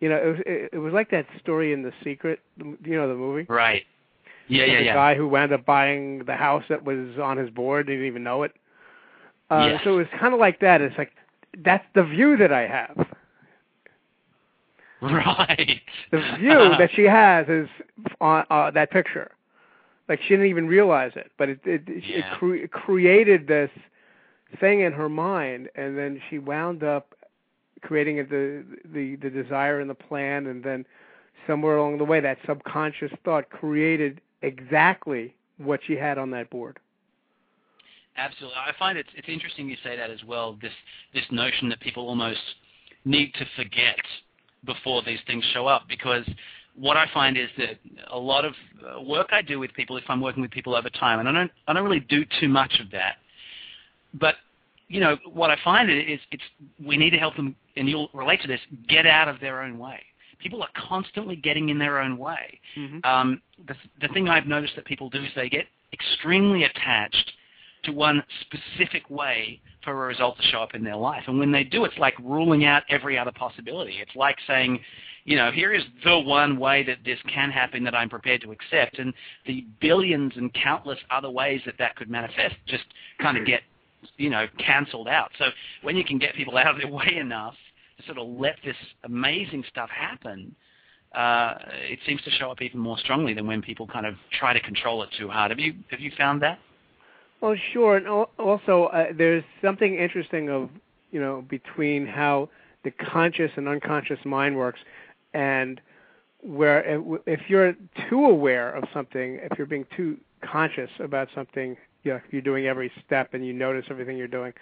you 0.00 0.08
know, 0.08 0.16
it 0.16 0.26
was 0.26 0.40
it, 0.46 0.70
it 0.74 0.78
was 0.78 0.92
like 0.92 1.10
that 1.10 1.26
story 1.40 1.72
in 1.72 1.82
The 1.82 1.92
Secret, 2.02 2.40
you 2.58 2.76
know, 2.96 3.08
the 3.08 3.14
movie. 3.14 3.46
Right. 3.48 3.84
Yeah, 4.48 4.64
yeah, 4.64 4.78
the 4.78 4.84
yeah. 4.84 4.94
guy 4.94 5.14
who 5.14 5.28
wound 5.28 5.52
up 5.52 5.64
buying 5.64 6.24
the 6.24 6.34
house 6.36 6.64
that 6.68 6.84
was 6.84 7.18
on 7.22 7.36
his 7.36 7.50
board 7.50 7.86
didn't 7.86 8.06
even 8.06 8.22
know 8.22 8.42
it. 8.44 8.52
Uh, 9.50 9.68
Yes. 9.72 9.80
So 9.84 9.94
it 9.94 9.96
was 9.96 10.06
kind 10.18 10.34
of 10.34 10.40
like 10.40 10.60
that. 10.60 10.80
It's 10.80 10.96
like 10.98 11.12
that's 11.64 11.84
the 11.94 12.04
view 12.04 12.36
that 12.36 12.52
I 12.52 12.66
have. 12.66 13.06
Right. 15.02 15.82
The 16.10 16.36
view 16.38 16.50
that 16.78 16.88
she 16.94 17.02
has 17.02 17.46
is 17.48 17.68
on 18.20 18.44
uh, 18.50 18.70
that 18.70 18.90
picture. 18.90 19.30
Like 20.08 20.20
she 20.22 20.30
didn't 20.30 20.46
even 20.46 20.66
realize 20.66 21.12
it, 21.16 21.30
but 21.36 21.50
it 21.50 21.60
it, 21.64 21.82
it, 21.86 22.24
cre- 22.38 22.54
it 22.54 22.72
created 22.72 23.46
this 23.46 23.70
thing 24.58 24.80
in 24.80 24.92
her 24.92 25.08
mind, 25.08 25.68
and 25.74 25.98
then 25.98 26.20
she 26.30 26.38
wound 26.38 26.82
up 26.82 27.14
creating 27.82 28.18
it, 28.18 28.30
the 28.30 28.64
the 28.92 29.16
the 29.16 29.30
desire 29.30 29.80
and 29.80 29.90
the 29.90 29.94
plan, 29.94 30.46
and 30.46 30.62
then 30.62 30.86
somewhere 31.46 31.76
along 31.76 31.98
the 31.98 32.04
way, 32.04 32.20
that 32.20 32.38
subconscious 32.46 33.12
thought 33.24 33.50
created 33.50 34.20
exactly 34.42 35.34
what 35.58 35.80
she 35.86 35.94
had 35.94 36.18
on 36.18 36.30
that 36.30 36.50
board. 36.50 36.78
Absolutely. 38.16 38.56
I 38.56 38.72
find 38.78 38.96
it's 38.96 39.08
it's 39.14 39.28
interesting 39.28 39.68
you 39.68 39.76
say 39.84 39.96
that 39.96 40.10
as 40.10 40.22
well. 40.24 40.56
This 40.60 40.72
this 41.12 41.24
notion 41.30 41.68
that 41.68 41.80
people 41.80 42.08
almost 42.08 42.40
need 43.04 43.32
to 43.34 43.46
forget 43.56 43.98
before 44.64 45.02
these 45.02 45.20
things 45.26 45.44
show 45.52 45.66
up 45.66 45.82
because 45.88 46.24
what 46.74 46.96
I 46.96 47.06
find 47.12 47.36
is 47.38 47.48
that 47.58 47.78
a 48.10 48.18
lot 48.18 48.44
of 48.44 48.54
uh, 48.84 49.00
work 49.00 49.28
I 49.32 49.42
do 49.42 49.58
with 49.58 49.72
people, 49.74 49.96
if 49.96 50.04
I'm 50.08 50.20
working 50.20 50.42
with 50.42 50.50
people 50.50 50.74
over 50.74 50.90
time, 50.90 51.20
and 51.20 51.28
I 51.28 51.32
don't 51.32 51.50
I 51.68 51.72
don't 51.72 51.84
really 51.84 52.00
do 52.00 52.24
too 52.40 52.48
much 52.48 52.80
of 52.80 52.90
that, 52.92 53.16
but 54.14 54.36
you 54.88 55.00
know 55.00 55.16
what 55.32 55.50
I 55.50 55.56
find 55.64 55.90
is 55.90 56.20
it's 56.30 56.42
we 56.84 56.96
need 56.96 57.10
to 57.10 57.18
help 57.18 57.36
them, 57.36 57.54
and 57.76 57.88
you'll 57.88 58.10
relate 58.12 58.40
to 58.42 58.48
this, 58.48 58.60
get 58.88 59.06
out 59.06 59.28
of 59.28 59.40
their 59.40 59.62
own 59.62 59.78
way. 59.78 60.00
People 60.38 60.62
are 60.62 60.68
constantly 60.88 61.36
getting 61.36 61.68
in 61.70 61.78
their 61.78 62.00
own 62.00 62.18
way. 62.18 62.60
Mm-hmm. 62.76 62.98
Um, 63.04 63.42
the, 63.66 63.74
the 64.00 64.08
thing 64.12 64.28
I've 64.28 64.46
noticed 64.46 64.76
that 64.76 64.84
people 64.84 65.10
do 65.10 65.22
is 65.22 65.30
they 65.34 65.48
get 65.48 65.66
extremely 65.92 66.64
attached 66.64 67.32
to 67.84 67.92
one 67.92 68.22
specific 68.42 69.08
way 69.08 69.60
for 69.82 69.92
a 69.92 70.06
result 70.06 70.36
to 70.36 70.42
show 70.42 70.62
up 70.62 70.74
in 70.74 70.84
their 70.84 70.96
life. 70.96 71.24
And 71.26 71.38
when 71.38 71.52
they 71.52 71.64
do, 71.64 71.84
it's 71.84 71.96
like 71.98 72.14
ruling 72.18 72.64
out 72.64 72.82
every 72.90 73.18
other 73.18 73.32
possibility. 73.32 73.98
It's 74.00 74.14
like 74.16 74.36
saying, 74.46 74.80
you 75.24 75.36
know, 75.36 75.50
here 75.50 75.72
is 75.72 75.84
the 76.04 76.18
one 76.18 76.58
way 76.58 76.82
that 76.84 76.98
this 77.04 77.18
can 77.32 77.50
happen 77.50 77.84
that 77.84 77.94
I'm 77.94 78.08
prepared 78.08 78.42
to 78.42 78.52
accept, 78.52 78.98
and 78.98 79.12
the 79.46 79.64
billions 79.80 80.32
and 80.36 80.52
countless 80.54 80.98
other 81.10 81.30
ways 81.30 81.60
that 81.66 81.74
that 81.78 81.96
could 81.96 82.10
manifest 82.10 82.54
just 82.66 82.84
kind 83.20 83.36
of 83.36 83.46
get, 83.46 83.62
you 84.18 84.30
know, 84.30 84.46
cancelled 84.58 85.08
out. 85.08 85.30
So 85.38 85.46
when 85.82 85.96
you 85.96 86.04
can 86.04 86.18
get 86.18 86.34
people 86.34 86.56
out 86.56 86.74
of 86.74 86.80
their 86.80 86.90
way 86.92 87.16
enough 87.16 87.54
sort 88.04 88.18
of 88.18 88.28
let 88.28 88.56
this 88.64 88.76
amazing 89.04 89.64
stuff 89.68 89.88
happen, 89.90 90.54
uh, 91.14 91.54
it 91.90 91.98
seems 92.06 92.20
to 92.22 92.30
show 92.30 92.50
up 92.50 92.60
even 92.60 92.78
more 92.78 92.98
strongly 92.98 93.32
than 93.32 93.46
when 93.46 93.62
people 93.62 93.86
kind 93.86 94.06
of 94.06 94.14
try 94.38 94.52
to 94.52 94.60
control 94.60 95.02
it 95.02 95.08
too 95.18 95.28
hard. 95.28 95.50
Have 95.50 95.58
you 95.60 95.74
have 95.90 96.00
you 96.00 96.10
found 96.18 96.42
that? 96.42 96.58
Well, 97.40 97.54
sure, 97.72 97.96
and 97.96 98.06
also 98.06 98.84
uh, 98.84 99.06
there's 99.16 99.44
something 99.62 99.96
interesting 99.96 100.50
of 100.50 100.68
you 101.10 101.20
know 101.20 101.44
between 101.48 102.06
how 102.06 102.48
the 102.84 102.90
conscious 102.90 103.50
and 103.56 103.68
unconscious 103.68 104.18
mind 104.24 104.56
works, 104.56 104.80
and 105.32 105.80
where 106.40 107.02
if- 107.26 107.48
you're 107.48 107.74
too 108.08 108.24
aware 108.24 108.70
of 108.70 108.84
something, 108.92 109.40
if 109.42 109.58
you're 109.58 109.66
being 109.66 109.86
too 109.96 110.16
conscious 110.42 110.90
about 111.00 111.28
something, 111.34 111.76
you 112.04 112.12
know, 112.12 112.20
you're 112.30 112.42
doing 112.42 112.66
every 112.66 112.92
step 113.04 113.34
and 113.34 113.44
you 113.44 113.52
notice 113.52 113.86
everything 113.90 114.16
you're 114.16 114.28
doing. 114.28 114.52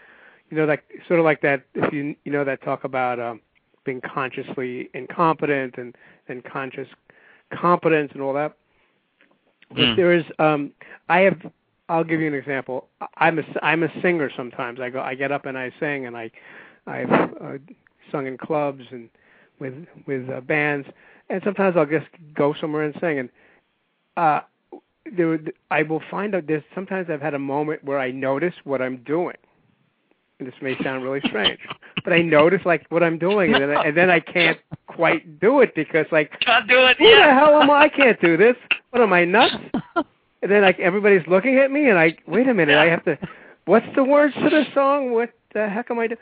You 0.50 0.58
know, 0.58 0.64
like 0.64 0.84
sort 1.08 1.18
of 1.20 1.24
like 1.24 1.40
that. 1.42 1.62
If 1.74 1.92
you 1.92 2.14
you 2.24 2.32
know 2.32 2.44
that 2.44 2.62
talk 2.62 2.84
about 2.84 3.18
um, 3.20 3.40
being 3.84 4.00
consciously 4.00 4.90
incompetent 4.94 5.76
and 5.78 5.94
and 6.28 6.44
conscious 6.44 6.88
competence 7.52 8.10
and 8.14 8.22
all 8.22 8.32
that. 8.34 8.56
But 9.70 9.78
Mm. 9.78 9.96
there 9.96 10.12
is, 10.12 10.24
um, 10.38 10.72
I 11.08 11.20
have 11.20 11.40
I'll 11.88 12.04
give 12.04 12.20
you 12.20 12.28
an 12.28 12.34
example. 12.34 12.88
I'm 13.16 13.38
a 13.38 13.44
I'm 13.62 13.82
a 13.82 14.00
singer 14.02 14.30
sometimes. 14.36 14.80
I 14.80 14.90
go 14.90 15.00
I 15.00 15.14
get 15.14 15.32
up 15.32 15.46
and 15.46 15.58
I 15.58 15.72
sing 15.80 16.06
and 16.06 16.16
I 16.16 16.30
I've 16.86 17.10
uh, 17.10 17.58
sung 18.10 18.26
in 18.26 18.36
clubs 18.38 18.84
and 18.90 19.08
with 19.60 19.74
with 20.06 20.28
uh, 20.30 20.40
bands 20.40 20.86
and 21.30 21.42
sometimes 21.44 21.76
I'll 21.76 21.86
just 21.86 22.06
go 22.34 22.54
somewhere 22.60 22.84
and 22.84 22.94
sing 23.00 23.18
and 23.18 23.28
uh 24.16 24.40
there 25.16 25.38
I 25.70 25.82
will 25.82 26.02
find 26.10 26.34
out 26.34 26.46
there's 26.46 26.62
sometimes 26.74 27.08
I've 27.10 27.20
had 27.22 27.34
a 27.34 27.38
moment 27.38 27.84
where 27.84 27.98
I 27.98 28.10
notice 28.10 28.54
what 28.64 28.80
I'm 28.82 28.98
doing. 29.04 29.36
This 30.44 30.54
may 30.62 30.76
sound 30.82 31.02
really 31.04 31.20
strange, 31.26 31.58
but 32.04 32.12
I 32.12 32.22
notice 32.22 32.60
like 32.64 32.86
what 32.90 33.02
I'm 33.02 33.18
doing 33.18 33.54
and 33.54 33.62
then 33.62 33.76
I, 33.76 33.84
and 33.84 33.96
then 33.96 34.10
I 34.10 34.20
can't 34.20 34.58
quite 34.86 35.40
do 35.40 35.60
it 35.60 35.74
because 35.74 36.06
like 36.12 36.38
Can't 36.40 36.68
do 36.68 36.78
it. 36.86 36.96
who 36.98 37.04
the 37.04 37.10
Yeah. 37.10 37.38
hell 37.38 37.60
am 37.60 37.70
I? 37.70 37.82
I 37.84 37.88
can't 37.88 38.20
do 38.20 38.36
this. 38.36 38.56
What 38.90 39.02
am 39.02 39.12
I 39.12 39.24
nuts? 39.24 39.54
And 40.42 40.52
then 40.52 40.60
like 40.60 40.78
everybody's 40.78 41.26
looking 41.26 41.56
at 41.56 41.70
me, 41.70 41.88
and 41.88 41.98
I 41.98 42.14
wait 42.26 42.46
a 42.48 42.52
minute. 42.52 42.76
I 42.76 42.84
have 42.90 43.02
to. 43.06 43.16
What's 43.64 43.86
the 43.96 44.04
words 44.04 44.34
to 44.34 44.50
the 44.50 44.64
song? 44.74 45.12
What 45.12 45.30
the 45.54 45.70
heck 45.70 45.90
am 45.90 45.98
I 45.98 46.08
doing? 46.08 46.18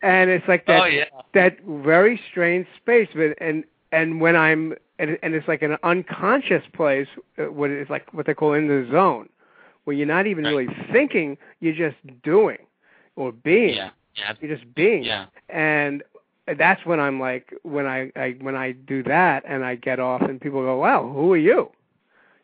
And 0.00 0.30
it's 0.30 0.48
like 0.48 0.64
that 0.66 0.80
oh 0.82 0.86
yeah. 0.86 1.04
that 1.34 1.58
very 1.66 2.18
strange 2.30 2.66
space. 2.78 3.06
But 3.14 3.34
and 3.38 3.64
and 3.92 4.18
when 4.18 4.34
I'm 4.34 4.72
and, 4.98 5.18
and 5.22 5.34
it's 5.34 5.46
like 5.46 5.60
an 5.60 5.76
unconscious 5.82 6.62
place. 6.72 7.06
uh, 7.38 7.52
What 7.52 7.68
it's 7.68 7.90
like 7.90 8.10
what 8.14 8.24
they 8.24 8.32
call 8.32 8.54
in 8.54 8.66
the 8.66 8.88
zone, 8.90 9.28
where 9.84 9.94
you're 9.94 10.06
not 10.06 10.26
even 10.26 10.44
really 10.44 10.68
thinking. 10.90 11.36
You're 11.60 11.74
just 11.74 11.96
doing 12.22 12.56
or 13.16 13.32
being. 13.32 13.74
Yeah. 13.74 13.90
Yeah. 14.14 14.32
You're 14.40 14.56
just 14.56 14.74
being 14.74 15.04
Yeah. 15.04 15.26
and 15.48 16.02
that's 16.58 16.84
when 16.86 17.00
I'm 17.00 17.18
like 17.20 17.52
when 17.62 17.86
I, 17.86 18.10
I 18.16 18.36
when 18.40 18.54
I 18.54 18.72
do 18.72 19.02
that 19.02 19.42
and 19.46 19.64
I 19.64 19.74
get 19.74 19.98
off 19.98 20.22
and 20.22 20.40
people 20.40 20.62
go, 20.62 20.78
"Wow, 20.78 21.10
who 21.12 21.32
are 21.32 21.36
you?" 21.36 21.70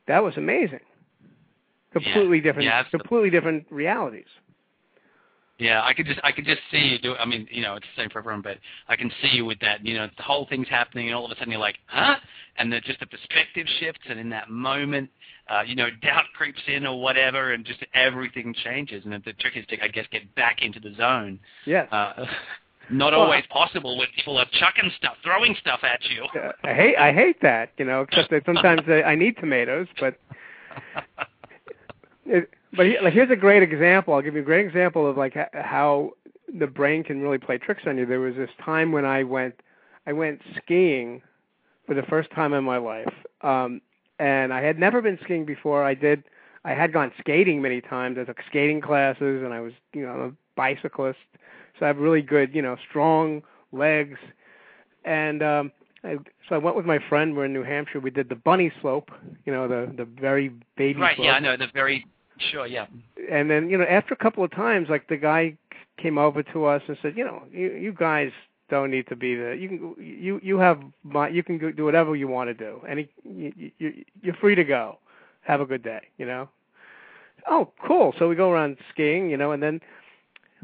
That 0.09 0.23
was 0.25 0.37
amazing. 0.37 0.81
Completely 1.93 2.41
different, 2.41 2.67
Yeah, 2.67 2.83
completely 2.85 3.31
different 3.31 3.67
realities. 3.71 4.27
Yeah, 5.59 5.83
I 5.85 5.93
could 5.93 6.07
just 6.07 6.19
I 6.25 6.33
could 6.33 6.45
just 6.47 6.61
see 6.71 6.79
you 6.79 6.99
do. 6.99 7.15
I 7.15 7.25
mean, 7.25 7.47
you 7.51 7.63
know, 7.63 7.77
it's 7.77 7.87
the 7.95 8.03
same 8.03 8.11
for 8.11 8.19
everyone, 8.19 8.43
but 8.43 8.59
I 8.89 8.97
can 8.97 9.11
see 9.23 9.29
you 9.29 9.45
with 9.45 9.61
that. 9.61 9.85
You 9.87 9.95
know, 9.95 10.09
the 10.17 10.23
whole 10.23 10.47
thing's 10.49 10.69
happening, 10.69 11.07
and 11.07 11.15
all 11.15 11.25
of 11.25 11.31
a 11.31 11.37
sudden 11.37 11.53
you're 11.53 11.61
like, 11.61 11.79
huh? 11.87 12.17
And 12.57 12.73
then 12.73 12.81
just 12.85 12.99
the 12.99 13.07
perspective 13.07 13.67
shifts, 13.79 14.01
and 14.09 14.19
in 14.19 14.29
that 14.31 14.51
moment, 14.51 15.11
uh, 15.49 15.63
you 15.67 15.75
know, 15.75 15.89
doubt 16.03 16.25
creeps 16.37 16.61
in 16.67 16.87
or 16.87 17.01
whatever, 17.01 17.53
and 17.53 17.65
just 17.65 17.85
everything 17.95 18.55
changes. 18.65 19.05
And 19.05 19.13
the 19.25 19.33
trick 19.35 19.57
is 19.57 19.67
to, 19.67 19.83
I 19.83 19.89
guess, 19.89 20.07
get 20.11 20.35
back 20.35 20.63
into 20.63 20.81
the 20.81 20.95
zone. 20.95 21.39
Yes. 21.67 21.89
Uh, 21.93 22.27
not 22.91 23.13
Well, 23.13 23.23
always 23.23 23.45
possible 23.51 23.97
when 23.97 24.09
people 24.15 24.37
are 24.39 24.47
chucking 24.59 24.91
stuff, 24.99 25.15
throwing 25.25 25.55
stuff 25.61 25.81
at 25.83 26.01
you. 26.11 26.27
I 26.65 26.75
hate 26.75 26.97
I 26.97 27.13
hate 27.13 27.41
that, 27.43 27.71
you 27.79 27.85
know. 27.85 28.03
Except 28.03 28.31
that 28.31 28.45
sometimes 28.45 28.83
I, 28.89 29.03
I 29.03 29.15
need 29.15 29.37
tomatoes, 29.37 29.87
but 30.01 30.19
it, 32.27 32.51
but 32.77 32.87
he, 32.87 32.99
like 33.01 33.13
here's 33.13 33.31
a 33.31 33.37
great 33.37 33.63
example. 33.63 34.15
I'll 34.15 34.23
give 34.23 34.35
you 34.35 34.41
a 34.41 34.45
great 34.45 34.67
example 34.67 35.09
of 35.09 35.17
like 35.17 35.37
how 35.55 36.13
the 36.59 36.67
brain 36.67 37.03
can 37.03 37.21
really 37.23 37.39
play 37.39 37.59
tricks 37.59 37.83
on 37.87 37.97
you. 37.99 38.07
There 38.07 38.21
was 38.21 38.35
this 38.37 38.51
time 38.65 38.93
when 38.93 39.05
I 39.05 39.23
went 39.23 39.55
I 40.07 40.13
went 40.13 40.41
skiing 40.57 41.23
for 41.87 41.95
the 41.95 42.03
first 42.03 42.31
time 42.33 42.53
in 42.53 42.65
my 42.65 42.79
life, 42.79 43.13
um, 43.43 43.81
and 44.23 44.53
I 44.55 44.63
had 44.63 44.79
never 44.79 45.03
been 45.03 45.19
skiing 45.25 45.45
before. 45.45 45.83
I 45.83 45.95
did. 45.95 46.23
I 46.65 46.75
had 46.75 46.93
gone 46.93 47.11
skating 47.19 47.61
many 47.61 47.81
times. 47.81 48.19
I 48.21 48.25
took 48.25 48.39
skating 48.49 48.81
classes, 48.81 49.43
and 49.43 49.53
I 49.53 49.61
was 49.61 49.73
you 49.93 50.07
know 50.07 50.13
a 50.13 50.33
bicyclist, 50.55 51.19
so 51.79 51.85
I 51.85 51.89
have 51.89 51.97
really 51.99 52.23
good 52.23 52.55
you 52.55 52.63
know 52.63 52.77
strong 52.89 53.43
legs, 53.73 54.19
and 55.05 55.43
um, 55.43 55.73
I, 56.05 56.19
so 56.49 56.55
I 56.55 56.59
went 56.59 56.77
with 56.77 56.87
my 56.87 57.01
friend. 57.09 57.37
We're 57.37 57.47
in 57.47 57.53
New 57.53 57.65
Hampshire. 57.65 57.99
We 57.99 58.11
did 58.11 58.29
the 58.29 58.37
bunny 58.37 58.71
slope, 58.81 59.11
you 59.45 59.53
know, 59.53 59.67
the 59.67 59.93
the 59.97 60.05
very 60.05 60.51
baby 60.77 60.95
slope. 60.95 61.03
right? 61.03 61.17
slope 61.17 61.27
Yeah, 61.27 61.33
I 61.33 61.41
know. 61.41 61.57
The 61.57 61.67
very 61.75 62.07
sure. 62.53 62.69
Yeah. 62.69 62.87
and 63.29 63.51
then 63.51 63.69
you 63.69 63.77
know 63.77 63.85
after 63.85 64.15
a 64.15 64.17
couple 64.17 64.45
of 64.45 64.53
times 64.53 64.87
like 64.89 65.09
the 65.09 65.17
guy 65.17 65.57
came 66.01 66.17
over 66.17 66.45
to 66.45 66.65
us 66.65 66.83
and 66.87 66.97
said 67.03 67.17
you 67.17 67.25
know 67.25 67.43
you 67.51 67.73
you 67.73 67.93
guys 67.93 68.31
don't 68.73 68.91
need 68.91 69.07
to 69.09 69.17
be 69.17 69.35
the. 69.35 69.55
You 69.55 69.69
can 69.69 69.95
you 69.99 70.41
you 70.43 70.59
have 70.59 70.81
my 71.05 71.29
you 71.29 71.43
can 71.43 71.59
do 71.77 71.85
whatever 71.85 72.17
you 72.17 72.27
want 72.27 72.49
to 72.49 72.55
do. 72.55 72.81
Any 72.89 73.07
you, 73.23 73.71
you 73.79 74.05
you're 74.23 74.35
free 74.37 74.55
to 74.55 74.65
go. 74.65 74.99
Have 75.43 75.61
a 75.61 75.67
good 75.67 75.83
day. 75.83 76.01
You 76.17 76.25
know. 76.25 76.49
Oh, 77.47 77.71
cool. 77.87 78.15
So 78.19 78.29
we 78.29 78.35
go 78.35 78.51
around 78.51 78.79
skiing, 78.91 79.29
you 79.29 79.37
know, 79.37 79.53
and 79.53 79.63
then 79.63 79.81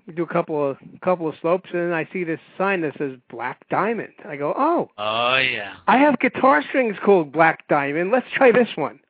we 0.06 0.14
do 0.14 0.22
a 0.22 0.26
couple 0.26 0.70
of 0.70 0.78
couple 1.02 1.28
of 1.28 1.34
slopes, 1.42 1.68
and 1.70 1.82
then 1.82 1.92
I 1.92 2.08
see 2.10 2.24
this 2.24 2.40
sign 2.56 2.80
that 2.80 2.96
says 2.96 3.12
Black 3.28 3.68
Diamond. 3.68 4.14
I 4.24 4.36
go, 4.36 4.54
oh. 4.56 4.88
Oh 4.96 5.36
yeah. 5.36 5.74
I 5.86 5.98
have 5.98 6.18
guitar 6.18 6.62
strings 6.66 6.96
called 7.04 7.30
Black 7.30 7.68
Diamond. 7.68 8.10
Let's 8.10 8.26
try 8.34 8.52
this 8.52 8.68
one. 8.76 9.00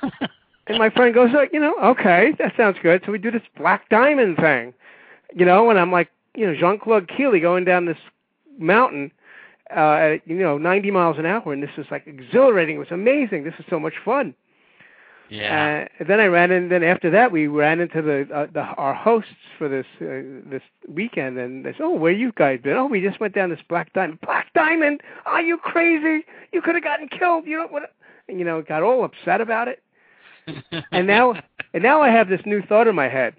and 0.66 0.78
my 0.78 0.88
friend 0.88 1.14
goes, 1.14 1.30
oh, 1.34 1.46
you 1.52 1.60
know, 1.60 1.74
okay, 1.84 2.32
that 2.38 2.54
sounds 2.56 2.78
good. 2.82 3.02
So 3.04 3.12
we 3.12 3.18
do 3.18 3.30
this 3.30 3.42
Black 3.58 3.86
Diamond 3.90 4.38
thing, 4.38 4.72
you 5.34 5.44
know, 5.44 5.68
and 5.68 5.78
I'm 5.78 5.92
like, 5.92 6.08
you 6.34 6.46
know, 6.46 6.54
Jean 6.54 6.78
Claude 6.78 7.08
Killy 7.08 7.40
going 7.40 7.64
down 7.64 7.86
this 7.86 7.98
mountain 8.58 9.12
uh, 9.74 10.14
at 10.14 10.26
you 10.26 10.36
know 10.36 10.58
90 10.58 10.90
miles 10.90 11.18
an 11.18 11.26
hour, 11.26 11.52
and 11.52 11.62
this 11.62 11.70
was 11.76 11.86
like 11.90 12.06
exhilarating. 12.06 12.76
It 12.76 12.80
was 12.80 12.90
amazing. 12.90 13.44
This 13.44 13.54
is 13.58 13.64
so 13.68 13.78
much 13.78 13.94
fun. 14.04 14.34
Yeah. 15.28 15.86
Uh, 16.00 16.04
then 16.06 16.20
I 16.20 16.26
ran 16.26 16.50
in. 16.50 16.68
Then 16.68 16.82
after 16.82 17.10
that, 17.10 17.32
we 17.32 17.46
ran 17.46 17.80
into 17.80 18.02
the 18.02 18.28
uh, 18.34 18.46
the 18.52 18.60
our 18.60 18.94
hosts 18.94 19.30
for 19.56 19.68
this 19.68 19.86
uh, 20.00 20.50
this 20.50 20.62
weekend, 20.88 21.38
and 21.38 21.64
they 21.64 21.72
said, 21.72 21.80
"Oh, 21.80 21.94
where 21.94 22.12
you 22.12 22.32
guys 22.36 22.60
been? 22.62 22.76
Oh, 22.76 22.86
we 22.86 23.00
just 23.00 23.18
went 23.18 23.34
down 23.34 23.48
this 23.48 23.60
Black 23.68 23.92
Diamond. 23.94 24.20
Black 24.20 24.52
Diamond? 24.54 25.00
Are 25.24 25.40
you 25.40 25.56
crazy? 25.56 26.24
You 26.52 26.60
could 26.60 26.74
have 26.74 26.84
gotten 26.84 27.08
killed. 27.08 27.46
You 27.46 27.58
know 27.58 27.66
what?" 27.68 27.94
And 28.28 28.38
you 28.38 28.44
know, 28.44 28.60
got 28.62 28.82
all 28.82 29.04
upset 29.04 29.40
about 29.40 29.68
it. 29.68 29.82
and 30.92 31.06
now, 31.06 31.34
and 31.72 31.82
now 31.82 32.02
I 32.02 32.10
have 32.10 32.28
this 32.28 32.42
new 32.44 32.62
thought 32.62 32.86
in 32.88 32.94
my 32.94 33.08
head 33.08 33.34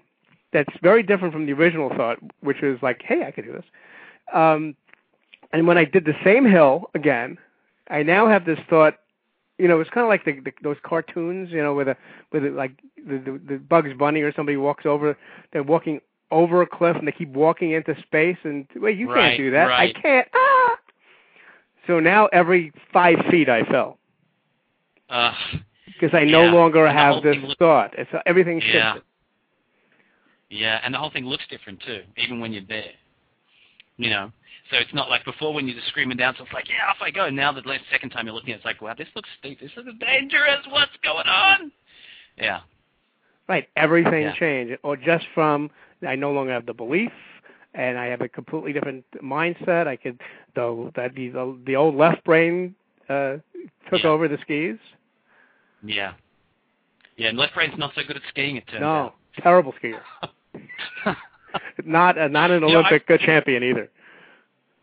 that's 0.54 0.74
very 0.82 1.02
different 1.02 1.34
from 1.34 1.44
the 1.44 1.52
original 1.52 1.90
thought, 1.90 2.18
which 2.40 2.62
was 2.62 2.78
like, 2.80 3.02
"Hey, 3.04 3.24
I 3.26 3.30
could 3.30 3.44
do 3.44 3.52
this." 3.52 3.64
Um, 4.32 4.74
and 5.52 5.66
when 5.66 5.76
I 5.76 5.84
did 5.84 6.06
the 6.06 6.14
same 6.24 6.46
hill 6.46 6.90
again, 6.94 7.36
I 7.90 8.02
now 8.02 8.26
have 8.26 8.46
this 8.46 8.58
thought 8.70 8.94
you 9.58 9.68
know, 9.68 9.80
it's 9.80 9.90
kind 9.90 10.04
of 10.04 10.08
like 10.08 10.24
the, 10.24 10.40
the 10.40 10.52
those 10.62 10.76
cartoons, 10.82 11.50
you 11.50 11.62
know, 11.62 11.74
with 11.74 11.88
a 11.88 11.96
with 12.32 12.44
a, 12.44 12.50
like 12.50 12.72
the, 12.96 13.18
the 13.18 13.40
the 13.48 13.58
Bugs 13.58 13.92
Bunny 13.96 14.20
or 14.22 14.32
somebody 14.32 14.56
walks 14.56 14.84
over, 14.84 15.16
they're 15.52 15.62
walking 15.62 16.00
over 16.30 16.62
a 16.62 16.66
cliff 16.66 16.96
and 16.96 17.06
they 17.06 17.12
keep 17.12 17.28
walking 17.28 17.70
into 17.70 17.94
space 18.02 18.38
and 18.42 18.66
wait, 18.74 18.98
you 18.98 19.10
right, 19.10 19.28
can't 19.30 19.38
do 19.38 19.50
that. 19.52 19.66
Right. 19.66 19.96
I 19.96 20.00
can't. 20.00 20.28
Ah. 20.34 20.76
So 21.86 22.00
now 22.00 22.26
every 22.32 22.72
five 22.92 23.18
feet 23.30 23.48
I 23.48 23.62
fell 23.64 23.98
Uh, 25.10 25.32
because 25.86 26.14
I 26.14 26.24
no 26.24 26.46
longer 26.46 26.88
have 26.90 27.22
this 27.22 27.36
thought. 27.58 27.94
It's 27.96 28.10
everything 28.26 28.60
shifted. 28.60 28.74
Yeah. 28.74 28.94
Yeah, 30.54 30.80
and 30.84 30.94
the 30.94 30.98
whole 30.98 31.10
thing 31.10 31.26
looks 31.26 31.44
different 31.50 31.80
too, 31.84 32.02
even 32.16 32.38
when 32.40 32.52
you're 32.52 32.62
there. 32.68 32.92
You 33.96 34.10
know, 34.10 34.32
so 34.70 34.76
it's 34.76 34.92
not 34.92 35.08
like 35.08 35.24
before 35.24 35.54
when 35.54 35.66
you're 35.68 35.76
just 35.76 35.88
screaming 35.88 36.16
down. 36.16 36.34
So 36.36 36.44
it's 36.44 36.52
like, 36.52 36.68
yeah, 36.68 36.90
off 36.90 36.96
I 37.00 37.10
go. 37.12 37.30
Now 37.30 37.52
the 37.52 37.60
last 37.60 37.82
second 37.92 38.10
time 38.10 38.26
you're 38.26 38.34
looking, 38.34 38.50
at 38.50 38.54
it, 38.54 38.56
it's 38.58 38.64
like, 38.64 38.82
wow, 38.82 38.94
this 38.98 39.06
looks 39.14 39.28
steep. 39.38 39.60
This 39.60 39.70
looks 39.76 39.90
dangerous. 40.00 40.58
What's 40.70 40.90
going 41.04 41.26
on? 41.28 41.70
Yeah. 42.36 42.60
Right. 43.48 43.68
Everything 43.76 44.22
Yeah. 44.22 44.34
changed, 44.34 44.78
or 44.82 44.96
just 44.96 45.26
from 45.34 45.70
I 46.06 46.16
no 46.16 46.32
longer 46.32 46.52
have 46.52 46.66
the 46.66 46.74
belief, 46.74 47.12
and 47.74 47.96
I 47.98 48.06
have 48.06 48.20
a 48.20 48.28
completely 48.28 48.72
different 48.72 49.04
mindset. 49.22 49.86
I 49.86 49.96
could 49.96 50.20
though, 50.56 50.90
that 50.96 51.14
the 51.14 51.28
the, 51.30 51.58
the 51.66 51.76
old 51.76 51.94
left 51.94 52.24
brain 52.24 52.74
uh, 53.08 53.36
took 53.90 54.02
Yeah. 54.02 54.10
over 54.10 54.26
the 54.28 54.38
skis. 54.42 54.78
Yeah. 55.84 56.14
Yeah, 57.16 57.28
and 57.28 57.38
left 57.38 57.54
brain's 57.54 57.78
not 57.78 57.92
so 57.94 58.02
good 58.04 58.16
at 58.16 58.22
skiing, 58.30 58.56
it 58.56 58.66
turns 58.66 58.80
No, 58.80 58.86
out. 58.92 59.14
terrible 59.40 59.72
skier. 59.80 60.00
Not 61.84 62.18
uh, 62.18 62.28
not 62.28 62.50
an 62.50 62.62
You 62.62 62.68
know, 62.68 62.80
I- 62.82 62.88
Olympic 62.88 63.10
uh 63.10 63.18
champion 63.24 63.62
either. 63.62 63.88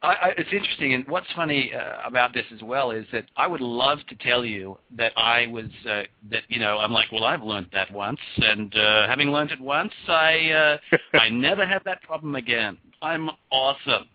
I, 0.03 0.07
I, 0.07 0.27
it's 0.35 0.49
interesting, 0.51 0.93
and 0.93 1.07
what's 1.07 1.27
funny 1.35 1.71
uh, 1.75 2.07
about 2.07 2.33
this 2.33 2.45
as 2.55 2.63
well 2.63 2.89
is 2.89 3.05
that 3.11 3.25
I 3.37 3.45
would 3.45 3.61
love 3.61 3.99
to 4.09 4.15
tell 4.15 4.43
you 4.43 4.77
that 4.97 5.11
I 5.15 5.45
was 5.47 5.65
uh, 5.87 6.03
that 6.31 6.41
you 6.47 6.59
know 6.59 6.79
I'm 6.79 6.91
like, 6.91 7.11
well, 7.11 7.23
I've 7.23 7.43
learned 7.43 7.67
that 7.73 7.91
once, 7.91 8.19
and 8.37 8.75
uh, 8.75 9.07
having 9.07 9.29
learned 9.29 9.51
it 9.51 9.61
once, 9.61 9.93
I 10.07 10.77
uh, 11.13 11.17
I 11.19 11.29
never 11.31 11.67
have 11.67 11.83
that 11.83 12.01
problem 12.01 12.35
again. 12.35 12.77
I'm 13.01 13.29
awesome. 13.51 14.05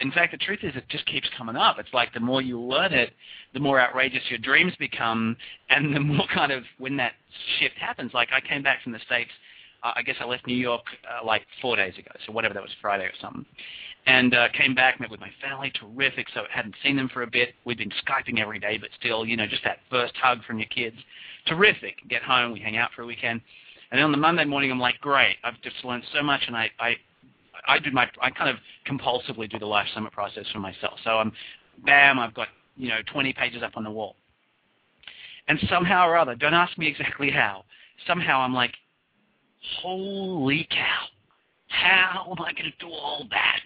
In 0.00 0.10
fact, 0.12 0.32
the 0.32 0.38
truth 0.38 0.60
is, 0.62 0.74
it 0.76 0.88
just 0.88 1.06
keeps 1.06 1.28
coming 1.36 1.56
up. 1.56 1.78
It's 1.78 1.92
like 1.92 2.12
the 2.14 2.20
more 2.20 2.40
you 2.40 2.60
learn 2.60 2.92
it, 2.92 3.12
the 3.54 3.60
more 3.60 3.80
outrageous 3.80 4.22
your 4.28 4.38
dreams 4.38 4.72
become, 4.78 5.36
and 5.70 5.94
the 5.94 6.00
more 6.00 6.26
kind 6.34 6.52
of 6.52 6.62
when 6.78 6.96
that 6.96 7.12
shift 7.58 7.76
happens. 7.76 8.12
Like 8.14 8.28
I 8.32 8.40
came 8.40 8.62
back 8.62 8.82
from 8.82 8.92
the 8.92 9.00
states. 9.00 9.30
Uh, 9.82 9.92
I 9.96 10.02
guess 10.02 10.16
I 10.20 10.24
left 10.24 10.46
New 10.46 10.56
York 10.56 10.82
uh, 11.04 11.24
like 11.24 11.42
four 11.60 11.76
days 11.76 11.94
ago, 11.98 12.10
so 12.26 12.32
whatever 12.32 12.54
that 12.54 12.62
was, 12.62 12.72
Friday 12.80 13.04
or 13.04 13.12
something 13.20 13.46
and 14.06 14.34
uh, 14.34 14.48
came 14.50 14.74
back, 14.74 15.00
met 15.00 15.10
with 15.10 15.20
my 15.20 15.30
family, 15.42 15.72
terrific. 15.74 16.28
So 16.32 16.44
hadn't 16.50 16.74
seen 16.82 16.96
them 16.96 17.08
for 17.12 17.22
a 17.22 17.26
bit. 17.26 17.54
We'd 17.64 17.78
been 17.78 17.90
skyping 18.06 18.38
every 18.38 18.58
day, 18.60 18.78
but 18.78 18.90
still, 18.98 19.26
you 19.26 19.36
know, 19.36 19.46
just 19.46 19.64
that 19.64 19.78
first 19.90 20.14
hug 20.16 20.44
from 20.44 20.58
your 20.58 20.68
kids, 20.68 20.96
terrific. 21.46 21.96
Get 22.08 22.22
home, 22.22 22.52
we 22.52 22.60
hang 22.60 22.76
out 22.76 22.90
for 22.94 23.02
a 23.02 23.06
weekend, 23.06 23.40
and 23.90 23.98
then 23.98 24.04
on 24.04 24.12
the 24.12 24.18
Monday 24.18 24.44
morning, 24.44 24.70
I'm 24.70 24.78
like, 24.78 25.00
great, 25.00 25.36
I've 25.42 25.60
just 25.62 25.76
learned 25.84 26.04
so 26.14 26.22
much, 26.22 26.42
and 26.46 26.56
I, 26.56 26.70
I, 26.78 26.96
I 27.66 27.78
do 27.80 27.90
my, 27.90 28.08
I 28.22 28.30
kind 28.30 28.48
of 28.50 28.56
compulsively 28.88 29.50
do 29.50 29.58
the 29.58 29.66
life 29.66 29.88
summit 29.92 30.12
process 30.12 30.46
for 30.52 30.60
myself. 30.60 30.98
So 31.02 31.18
I'm, 31.18 31.32
bam, 31.84 32.18
I've 32.18 32.34
got 32.34 32.48
you 32.76 32.88
know 32.88 32.98
20 33.12 33.32
pages 33.32 33.62
up 33.62 33.72
on 33.76 33.82
the 33.82 33.90
wall, 33.90 34.14
and 35.48 35.58
somehow 35.68 36.06
or 36.06 36.16
other, 36.16 36.36
don't 36.36 36.54
ask 36.54 36.78
me 36.78 36.86
exactly 36.86 37.30
how, 37.30 37.64
somehow 38.06 38.40
I'm 38.40 38.54
like, 38.54 38.74
holy 39.80 40.66
cow 40.70 41.06
how 41.68 42.26
am 42.30 42.44
I 42.44 42.52
going 42.52 42.70
to 42.70 42.78
do 42.86 42.88
all 42.88 43.26
that? 43.30 43.60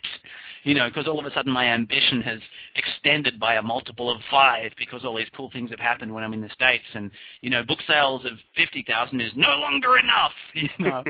You 0.64 0.74
know, 0.74 0.88
because 0.88 1.07
all 1.07 1.18
of 1.18 1.24
a 1.24 1.32
sudden 1.32 1.53
my 1.53 1.66
ambition 1.66 2.20
has 2.22 2.38
extended 2.76 3.41
by 3.41 3.55
a 3.55 3.62
multiple 3.62 4.11
of 4.11 4.20
five 4.30 4.72
because 4.76 5.05
all 5.05 5.16
these 5.16 5.28
cool 5.34 5.51
things 5.53 5.70
have 5.70 5.78
happened 5.78 6.12
when 6.12 6.22
I'm 6.22 6.34
in 6.34 6.43
the 6.43 6.51
States. 6.51 6.84
And, 6.93 7.11
you 7.41 7.49
know, 7.49 7.62
book 7.62 7.78
sales 7.86 8.24
of 8.26 8.32
50,000 8.57 9.20
is 9.20 9.32
no 9.36 9.57
longer 9.57 9.99
enough, 9.99 10.32
you 10.55 10.68
know. 10.78 11.03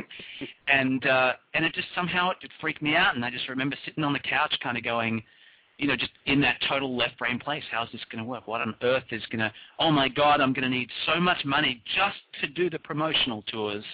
and, 0.68 1.04
uh, 1.04 1.32
and 1.54 1.64
it 1.64 1.74
just 1.74 1.88
somehow, 1.96 2.30
it, 2.30 2.36
it 2.42 2.50
freaked 2.60 2.82
me 2.82 2.94
out. 2.94 3.16
And 3.16 3.24
I 3.24 3.30
just 3.30 3.48
remember 3.48 3.76
sitting 3.84 4.04
on 4.04 4.12
the 4.12 4.20
couch 4.20 4.54
kind 4.62 4.76
of 4.76 4.84
going, 4.84 5.20
you 5.78 5.88
know, 5.88 5.96
just 5.96 6.12
in 6.26 6.40
that 6.42 6.58
total 6.68 6.96
left 6.96 7.18
brain 7.18 7.40
place. 7.40 7.64
How's 7.72 7.90
this 7.90 8.02
going 8.12 8.22
to 8.22 8.30
work? 8.30 8.46
What 8.46 8.60
on 8.60 8.74
earth 8.82 9.04
is 9.10 9.22
going 9.32 9.40
to, 9.40 9.52
oh 9.80 9.90
my 9.90 10.08
God, 10.08 10.40
I'm 10.40 10.52
going 10.52 10.70
to 10.70 10.76
need 10.76 10.90
so 11.06 11.18
much 11.18 11.44
money 11.44 11.82
just 11.96 12.18
to 12.40 12.46
do 12.46 12.70
the 12.70 12.78
promotional 12.78 13.42
tours 13.48 13.84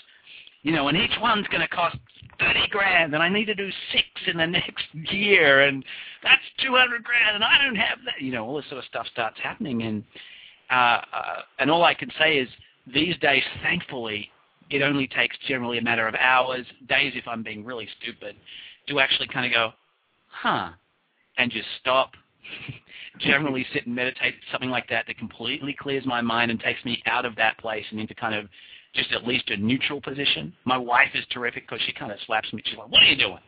you 0.66 0.72
know, 0.72 0.88
and 0.88 0.98
each 0.98 1.16
one's 1.20 1.46
going 1.46 1.60
to 1.60 1.68
cost 1.68 1.96
thirty 2.40 2.66
grand, 2.70 3.14
and 3.14 3.22
I 3.22 3.28
need 3.28 3.44
to 3.44 3.54
do 3.54 3.70
six 3.92 4.04
in 4.26 4.36
the 4.36 4.46
next 4.48 4.84
year, 4.92 5.60
and 5.60 5.84
that's 6.24 6.42
two 6.60 6.74
hundred 6.74 7.04
grand, 7.04 7.36
and 7.36 7.44
I 7.44 7.64
don't 7.64 7.76
have 7.76 7.98
that. 8.04 8.20
You 8.20 8.32
know, 8.32 8.44
all 8.44 8.56
this 8.56 8.64
sort 8.68 8.80
of 8.80 8.84
stuff 8.86 9.06
starts 9.12 9.36
happening, 9.40 9.82
and 9.82 10.02
uh, 10.68 10.74
uh, 11.12 11.42
and 11.60 11.70
all 11.70 11.84
I 11.84 11.94
can 11.94 12.10
say 12.18 12.38
is 12.38 12.48
these 12.92 13.16
days, 13.18 13.44
thankfully, 13.62 14.28
it 14.68 14.82
only 14.82 15.06
takes 15.06 15.36
generally 15.46 15.78
a 15.78 15.82
matter 15.82 16.08
of 16.08 16.16
hours, 16.16 16.66
days 16.88 17.12
if 17.14 17.28
I'm 17.28 17.44
being 17.44 17.64
really 17.64 17.86
stupid, 18.02 18.34
to 18.88 18.98
actually 18.98 19.28
kind 19.28 19.46
of 19.46 19.52
go, 19.52 19.70
huh, 20.26 20.70
and 21.38 21.52
just 21.52 21.68
stop. 21.80 22.10
generally 23.18 23.66
sit 23.72 23.86
and 23.86 23.94
meditate, 23.94 24.34
something 24.52 24.68
like 24.68 24.86
that 24.88 25.04
that 25.06 25.16
completely 25.16 25.74
clears 25.78 26.04
my 26.04 26.20
mind 26.20 26.50
and 26.50 26.60
takes 26.60 26.84
me 26.84 27.02
out 27.06 27.24
of 27.24 27.34
that 27.34 27.56
place 27.58 27.84
and 27.90 27.98
into 27.98 28.14
kind 28.14 28.34
of 28.34 28.46
just 28.96 29.12
at 29.12 29.26
least 29.26 29.50
a 29.50 29.56
neutral 29.56 30.00
position. 30.00 30.52
My 30.64 30.78
wife 30.78 31.10
is 31.14 31.24
terrific 31.30 31.68
because 31.68 31.80
she 31.86 31.92
kind 31.92 32.10
of 32.12 32.18
slaps 32.26 32.52
me. 32.52 32.62
She's 32.64 32.78
like, 32.78 32.88
"What 32.90 33.02
are 33.02 33.06
you 33.06 33.16
doing? 33.16 33.38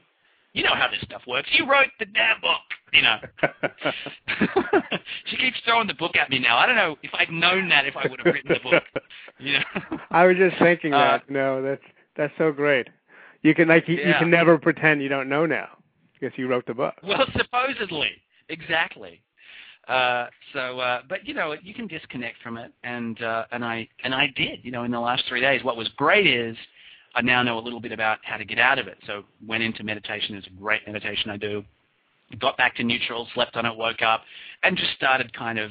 You 0.53 0.65
know 0.65 0.75
how 0.75 0.89
this 0.89 1.01
stuff 1.03 1.23
works. 1.27 1.49
You 1.53 1.71
wrote 1.71 1.89
the 1.99 2.07
damn 2.07 2.41
book." 2.41 2.61
You 2.93 3.03
know. 3.03 3.19
she 5.27 5.37
keeps 5.37 5.59
throwing 5.65 5.87
the 5.87 5.95
book 5.95 6.17
at 6.17 6.31
me 6.31 6.39
now. 6.39 6.57
I 6.57 6.67
don't 6.67 6.77
know 6.77 6.97
if 7.03 7.11
I'd 7.15 7.31
known 7.31 7.69
that 7.69 7.87
if 7.87 7.97
I 7.97 8.07
would 8.09 8.21
have 8.25 8.35
written 8.35 8.53
the 8.55 8.71
book. 8.71 8.83
You 9.39 9.55
know. 9.55 9.99
I 10.11 10.25
was 10.27 10.37
just 10.37 10.57
thinking 10.59 10.95
Uh, 10.95 10.99
that. 10.99 11.31
No, 11.31 11.63
that's 11.63 11.83
that's 12.17 12.33
so 12.39 12.53
great. 12.53 12.89
You 13.43 13.55
can 13.55 13.69
like 13.69 13.87
you, 13.89 13.97
you 13.97 14.15
can 14.19 14.31
never 14.31 14.59
pretend 14.59 15.03
you 15.03 15.09
don't 15.09 15.29
know 15.29 15.47
now 15.47 15.69
because 16.19 16.37
you 16.39 16.49
wrote 16.49 16.67
the 16.67 16.75
book. 16.75 16.95
Well, 17.03 17.25
supposedly, 17.37 18.11
exactly. 18.49 19.21
Uh, 19.89 20.27
so, 20.53 20.79
uh, 20.81 21.01
but 21.09 21.27
you 21.27 21.33
know, 21.33 21.55
you 21.63 21.73
can 21.73 21.87
disconnect 21.87 22.43
from 22.43 22.59
it, 22.59 22.73
and 22.85 23.23
uh, 23.23 23.45
and 23.53 23.65
I 23.65 23.89
and 24.05 24.15
I 24.15 24.27
did. 24.37 24.61
You 24.63 24.71
know, 24.71 24.85
in 24.85 24.91
the 24.91 25.01
last 25.01 25.25
three 25.29 25.41
days, 25.41 25.65
what 25.65 25.77
was 25.77 25.89
great 25.97 26.27
is 26.27 26.57
I 27.15 27.23
now 27.23 27.43
know 27.43 27.59
a 27.59 27.61
little 27.61 27.81
bit 27.81 27.93
about 27.93 28.19
how 28.23 28.37
to 28.37 28.45
get 28.45 28.59
out 28.59 28.79
of 28.79 28.87
it. 28.87 28.99
So, 29.07 29.25
went 29.47 29.63
into 29.63 29.83
meditation. 29.83 30.37
It's 30.37 30.47
a 30.47 30.61
great 30.61 30.83
meditation 30.87 31.31
I 31.31 31.39
do. 31.39 31.65
Got 32.39 32.59
back 32.59 32.77
to 32.77 32.85
neutral, 32.85 33.27
slept 33.33 33.57
on 33.57 33.65
it, 33.65 33.75
woke 33.75 34.03
up, 34.03 34.23
and 34.63 34.77
just 34.77 34.93
started 34.93 35.33
kind 35.33 35.59
of 35.59 35.71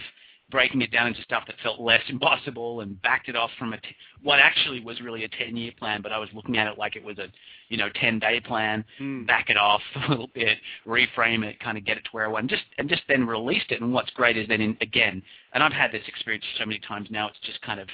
breaking 0.50 0.82
it 0.82 0.91
down 0.91 1.08
into 1.08 1.22
stuff 1.24 1.43
that 1.48 1.56
felt 1.62 1.80
less 1.80 2.02
impossible, 2.10 2.82
and 2.82 3.02
backed 3.02 3.30
it 3.30 3.36
off 3.36 3.50
from 3.60 3.74
a 3.74 3.78
t- 3.78 3.95
what 4.24 4.39
actually 4.39 4.80
was 4.80 5.02
really 5.02 5.24
a 5.24 5.30
10-year 5.30 5.72
plan, 5.78 6.02
but 6.02 6.12
I 6.12 6.18
was 6.18 6.30
looking 6.34 6.58
at 6.58 6.68
it 6.68 6.78
like 6.78 6.95
it 6.95 7.04
was 7.04 7.18
a 7.18 7.28
you 7.70 7.78
know 7.78 7.89
10-day 8.02 8.41
plan 8.41 8.84
Hmm. 8.98 9.26
back 9.26 9.50
it 9.50 9.58
off 9.58 9.82
a 10.08 10.10
little 10.10 10.30
bit, 10.34 10.58
reframe 10.86 11.43
it, 11.43 11.60
kind 11.60 11.78
of 11.78 11.86
get 11.86 11.98
it 11.98 12.06
to 12.06 12.10
where 12.12 12.26
I 12.26 12.30
want, 12.30 12.50
just 12.50 12.64
and 12.78 12.89
just 12.89 13.04
then 13.08 13.26
released 13.28 13.72
it. 13.72 13.82
And 13.82 13.93
what's 13.93 14.10
great 14.12 14.38
is 14.38 14.48
then 14.48 14.62
in, 14.62 14.78
again, 14.82 15.22
and 15.54 15.64
I've 15.64 15.74
had 15.74 15.91
this 15.91 16.04
experience 16.08 16.45
so 16.58 16.66
many 16.66 16.80
times 16.80 17.08
now, 17.12 17.28
it's 17.28 17.39
just 17.45 17.62
kind 17.62 17.80
of 17.80 17.88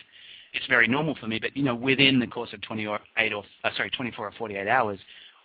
it's 0.53 0.65
very 0.67 0.87
normal 0.87 1.15
for 1.15 1.27
me. 1.27 1.39
But 1.39 1.57
you 1.57 1.63
know, 1.63 1.75
within 1.75 2.19
the 2.19 2.27
course 2.27 2.53
of 2.53 2.61
28 2.61 3.33
or 3.33 3.43
uh, 3.63 3.69
sorry 3.75 3.89
24 3.89 4.27
or 4.27 4.31
48 4.37 4.67
hours, 4.67 4.99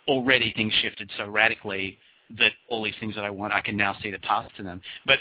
already 0.07 0.53
things 0.55 0.73
shifted 0.81 1.09
so 1.17 1.27
radically 1.27 1.97
that 2.37 2.51
all 2.67 2.83
these 2.83 2.93
things 2.99 3.15
that 3.15 3.25
I 3.25 3.29
want, 3.29 3.53
I 3.53 3.61
can 3.61 3.75
now 3.75 3.95
see 4.03 4.11
the 4.11 4.19
path 4.19 4.47
to 4.57 4.63
them. 4.63 4.81
But 5.05 5.19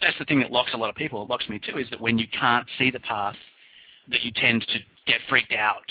that's 0.00 0.18
the 0.18 0.24
thing 0.24 0.40
that 0.40 0.50
locks 0.52 0.70
a 0.74 0.76
lot 0.76 0.90
of 0.90 0.96
people. 0.96 1.22
It 1.22 1.28
locks 1.28 1.48
me 1.48 1.58
too, 1.58 1.78
is 1.78 1.88
that 1.90 2.00
when 2.00 2.18
you 2.18 2.26
can't 2.38 2.66
see 2.78 2.90
the 2.90 3.00
path, 3.00 3.36
that 4.08 4.22
you 4.22 4.32
tend 4.34 4.62
to 4.62 4.78
get 5.06 5.20
freaked 5.28 5.52
out. 5.52 5.90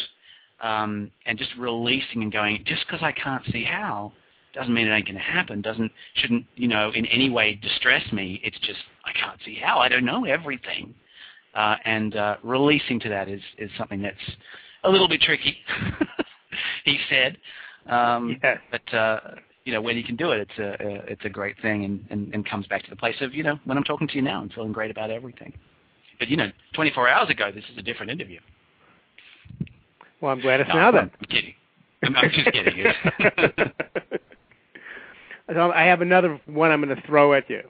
Um, 0.62 1.10
and 1.26 1.38
just 1.38 1.51
releasing 1.57 2.22
and 2.22 2.34
going, 2.34 2.64
just 2.66 2.86
because 2.86 3.01
I 3.01 3.14
can't 3.14 3.45
see 3.49 3.64
how, 3.64 4.12
doesn't 4.53 4.74
mean 4.74 4.88
it 4.88 4.91
ain't 4.93 5.05
going 5.05 5.16
to 5.16 5.22
happen. 5.22 5.62
Doesn't 5.62 5.89
shouldn't 6.16 6.45
you 6.55 6.68
know 6.68 6.91
in 6.93 7.05
any 7.05 7.30
way 7.30 7.55
distress 7.62 8.03
me. 8.12 8.41
It's 8.43 8.60
just 8.60 8.80
I 9.05 9.14
can't 9.14 9.39
see 9.45 9.55
how. 9.55 9.80
I 9.80 9.88
don't 9.88 10.03
know 10.03 10.26
everything, 10.26 10.93
uh, 11.55 11.76
and 11.86 12.16
uh, 12.16 12.36
releasing 12.43 12.99
to 13.01 13.10
that 13.10 13.30
is 13.30 13.41
is 13.57 13.70
something 13.78 14.01
that's 14.01 14.18
a 14.84 14.89
little 14.89 15.07
bit 15.07 15.22
tricky. 15.22 15.57
he 16.84 16.99
said, 17.10 17.38
um, 17.88 18.38
Yes. 18.43 18.57
but 18.72 18.93
uh, 18.93 19.20
you 19.70 19.76
know 19.76 19.82
when 19.84 19.97
you 19.97 20.03
can 20.03 20.15
do 20.15 20.32
it, 20.32 20.39
it's 20.49 20.57
a, 20.57 20.84
a 20.84 21.11
it's 21.11 21.26
a 21.26 21.30
great 21.30 21.55
thing, 21.61 21.86
and, 21.86 22.03
and 22.09 22.34
and 22.34 22.43
comes 22.49 22.65
back 22.65 22.84
to 22.86 22.89
the 22.89 22.95
place 22.95 23.15
of 23.22 23.36
you 23.36 23.43
know 23.43 23.59
when 23.65 23.78
I'm 23.78 23.84
talking 23.84 24.07
to 24.07 24.15
you 24.15 24.24
now, 24.24 24.41
I'm 24.41 24.49
feeling 24.49 24.72
great 24.72 24.89
about 24.89 25.11
everything. 25.11 25.53
But 26.17 26.28
you 26.28 26.38
know, 26.38 26.49
24 26.74 27.07
hours 27.07 27.30
ago, 27.30 27.51
this 27.53 27.63
is 27.72 27.78
a 27.78 27.84
different 27.84 28.11
interview. 28.11 28.39
Well, 30.22 30.32
I'm 30.32 30.41
glad 30.41 30.59
it's 30.59 30.70
No, 30.70 30.76
now 30.76 30.88
I'm, 30.88 30.95
then. 30.95 31.11
I'm 31.22 31.28
kidding. 31.28 31.53
I'm, 32.03 32.15
I'm 32.15 32.32
just 32.32 32.51
kidding. 32.51 32.86
so 35.53 35.72
I 35.72 35.84
have 35.84 36.01
another 36.01 36.41
one 36.47 36.72
I'm 36.72 36.82
going 36.84 36.95
to 36.95 37.01
throw 37.07 37.34
at 37.36 37.47
you. 37.49 37.61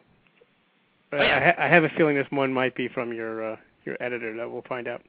Uh, 1.11 1.17
Oh, 1.17 1.21
yeah. 1.21 1.37
I, 1.37 1.39
ha- 1.43 1.65
I 1.65 1.67
have 1.67 1.83
a 1.83 1.89
feeling 1.97 2.15
this 2.15 2.27
one 2.29 2.53
might 2.53 2.75
be 2.75 2.87
from 2.87 3.11
your 3.11 3.53
uh, 3.53 3.57
your 3.83 3.97
editor. 3.99 4.35
That 4.37 4.49
we'll 4.49 4.63
find 4.69 4.87
out. 4.87 5.01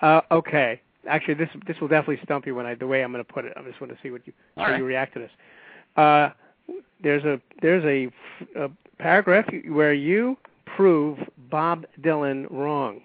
Uh, 0.00 0.20
okay. 0.30 0.80
Actually, 1.08 1.34
this 1.34 1.48
this 1.66 1.76
will 1.80 1.88
definitely 1.88 2.20
stump 2.24 2.46
you 2.46 2.54
when 2.54 2.64
I 2.66 2.74
the 2.74 2.86
way 2.86 3.02
I'm 3.02 3.12
going 3.12 3.24
to 3.24 3.32
put 3.32 3.44
it. 3.44 3.52
I 3.56 3.62
just 3.62 3.80
want 3.80 3.92
to 3.92 3.98
see 4.02 4.10
what 4.10 4.26
you 4.26 4.32
All 4.56 4.64
how 4.64 4.70
right. 4.72 4.78
you 4.78 4.84
react 4.84 5.14
to 5.14 5.20
this. 5.20 5.30
Uh, 6.00 6.30
there's 7.02 7.24
a 7.24 7.40
there's 7.62 7.84
a, 7.84 8.10
a 8.64 8.70
paragraph 8.98 9.46
where 9.68 9.92
you 9.94 10.36
prove 10.76 11.18
Bob 11.50 11.84
Dylan 12.00 12.46
wrong. 12.50 13.00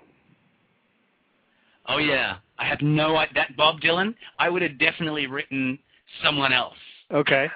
Oh 1.88 1.98
yeah, 1.98 2.38
I 2.58 2.66
have 2.66 2.82
no 2.82 3.16
i- 3.16 3.28
that 3.36 3.56
Bob 3.58 3.80
Dylan. 3.82 4.16
I 4.40 4.50
would 4.50 4.62
have 4.62 4.78
definitely 4.80 5.28
written 5.28 5.78
someone 6.24 6.54
else. 6.54 6.78
Okay. 7.12 7.48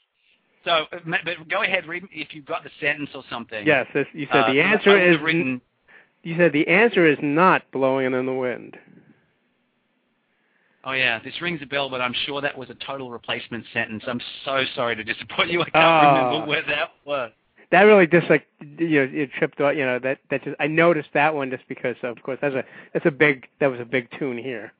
so, 0.64 0.86
but 1.06 1.20
go 1.48 1.62
ahead, 1.62 1.86
read 1.86 2.04
if 2.12 2.28
you've 2.34 2.46
got 2.46 2.64
the 2.64 2.70
sentence 2.80 3.10
or 3.14 3.22
something. 3.30 3.66
yes. 3.66 3.86
This, 3.94 4.06
you 4.12 4.26
said 4.32 4.44
Uh, 4.44 4.52
the 4.52 4.60
answer 4.60 4.98
is 5.12 5.20
written. 5.22 5.60
you 6.22 6.36
said 6.36 6.52
the 6.52 6.66
answer 6.68 7.06
is 7.06 7.18
not 7.22 7.62
blowing 7.72 8.12
in 8.12 8.26
the 8.26 8.32
wind. 8.32 8.76
Oh 10.88 10.92
yeah, 10.92 11.20
this 11.22 11.34
rings 11.42 11.60
a 11.62 11.66
bell, 11.66 11.90
but 11.90 12.00
I'm 12.00 12.14
sure 12.24 12.40
that 12.40 12.56
was 12.56 12.70
a 12.70 12.74
total 12.76 13.10
replacement 13.10 13.62
sentence. 13.74 14.02
I'm 14.06 14.20
so 14.46 14.64
sorry 14.74 14.96
to 14.96 15.04
disappoint 15.04 15.50
you. 15.50 15.60
I 15.60 15.68
can't 15.68 15.76
Oh. 15.76 16.24
remember 16.24 16.46
where 16.48 16.62
that 16.62 16.92
was. 17.04 17.30
that 17.70 17.82
really 17.82 18.06
just 18.06 18.30
like 18.30 18.46
you 18.78 19.06
know 19.06 19.08
it 19.12 19.30
tripped 19.38 19.60
off 19.60 19.74
you 19.76 19.84
know 19.84 19.98
that 19.98 20.18
that 20.30 20.42
just 20.44 20.56
I 20.58 20.66
noticed 20.66 21.10
that 21.12 21.34
one 21.34 21.50
just 21.50 21.68
because 21.68 21.94
of 22.02 22.22
course 22.22 22.38
that's 22.40 22.54
a 22.54 22.64
that's 22.94 23.04
a 23.04 23.10
big 23.10 23.46
that 23.60 23.66
was 23.66 23.80
a 23.80 23.84
big 23.84 24.08
tune 24.18 24.38
here. 24.38 24.72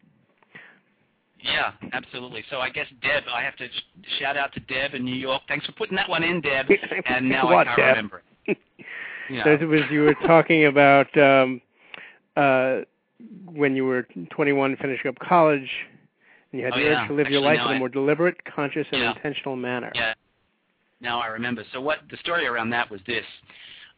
Yeah, 1.42 1.72
absolutely. 1.92 2.42
So 2.50 2.58
I 2.60 2.70
guess 2.70 2.86
Deb, 3.02 3.24
I 3.32 3.42
have 3.42 3.56
to 3.56 3.68
sh- 3.68 4.18
shout 4.18 4.36
out 4.38 4.52
to 4.54 4.60
Deb 4.60 4.94
in 4.94 5.04
New 5.04 5.14
York. 5.14 5.42
Thanks 5.46 5.66
for 5.66 5.72
putting 5.72 5.94
that 5.96 6.08
one 6.08 6.24
in, 6.24 6.40
Deb. 6.40 6.66
And 7.06 7.28
now 7.28 7.44
What, 7.44 7.68
I 7.68 7.76
can't 7.76 7.76
Deb? 7.76 7.88
remember 7.96 8.22
it. 8.46 8.58
You 9.28 9.42
So 9.44 9.50
it 9.52 9.68
was 9.68 9.82
you 9.90 10.00
were 10.04 10.14
talking 10.26 10.64
about 10.64 11.14
um 11.18 11.60
uh 12.36 12.78
when 13.44 13.76
you 13.76 13.84
were 13.84 14.06
21 14.30 14.76
finishing 14.80 15.08
up 15.08 15.18
college 15.18 15.68
and 16.52 16.58
you 16.60 16.64
had 16.64 16.74
Oh, 16.74 16.78
the 16.78 16.84
yeah. 16.84 17.02
urge 17.02 17.08
to 17.08 17.14
live 17.14 17.30
your 17.30 17.40
life 17.40 17.58
in 17.60 17.66
a 17.66 17.70
I- 17.70 17.78
more 17.78 17.88
deliberate, 17.88 18.36
conscious 18.44 18.86
and 18.92 19.02
Yeah. 19.02 19.12
intentional 19.14 19.56
manner. 19.56 19.92
Yeah. 19.94 20.14
Now 21.00 21.20
I 21.20 21.26
remember. 21.28 21.64
So 21.72 21.80
what 21.80 21.98
the 22.10 22.16
story 22.18 22.46
around 22.46 22.70
that 22.70 22.90
was 22.90 23.00
this. 23.06 23.24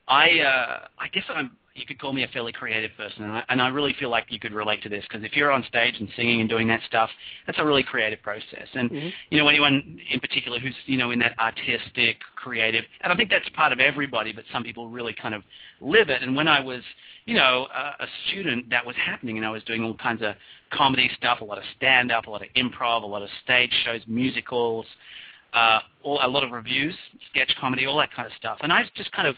I 0.09 0.41
uh, 0.41 0.87
I 0.99 1.09
guess 1.09 1.25
I'm 1.29 1.57
you 1.75 1.87
could 1.87 1.99
call 1.99 2.13
me 2.13 2.25
a 2.25 2.29
fairly 2.29 2.53
creative 2.53 2.91
person, 2.97 3.25
and 3.25 3.33
I, 3.33 3.45
and 3.49 3.63
I 3.63 3.69
really 3.69 3.95
feel 3.99 4.11
like 4.11 4.27
you 4.29 4.39
could 4.39 4.53
relate 4.53 4.83
to 4.83 4.89
this 4.89 5.05
because 5.09 5.25
if 5.25 5.37
you're 5.37 5.51
on 5.51 5.65
stage 5.65 5.95
and 5.99 6.09
singing 6.17 6.41
and 6.41 6.49
doing 6.49 6.67
that 6.69 6.81
stuff, 6.87 7.11
that's 7.47 7.59
a 7.59 7.65
really 7.65 7.83
creative 7.83 8.21
process. 8.23 8.69
And 8.75 8.91
Mhm. 8.91 9.13
you 9.31 9.39
know 9.39 9.49
anyone 9.49 10.01
in 10.11 10.21
particular 10.21 10.59
who's 10.59 10.75
you 10.87 10.99
know 10.99 11.11
in 11.11 11.19
that 11.21 11.39
artistic, 11.39 12.21
creative, 12.35 12.85
and 13.03 13.13
I 13.13 13.17
think 13.17 13.31
that's 13.31 13.49
part 13.51 13.73
of 13.73 13.81
everybody, 13.81 14.33
but 14.33 14.45
some 14.53 14.65
people 14.65 14.89
really 14.89 15.13
kind 15.13 15.35
of 15.35 15.43
live 15.81 16.11
it. 16.11 16.23
And 16.23 16.35
when 16.35 16.49
I 16.49 16.61
was 16.61 16.83
you 17.27 17.35
know 17.35 17.69
a, 17.75 18.05
a 18.05 18.07
student, 18.29 18.69
that 18.71 18.85
was 18.85 18.97
happening, 18.97 19.37
and 19.37 19.47
I 19.47 19.51
was 19.51 19.63
doing 19.65 19.85
all 19.85 19.95
kinds 19.95 20.23
of 20.23 20.35
comedy 20.71 21.11
stuff, 21.17 21.41
a 21.41 21.45
lot 21.45 21.59
of 21.59 21.65
stand 21.77 22.11
up, 22.11 22.27
a 22.27 22.31
lot 22.31 22.43
of 22.43 22.49
improv, 22.55 23.03
a 23.03 23.07
lot 23.07 23.23
of 23.23 23.31
stage 23.43 23.73
shows, 23.85 24.01
musicals 24.07 24.87
uh, 25.53 25.81
all, 26.03 26.21
a 26.23 26.29
lot 26.29 26.45
of 26.45 26.53
reviews, 26.53 26.95
sketch 27.31 27.53
comedy, 27.61 27.87
all 27.87 27.99
that 27.99 28.13
kind 28.15 28.27
of 28.27 28.33
stuff. 28.37 28.59
And 28.63 28.73
I 28.73 28.85
just 28.95 29.11
kind 29.13 29.27
of, 29.27 29.37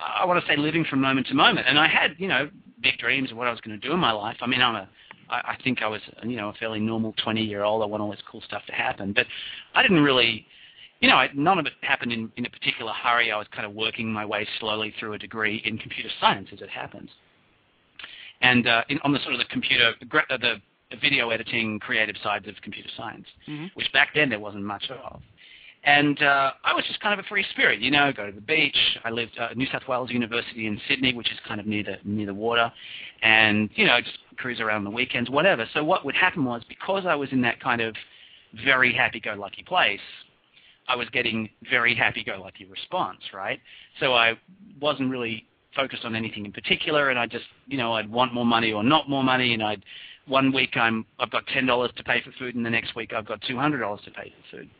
I 0.00 0.24
want 0.24 0.40
to 0.44 0.46
say, 0.50 0.56
living 0.56 0.84
from 0.84 1.00
moment 1.00 1.26
to 1.28 1.34
moment. 1.34 1.66
And 1.68 1.78
I 1.78 1.86
had, 1.86 2.14
you 2.18 2.28
know, 2.28 2.50
big 2.82 2.98
dreams 2.98 3.30
of 3.30 3.36
what 3.36 3.46
I 3.46 3.50
was 3.50 3.60
going 3.60 3.78
to 3.78 3.86
do 3.86 3.92
in 3.94 3.98
my 4.00 4.12
life. 4.12 4.36
I 4.40 4.46
mean, 4.46 4.60
I'm 4.60 4.74
a, 4.74 4.88
I, 5.30 5.52
I 5.52 5.58
think 5.62 5.82
I 5.82 5.86
was, 5.86 6.00
you 6.22 6.36
know, 6.36 6.48
a 6.50 6.52
fairly 6.54 6.80
normal 6.80 7.14
20-year-old. 7.24 7.82
I 7.82 7.86
want 7.86 8.02
all 8.02 8.10
this 8.10 8.20
cool 8.30 8.42
stuff 8.42 8.62
to 8.66 8.72
happen, 8.72 9.12
but 9.12 9.26
I 9.74 9.82
didn't 9.82 10.00
really. 10.00 10.46
You 11.00 11.08
know, 11.10 11.16
I, 11.16 11.28
none 11.34 11.58
of 11.58 11.66
it 11.66 11.74
happened 11.82 12.12
in, 12.12 12.32
in 12.36 12.46
a 12.46 12.50
particular 12.50 12.92
hurry. 12.92 13.30
I 13.30 13.36
was 13.36 13.46
kind 13.52 13.66
of 13.66 13.74
working 13.74 14.10
my 14.10 14.24
way 14.24 14.46
slowly 14.58 14.94
through 14.98 15.12
a 15.12 15.18
degree 15.18 15.60
in 15.66 15.76
computer 15.76 16.08
science 16.18 16.48
as 16.52 16.62
it 16.62 16.70
happens. 16.70 17.10
And 18.40 18.66
uh, 18.66 18.84
in, 18.88 18.98
on 19.04 19.12
the 19.12 19.18
sort 19.20 19.32
of 19.34 19.38
the 19.38 19.44
computer, 19.46 19.92
gra- 20.08 20.24
uh, 20.30 20.38
the 20.38 20.56
video 21.02 21.30
editing, 21.30 21.78
creative 21.80 22.16
sides 22.22 22.46
of 22.48 22.54
computer 22.62 22.88
science, 22.96 23.26
Mhm. 23.48 23.70
which 23.74 23.90
back 23.92 24.10
then 24.14 24.28
there 24.30 24.38
wasn't 24.40 24.64
much 24.64 24.88
of. 24.90 25.20
And 25.86 26.22
uh, 26.22 26.52
I 26.64 26.72
was 26.72 26.84
just 26.86 27.00
kind 27.00 27.18
of 27.18 27.24
a 27.24 27.28
free 27.28 27.44
spirit, 27.50 27.80
you 27.80 27.90
know, 27.90 28.10
go 28.10 28.24
to 28.24 28.32
the 28.32 28.40
beach. 28.40 28.76
I 29.04 29.10
lived 29.10 29.36
at 29.38 29.54
New 29.56 29.66
South 29.70 29.82
Wales 29.86 30.10
University 30.10 30.66
in 30.66 30.80
Sydney, 30.88 31.12
which 31.12 31.30
is 31.30 31.38
kind 31.46 31.60
of 31.60 31.66
near 31.66 31.84
the 31.84 31.96
near 32.04 32.26
the 32.26 32.34
water, 32.34 32.72
and 33.22 33.68
you 33.74 33.84
know, 33.84 34.00
just 34.00 34.16
cruise 34.38 34.60
around 34.60 34.78
on 34.78 34.84
the 34.84 34.90
weekends, 34.90 35.28
whatever. 35.28 35.66
So 35.74 35.84
what 35.84 36.04
would 36.04 36.14
happen 36.14 36.44
was 36.44 36.62
because 36.68 37.04
I 37.06 37.14
was 37.14 37.30
in 37.32 37.42
that 37.42 37.60
kind 37.60 37.82
of 37.82 37.94
very 38.64 38.94
happy-go-lucky 38.94 39.64
place, 39.64 40.00
I 40.88 40.96
was 40.96 41.08
getting 41.10 41.50
very 41.70 41.94
happy-go-lucky 41.94 42.64
response, 42.66 43.20
right? 43.34 43.60
So 44.00 44.14
I 44.14 44.38
wasn't 44.80 45.10
really 45.10 45.44
focused 45.76 46.04
on 46.04 46.14
anything 46.14 46.44
in 46.46 46.52
particular, 46.52 47.10
and 47.10 47.18
I 47.18 47.26
just, 47.26 47.46
you 47.66 47.76
know, 47.76 47.92
I'd 47.94 48.10
want 48.10 48.32
more 48.32 48.46
money 48.46 48.72
or 48.72 48.82
not 48.82 49.10
more 49.10 49.24
money, 49.24 49.52
and 49.52 49.62
I'd 49.62 49.82
one 50.26 50.50
week 50.50 50.76
I'm 50.76 51.04
I've 51.18 51.30
got 51.30 51.46
ten 51.48 51.66
dollars 51.66 51.90
to 51.96 52.04
pay 52.04 52.22
for 52.22 52.32
food, 52.38 52.54
and 52.54 52.64
the 52.64 52.70
next 52.70 52.96
week 52.96 53.12
I've 53.12 53.26
got 53.26 53.42
two 53.42 53.58
hundred 53.58 53.80
dollars 53.80 54.00
to 54.06 54.10
pay 54.10 54.32
for 54.50 54.56
food. 54.56 54.70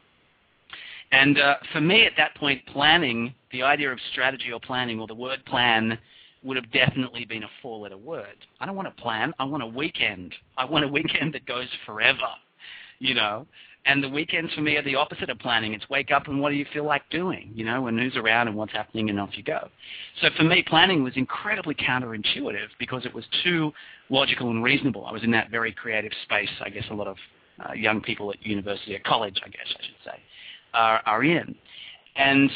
And 1.12 1.38
uh, 1.38 1.56
for 1.72 1.80
me, 1.80 2.06
at 2.06 2.12
that 2.16 2.34
point, 2.36 2.64
planning, 2.66 3.34
the 3.52 3.62
idea 3.62 3.92
of 3.92 3.98
strategy 4.12 4.50
or 4.52 4.60
planning, 4.60 5.00
or 5.00 5.06
the 5.06 5.14
word 5.14 5.44
plan, 5.46 5.98
would 6.42 6.56
have 6.56 6.70
definitely 6.72 7.24
been 7.24 7.42
a 7.42 7.48
four-letter 7.62 7.96
word. 7.96 8.36
I 8.60 8.66
don't 8.66 8.76
want 8.76 8.88
a 8.88 9.02
plan. 9.02 9.32
I 9.38 9.44
want 9.44 9.62
a 9.62 9.66
weekend. 9.66 10.34
I 10.56 10.64
want 10.64 10.84
a 10.84 10.88
weekend 10.98 11.34
that 11.34 11.46
goes 11.46 11.68
forever, 11.86 12.18
you 12.98 13.14
know. 13.14 13.46
And 13.86 14.02
the 14.02 14.08
weekends 14.08 14.52
for 14.54 14.62
me 14.62 14.76
are 14.76 14.82
the 14.82 14.94
opposite 14.94 15.28
of 15.28 15.38
planning. 15.38 15.74
It's 15.74 15.88
wake 15.90 16.10
up 16.10 16.26
and 16.28 16.40
what 16.40 16.50
do 16.50 16.56
you 16.56 16.64
feel 16.72 16.84
like 16.84 17.02
doing, 17.10 17.50
you 17.54 17.66
know, 17.66 17.86
and 17.86 17.98
who's 17.98 18.16
around 18.16 18.48
and 18.48 18.56
what's 18.56 18.72
happening 18.72 19.10
and 19.10 19.20
off 19.20 19.30
you 19.34 19.42
go. 19.42 19.68
So 20.22 20.28
for 20.38 20.44
me, 20.44 20.64
planning 20.66 21.04
was 21.04 21.12
incredibly 21.16 21.74
counterintuitive 21.74 22.68
because 22.78 23.04
it 23.04 23.12
was 23.12 23.24
too 23.42 23.72
logical 24.08 24.50
and 24.50 24.64
reasonable. 24.64 25.04
I 25.04 25.12
was 25.12 25.22
in 25.22 25.30
that 25.32 25.50
very 25.50 25.70
creative 25.70 26.12
space. 26.22 26.48
I 26.62 26.70
guess 26.70 26.84
a 26.90 26.94
lot 26.94 27.08
of 27.08 27.16
uh, 27.68 27.74
young 27.74 28.00
people 28.00 28.30
at 28.30 28.44
university, 28.44 28.94
or 28.96 29.00
college, 29.00 29.36
I 29.44 29.48
guess 29.48 29.66
I 29.68 29.82
should 29.84 29.94
say, 30.04 30.18
are, 30.74 31.02
are 31.06 31.24
in. 31.24 31.54
And 32.16 32.50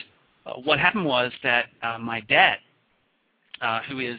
uh, 0.47 0.55
what 0.65 0.79
happened 0.79 1.05
was 1.05 1.33
that 1.43 1.67
uh, 1.83 1.99
my 1.99 2.21
dad, 2.21 2.59
uh, 3.61 3.81
who 3.89 4.01
is 4.01 4.17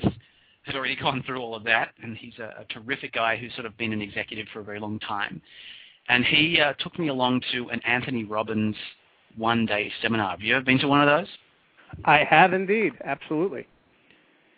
had 0.63 0.75
already 0.75 0.95
gone 1.01 1.23
through 1.25 1.39
all 1.39 1.55
of 1.55 1.63
that, 1.65 1.93
and 2.01 2.17
he's 2.17 2.37
a, 2.39 2.61
a 2.61 2.65
terrific 2.73 3.13
guy 3.13 3.37
who's 3.37 3.53
sort 3.53 3.65
of 3.65 3.77
been 3.77 3.93
an 3.93 4.01
executive 4.01 4.47
for 4.53 4.59
a 4.59 4.63
very 4.63 4.79
long 4.79 4.99
time. 4.99 5.41
And 6.09 6.25
he 6.25 6.59
uh, 6.59 6.73
took 6.79 6.97
me 6.97 7.09
along 7.09 7.41
to 7.51 7.69
an 7.69 7.81
Anthony 7.85 8.23
Robbins 8.23 8.75
one-day 9.37 9.91
seminar. 10.01 10.31
Have 10.31 10.41
you 10.41 10.55
ever 10.55 10.65
been 10.65 10.79
to 10.79 10.87
one 10.87 11.01
of 11.01 11.07
those? 11.07 11.27
I 12.05 12.23
have 12.23 12.53
indeed, 12.53 12.93
absolutely. 13.03 13.67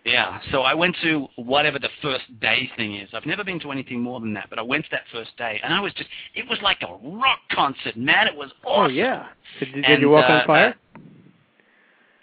Yeah, 0.03 0.39
so 0.51 0.61
I 0.63 0.73
went 0.73 0.95
to 1.03 1.27
whatever 1.35 1.77
the 1.77 1.89
first 2.01 2.23
day 2.39 2.69
thing 2.75 2.95
is. 2.95 3.09
I've 3.13 3.27
never 3.27 3.43
been 3.43 3.59
to 3.59 3.71
anything 3.71 4.01
more 4.01 4.19
than 4.19 4.33
that, 4.33 4.47
but 4.49 4.57
I 4.57 4.63
went 4.63 4.85
to 4.85 4.91
that 4.91 5.03
first 5.11 5.37
day, 5.37 5.59
and 5.63 5.71
I 5.71 5.79
was 5.79 5.93
just, 5.93 6.09
it 6.33 6.47
was 6.49 6.57
like 6.63 6.79
a 6.81 6.95
rock 7.07 7.37
concert, 7.51 7.95
man. 7.95 8.27
It 8.27 8.35
was 8.35 8.49
awesome. 8.65 8.85
Oh 8.85 8.89
yeah. 8.89 9.27
Did, 9.59 9.73
did 9.73 9.85
And, 9.85 10.01
you 10.01 10.09
walk 10.09 10.27
uh, 10.27 10.33
on 10.33 10.47
fire? 10.47 10.75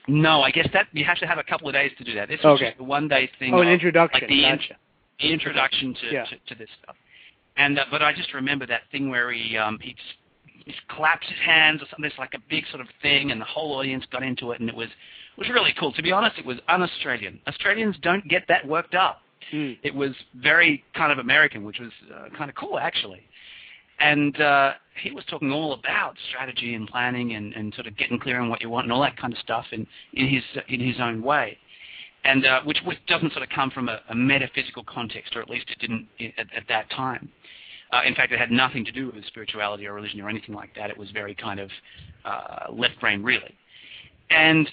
No, 0.09 0.41
I 0.43 0.51
guess 0.51 0.69
that 0.73 0.87
you 0.93 1.05
have 1.05 1.19
to 1.19 1.27
have 1.27 1.39
a 1.39 1.45
couple 1.45 1.69
of 1.69 1.75
days 1.75 1.93
to 1.99 2.05
do 2.05 2.15
that. 2.15 2.29
This 2.29 2.41
was 2.43 2.57
Okay. 2.57 2.71
just 2.71 2.81
a 2.81 2.85
one-day 2.85 3.31
thing. 3.39 3.55
oh, 3.55 3.61
an 3.61 3.69
of, 3.69 3.75
introduction. 3.75 4.21
like 4.23 4.29
the 4.29 4.43
gotcha. 4.43 4.77
the 5.21 5.33
introduction 5.33 5.95
to, 6.01 6.07
Yeah. 6.13 6.25
to, 6.25 6.37
to 6.49 6.55
this 6.55 6.69
stuff. 6.83 6.97
And 7.57 7.79
uh, 7.79 7.85
but 7.91 8.03
I 8.03 8.13
just 8.13 8.33
remember 8.35 8.67
that 8.67 8.83
thing 8.91 9.11
where 9.11 9.31
he 9.31 9.57
um, 9.57 9.79
he 9.83 9.93
just, 9.93 10.15
he 10.65 10.73
just 10.73 10.89
claps 10.89 11.27
his 11.29 11.39
hands 11.45 11.83
or 11.83 11.87
something. 11.91 12.07
It's 12.07 12.19
like 12.19 12.35
a 12.35 12.41
big 12.49 12.65
sort 12.71 12.81
of 12.81 12.89
thing, 13.03 13.31
and 13.33 13.41
the 13.41 13.45
whole 13.45 13.75
audience 13.79 14.05
got 14.11 14.23
into 14.23 14.53
it, 14.53 14.61
and 14.61 14.69
it 14.69 14.75
was 14.75 14.89
was 15.39 15.49
really 15.49 15.75
cool. 15.79 15.93
To 15.93 16.03
be 16.03 16.13
honest, 16.13 16.39
it 16.39 16.47
was 16.47 16.59
un-Australian. 16.69 17.41
Australians 17.47 17.97
don't 18.03 18.27
get 18.29 18.45
that 18.49 18.67
worked 18.67 18.95
up. 18.95 19.23
Hmm. 19.51 19.73
It 19.83 19.95
was 19.95 20.13
very 20.35 20.85
kind 20.95 21.11
of 21.13 21.19
American, 21.19 21.65
which 21.65 21.79
was 21.79 21.93
uh, 22.15 22.37
kind 22.37 22.51
of 22.51 22.57
cool 22.57 22.79
actually. 22.79 23.23
and 24.01 24.41
uh, 24.41 24.73
he 25.03 25.11
was 25.11 25.25
talking 25.29 25.51
all 25.51 25.73
about 25.73 26.15
strategy 26.29 26.75
and 26.75 26.89
planning 26.89 27.35
and, 27.35 27.53
and 27.55 27.75
sort 27.75 27.87
of 27.87 27.97
getting 27.97 28.19
clear 28.19 28.41
on 28.41 28.49
what 28.49 28.61
you 28.63 28.71
want 28.71 28.85
and 28.85 28.93
all 28.93 29.01
that 29.01 29.17
kind 29.17 29.33
of 29.33 29.39
stuff 29.41 29.67
in, 29.73 29.87
in 30.15 30.29
his 30.29 30.43
in 30.69 30.81
his 30.81 30.97
own 31.01 31.23
way, 31.23 31.57
and 32.25 32.47
uh, 32.47 32.61
which, 32.65 32.79
which 32.85 32.99
doesn't 33.07 33.33
sort 33.33 33.43
of 33.43 33.49
come 33.49 33.71
from 33.71 33.89
a, 33.89 34.01
a 34.11 34.15
metaphysical 34.15 34.85
context, 34.85 35.35
or 35.35 35.43
at 35.43 35.51
least 35.51 35.67
it 35.71 35.79
didn't 35.79 36.07
at, 36.39 36.47
at 36.55 36.63
that 36.69 36.89
time. 36.91 37.29
Uh, 37.91 38.03
in 38.05 38.15
fact, 38.15 38.33
it 38.33 38.39
had 38.39 38.51
nothing 38.51 38.85
to 38.85 38.93
do 38.93 39.11
with 39.15 39.25
spirituality 39.27 39.87
or 39.87 39.95
religion 39.95 40.21
or 40.21 40.29
anything 40.29 40.55
like 40.55 40.75
that. 40.77 40.91
It 40.91 40.99
was 40.99 41.11
very 41.11 41.35
kind 41.35 41.59
of 41.59 41.71
uh, 42.25 42.71
left 42.71 43.01
brain, 43.01 43.23
really. 43.23 43.55
And 44.31 44.69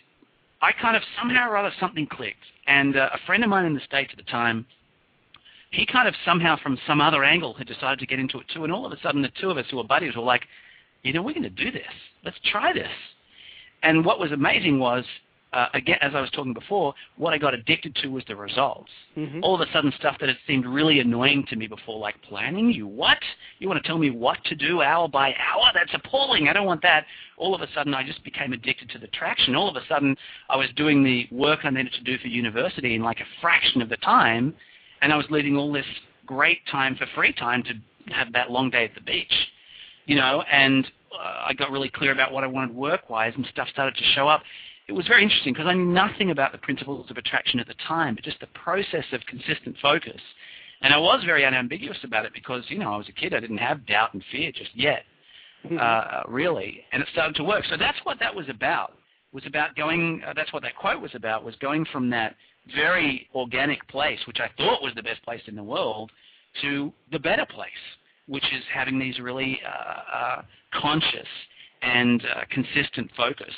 I 0.61 0.71
kind 0.71 0.95
of 0.95 1.03
somehow 1.19 1.49
or 1.49 1.57
other 1.57 1.71
something 1.79 2.07
clicked. 2.07 2.37
And 2.67 2.97
uh, 2.97 3.09
a 3.13 3.19
friend 3.25 3.43
of 3.43 3.49
mine 3.49 3.65
in 3.65 3.73
the 3.73 3.81
States 3.81 4.11
at 4.11 4.17
the 4.17 4.31
time, 4.31 4.65
he 5.71 5.85
kind 5.85 6.07
of 6.07 6.15
somehow 6.23 6.57
from 6.61 6.77
some 6.87 7.01
other 7.01 7.23
angle 7.23 7.53
had 7.53 7.67
decided 7.67 7.99
to 7.99 8.05
get 8.05 8.19
into 8.19 8.39
it 8.39 8.47
too. 8.53 8.63
And 8.63 8.73
all 8.73 8.85
of 8.85 8.91
a 8.91 8.99
sudden, 9.01 9.21
the 9.21 9.31
two 9.39 9.51
of 9.51 9.57
us 9.57 9.65
who 9.69 9.77
were 9.77 9.83
buddies 9.83 10.15
were 10.15 10.23
like, 10.23 10.43
you 11.03 11.13
know, 11.13 11.21
we're 11.21 11.33
going 11.33 11.43
to 11.43 11.49
do 11.49 11.71
this. 11.71 11.83
Let's 12.23 12.39
try 12.51 12.73
this. 12.73 12.87
And 13.83 14.03
what 14.03 14.19
was 14.19 14.31
amazing 14.31 14.79
was 14.79 15.05
uh, 15.55 15.69
again, 15.73 15.97
as 16.01 16.11
I 16.13 16.19
was 16.19 16.29
talking 16.31 16.53
before, 16.53 16.93
what 17.15 17.33
I 17.33 17.37
got 17.37 17.53
addicted 17.53 17.95
to 18.03 18.09
was 18.09 18.23
the 18.27 18.35
results. 18.35 18.91
Mm-hmm. 19.17 19.39
All 19.41 19.55
of 19.55 19.61
a 19.61 19.71
sudden, 19.71 19.93
stuff 19.97 20.17
that 20.19 20.27
had 20.27 20.37
seemed 20.45 20.65
really 20.65 20.99
annoying 20.99 21.45
to 21.49 21.55
me 21.55 21.65
before, 21.65 21.97
like 21.97 22.21
planning. 22.23 22.71
You 22.71 22.87
what? 22.87 23.17
You 23.59 23.69
want 23.69 23.81
to 23.81 23.87
tell 23.87 23.97
me 23.97 24.09
what 24.09 24.43
to 24.45 24.55
do 24.55 24.81
hour 24.81 25.07
by 25.07 25.29
hour? 25.29 25.71
That's 25.73 25.93
appalling. 25.93 26.49
I 26.49 26.53
don't 26.53 26.65
want 26.65 26.81
that. 26.81 27.05
All 27.37 27.55
of 27.55 27.61
a 27.61 27.67
sudden, 27.73 27.93
I 27.93 28.05
just 28.05 28.21
became 28.25 28.51
addicted 28.51 28.89
to 28.89 28.99
the 28.99 29.07
traction. 29.07 29.55
All 29.55 29.69
of 29.69 29.77
a 29.77 29.87
sudden, 29.87 30.17
I 30.49 30.57
was 30.57 30.67
doing 30.75 31.05
the 31.05 31.25
work 31.31 31.61
I 31.63 31.69
needed 31.69 31.93
to 31.93 32.03
do 32.03 32.17
for 32.17 32.27
university 32.27 32.95
in 32.95 33.01
like 33.01 33.21
a 33.21 33.39
fraction 33.39 33.81
of 33.81 33.87
the 33.87 33.97
time, 33.97 34.53
and 35.01 35.13
I 35.13 35.15
was 35.15 35.25
leaving 35.29 35.55
all 35.55 35.71
this 35.71 35.85
great 36.25 36.59
time 36.69 36.97
for 36.97 37.05
free 37.15 37.31
time 37.31 37.63
to 37.63 38.13
have 38.13 38.33
that 38.33 38.51
long 38.51 38.69
day 38.69 38.83
at 38.83 38.93
the 38.93 39.01
beach. 39.01 39.33
You 40.05 40.17
know, 40.17 40.43
and 40.51 40.85
uh, 41.17 41.45
I 41.47 41.53
got 41.53 41.71
really 41.71 41.89
clear 41.89 42.11
about 42.11 42.33
what 42.33 42.43
I 42.43 42.47
wanted 42.47 42.75
work-wise, 42.75 43.31
and 43.37 43.47
stuff 43.53 43.69
started 43.69 43.95
to 43.95 44.03
show 44.15 44.27
up 44.27 44.43
it 44.87 44.93
was 44.93 45.07
very 45.07 45.23
interesting 45.23 45.53
because 45.53 45.67
I 45.67 45.73
knew 45.73 45.85
nothing 45.85 46.31
about 46.31 46.51
the 46.51 46.57
principles 46.59 47.09
of 47.09 47.17
attraction 47.17 47.59
at 47.59 47.67
the 47.67 47.73
time, 47.87 48.15
but 48.15 48.23
just 48.23 48.39
the 48.39 48.47
process 48.47 49.05
of 49.11 49.21
consistent 49.25 49.75
focus. 49.81 50.21
And 50.81 50.93
I 50.93 50.97
was 50.97 51.23
very 51.25 51.45
unambiguous 51.45 51.97
about 52.03 52.25
it 52.25 52.33
because, 52.33 52.63
you 52.67 52.77
know, 52.77 52.93
I 52.93 52.97
was 52.97 53.09
a 53.09 53.13
kid. 53.13 53.33
I 53.33 53.39
didn't 53.39 53.57
have 53.57 53.85
doubt 53.87 54.13
and 54.13 54.23
fear 54.31 54.51
just 54.51 54.71
yet, 54.75 55.03
Mm-hmm. 55.65 55.77
uh, 55.81 56.31
really. 56.31 56.83
And 56.91 57.01
it 57.01 57.09
started 57.11 57.35
to 57.37 57.43
work. 57.43 57.65
So 57.69 57.75
that's 57.77 57.97
what 58.03 58.19
that 58.19 58.33
was 58.35 58.47
about. 58.49 58.93
Was 59.33 59.45
about 59.47 59.75
going. 59.75 60.21
Uh, 60.25 60.33
that's 60.35 60.53
what 60.53 60.61
that 60.61 60.75
quote 60.75 61.01
was 61.01 61.11
about. 61.15 61.43
Was 61.43 61.55
going 61.55 61.85
from 61.91 62.09
that 62.11 62.35
very 62.75 63.27
organic 63.33 63.85
place, 63.87 64.19
which 64.27 64.37
I 64.39 64.49
thought 64.57 64.83
was 64.83 64.93
the 64.95 65.01
best 65.01 65.23
place 65.23 65.41
in 65.47 65.55
the 65.55 65.63
world, 65.63 66.11
to 66.61 66.93
the 67.11 67.19
better 67.19 67.45
place, 67.45 67.71
which 68.27 68.43
is 68.53 68.63
having 68.71 68.99
these 68.99 69.19
really 69.19 69.59
uh, 69.65 70.17
uh, 70.17 70.41
conscious 70.79 71.27
and 71.81 72.23
uh, 72.23 72.41
consistent 72.51 73.09
focus 73.17 73.53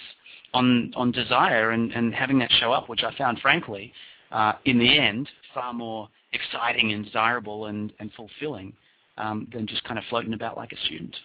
on 0.58 0.93
on 0.95 1.12
desire 1.12 1.72
and, 1.72 1.91
and 1.91 2.14
having 2.14 2.39
that 2.39 2.51
show 2.60 2.72
up, 2.72 2.89
which 2.89 3.03
I 3.03 3.16
found, 3.18 3.39
frankly, 3.39 3.93
uh, 4.32 4.53
in 4.66 4.78
the 4.80 4.97
end, 4.97 5.30
far 5.53 5.74
more 5.74 6.10
exciting 6.34 6.91
and 6.93 7.05
desirable 7.05 7.68
and, 7.68 7.93
and 7.99 8.12
fulfilling 8.14 8.74
um, 9.18 9.47
than 9.53 9.68
just 9.68 9.84
kind 9.84 9.97
of 9.97 10.03
floating 10.10 10.34
about 10.34 10.58
like 10.58 10.72
a 10.72 10.78
student. 10.86 11.16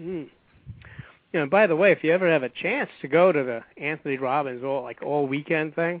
Mm. 0.00 0.28
You 1.32 1.40
know, 1.40 1.46
by 1.46 1.66
the 1.66 1.74
way, 1.74 1.90
if 1.90 2.04
you 2.04 2.12
ever 2.12 2.30
have 2.30 2.44
a 2.44 2.48
chance 2.48 2.88
to 3.02 3.08
go 3.08 3.32
to 3.32 3.42
the 3.42 3.60
Anthony 3.82 4.18
Robbins 4.18 4.62
all 4.62 4.82
like 4.82 5.02
all 5.02 5.26
weekend 5.26 5.74
thing, 5.74 6.00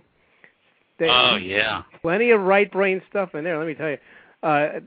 they, 0.98 1.08
Oh 1.08 1.36
yeah, 1.36 1.82
plenty 2.02 2.30
of 2.30 2.40
right 2.40 2.70
brain 2.70 3.02
stuff 3.10 3.34
in 3.34 3.42
there. 3.44 3.58
Let 3.58 3.66
me 3.66 3.74
tell 3.74 3.90
you, 3.90 3.98
uh, 4.44 4.80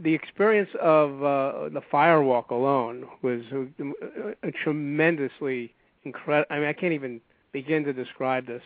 the 0.00 0.12
experience 0.12 0.70
of 0.80 1.22
uh, 1.22 1.68
the 1.68 1.82
firewalk 1.92 2.50
alone 2.50 3.06
was 3.22 3.42
a, 3.52 4.48
a 4.48 4.50
tremendously 4.64 5.72
incredible. 6.04 6.46
I 6.50 6.58
mean, 6.58 6.68
I 6.68 6.72
can't 6.72 6.94
even 6.94 7.20
begin 7.52 7.84
to 7.84 7.92
describe 7.92 8.46
this 8.46 8.62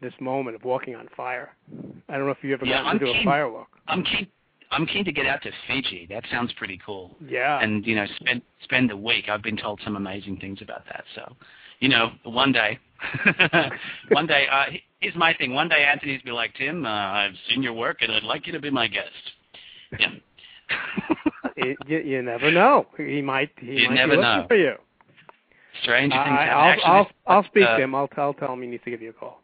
this 0.00 0.14
moment 0.18 0.56
of 0.56 0.64
walking 0.64 0.94
on 0.94 1.08
fire. 1.14 1.50
I 2.08 2.16
don't 2.16 2.24
know 2.24 2.30
if 2.32 2.38
you 2.42 2.54
ever 2.54 2.64
Yeah, 2.64 2.82
I'm 2.82 2.98
to 2.98 3.04
do 3.04 3.10
a 3.10 3.14
keen- 3.14 3.26
firewalk. 3.26 3.66
I'm 3.86 4.02
keen. 4.02 4.26
I'm 4.72 4.86
keen 4.86 5.04
to 5.04 5.12
get 5.12 5.26
out 5.26 5.42
to 5.42 5.50
Fiji. 5.66 6.06
That 6.08 6.22
sounds 6.30 6.52
pretty 6.54 6.80
cool. 6.86 7.16
Yeah. 7.26 7.58
And 7.60 7.84
you 7.86 7.96
know, 7.96 8.06
spend 8.20 8.40
spend 8.62 8.90
a 8.92 8.96
week. 8.96 9.28
I've 9.28 9.42
been 9.42 9.56
told 9.56 9.80
some 9.84 9.96
amazing 9.96 10.38
things 10.38 10.62
about 10.62 10.84
that. 10.86 11.04
So, 11.14 11.34
you 11.80 11.88
know, 11.88 12.12
one 12.24 12.52
day, 12.52 12.78
one 14.10 14.26
day. 14.26 14.46
Uh, 14.50 14.64
here's 15.00 15.16
my 15.16 15.34
thing. 15.34 15.52
One 15.54 15.68
day, 15.68 15.84
Anthony's 15.84 16.22
be 16.22 16.30
like, 16.30 16.54
Tim, 16.54 16.86
uh, 16.86 16.88
I've 16.88 17.34
seen 17.48 17.62
your 17.62 17.72
work, 17.72 17.98
and 18.00 18.12
I'd 18.12 18.22
like 18.22 18.46
you 18.46 18.52
to 18.52 18.60
be 18.60 18.70
my 18.70 18.86
guest. 18.86 19.10
Yeah. 19.98 20.10
it, 21.56 21.76
you, 21.86 21.98
you 21.98 22.22
never 22.22 22.50
know. 22.50 22.86
He 22.96 23.20
might. 23.20 23.50
He 23.58 23.72
You 23.72 23.88
might 23.88 23.94
never 23.94 24.12
be 24.12 24.16
looking 24.18 24.36
know. 24.42 24.46
for 24.48 24.56
you. 24.56 24.74
Stranger 25.82 26.16
things 26.16 26.36
I. 26.38 26.46
I'll, 26.46 26.70
Actually, 26.70 26.84
I'll, 26.84 27.10
I'll 27.26 27.44
speak 27.44 27.64
uh, 27.66 27.76
to 27.76 27.82
him. 27.82 27.94
I'll 27.94 28.08
tell 28.08 28.34
tell 28.34 28.52
him 28.52 28.62
he 28.62 28.68
needs 28.68 28.84
to 28.84 28.90
give 28.90 29.02
you 29.02 29.10
a 29.10 29.12
call. 29.12 29.40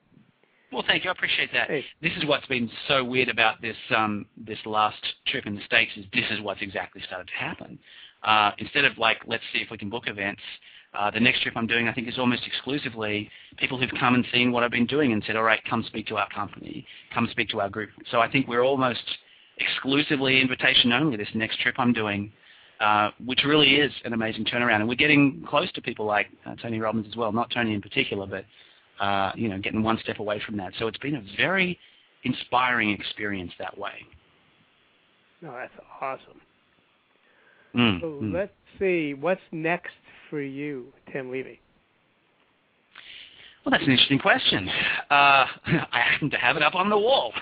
Well, 0.72 0.84
thank 0.86 1.04
you. 1.04 1.10
I 1.10 1.12
appreciate 1.12 1.52
that. 1.52 1.68
Hey. 1.68 1.84
This 2.02 2.12
is 2.16 2.26
what's 2.26 2.46
been 2.46 2.68
so 2.88 3.04
weird 3.04 3.28
about 3.28 3.62
this 3.62 3.76
um, 3.96 4.26
this 4.36 4.58
last 4.66 4.98
trip 5.26 5.46
in 5.46 5.54
the 5.54 5.62
states 5.62 5.92
is 5.96 6.04
this 6.12 6.24
is 6.30 6.40
what's 6.40 6.60
exactly 6.62 7.02
started 7.06 7.28
to 7.28 7.44
happen. 7.44 7.78
Uh, 8.22 8.50
instead 8.58 8.84
of 8.84 8.98
like 8.98 9.18
let's 9.26 9.44
see 9.52 9.60
if 9.60 9.70
we 9.70 9.78
can 9.78 9.88
book 9.88 10.04
events, 10.06 10.42
uh, 10.98 11.10
the 11.10 11.20
next 11.20 11.42
trip 11.42 11.54
I'm 11.56 11.66
doing 11.66 11.88
I 11.88 11.92
think 11.92 12.08
is 12.08 12.18
almost 12.18 12.42
exclusively 12.46 13.30
people 13.58 13.78
who've 13.78 13.90
come 14.00 14.14
and 14.14 14.26
seen 14.32 14.50
what 14.50 14.64
I've 14.64 14.70
been 14.70 14.86
doing 14.86 15.12
and 15.12 15.22
said, 15.26 15.36
all 15.36 15.44
right, 15.44 15.60
come 15.68 15.84
speak 15.86 16.06
to 16.08 16.16
our 16.16 16.28
company, 16.30 16.84
come 17.14 17.28
speak 17.30 17.48
to 17.50 17.60
our 17.60 17.70
group. 17.70 17.90
So 18.10 18.20
I 18.20 18.30
think 18.30 18.48
we're 18.48 18.64
almost 18.64 19.04
exclusively 19.58 20.40
invitation 20.40 20.92
only 20.92 21.16
this 21.16 21.28
next 21.34 21.60
trip 21.60 21.76
I'm 21.78 21.92
doing. 21.92 22.32
Uh, 22.78 23.10
which 23.24 23.40
really 23.46 23.76
is 23.76 23.90
an 24.04 24.12
amazing 24.12 24.44
turnaround, 24.44 24.80
and 24.80 24.88
we're 24.88 24.94
getting 24.94 25.42
close 25.48 25.72
to 25.72 25.80
people 25.80 26.04
like 26.04 26.26
uh, 26.44 26.54
Tony 26.56 26.78
Robbins 26.78 27.06
as 27.08 27.16
well. 27.16 27.32
Not 27.32 27.50
Tony 27.50 27.72
in 27.72 27.80
particular, 27.80 28.26
but 28.26 28.44
uh, 29.02 29.32
you 29.34 29.48
know, 29.48 29.58
getting 29.58 29.82
one 29.82 29.98
step 30.02 30.18
away 30.18 30.42
from 30.44 30.58
that. 30.58 30.72
So 30.78 30.86
it's 30.86 30.98
been 30.98 31.16
a 31.16 31.24
very 31.38 31.78
inspiring 32.24 32.90
experience 32.90 33.52
that 33.58 33.76
way. 33.78 33.92
No, 35.40 35.52
that's 35.52 35.72
awesome. 36.00 36.40
Mm, 37.74 38.00
So 38.00 38.06
mm. 38.06 38.34
let's 38.34 38.52
see 38.78 39.14
what's 39.14 39.40
next 39.52 39.94
for 40.28 40.40
you, 40.40 40.92
Tim 41.12 41.30
Levy. 41.30 41.60
Well, 43.64 43.70
that's 43.72 43.84
an 43.84 43.90
interesting 43.90 44.18
question. 44.18 44.68
Uh, 45.10 45.12
I 45.66 46.00
happen 46.10 46.30
to 46.30 46.36
have 46.36 46.56
it 46.56 46.62
up 46.62 46.74
on 46.74 46.88
the 46.88 46.98
wall. 46.98 47.32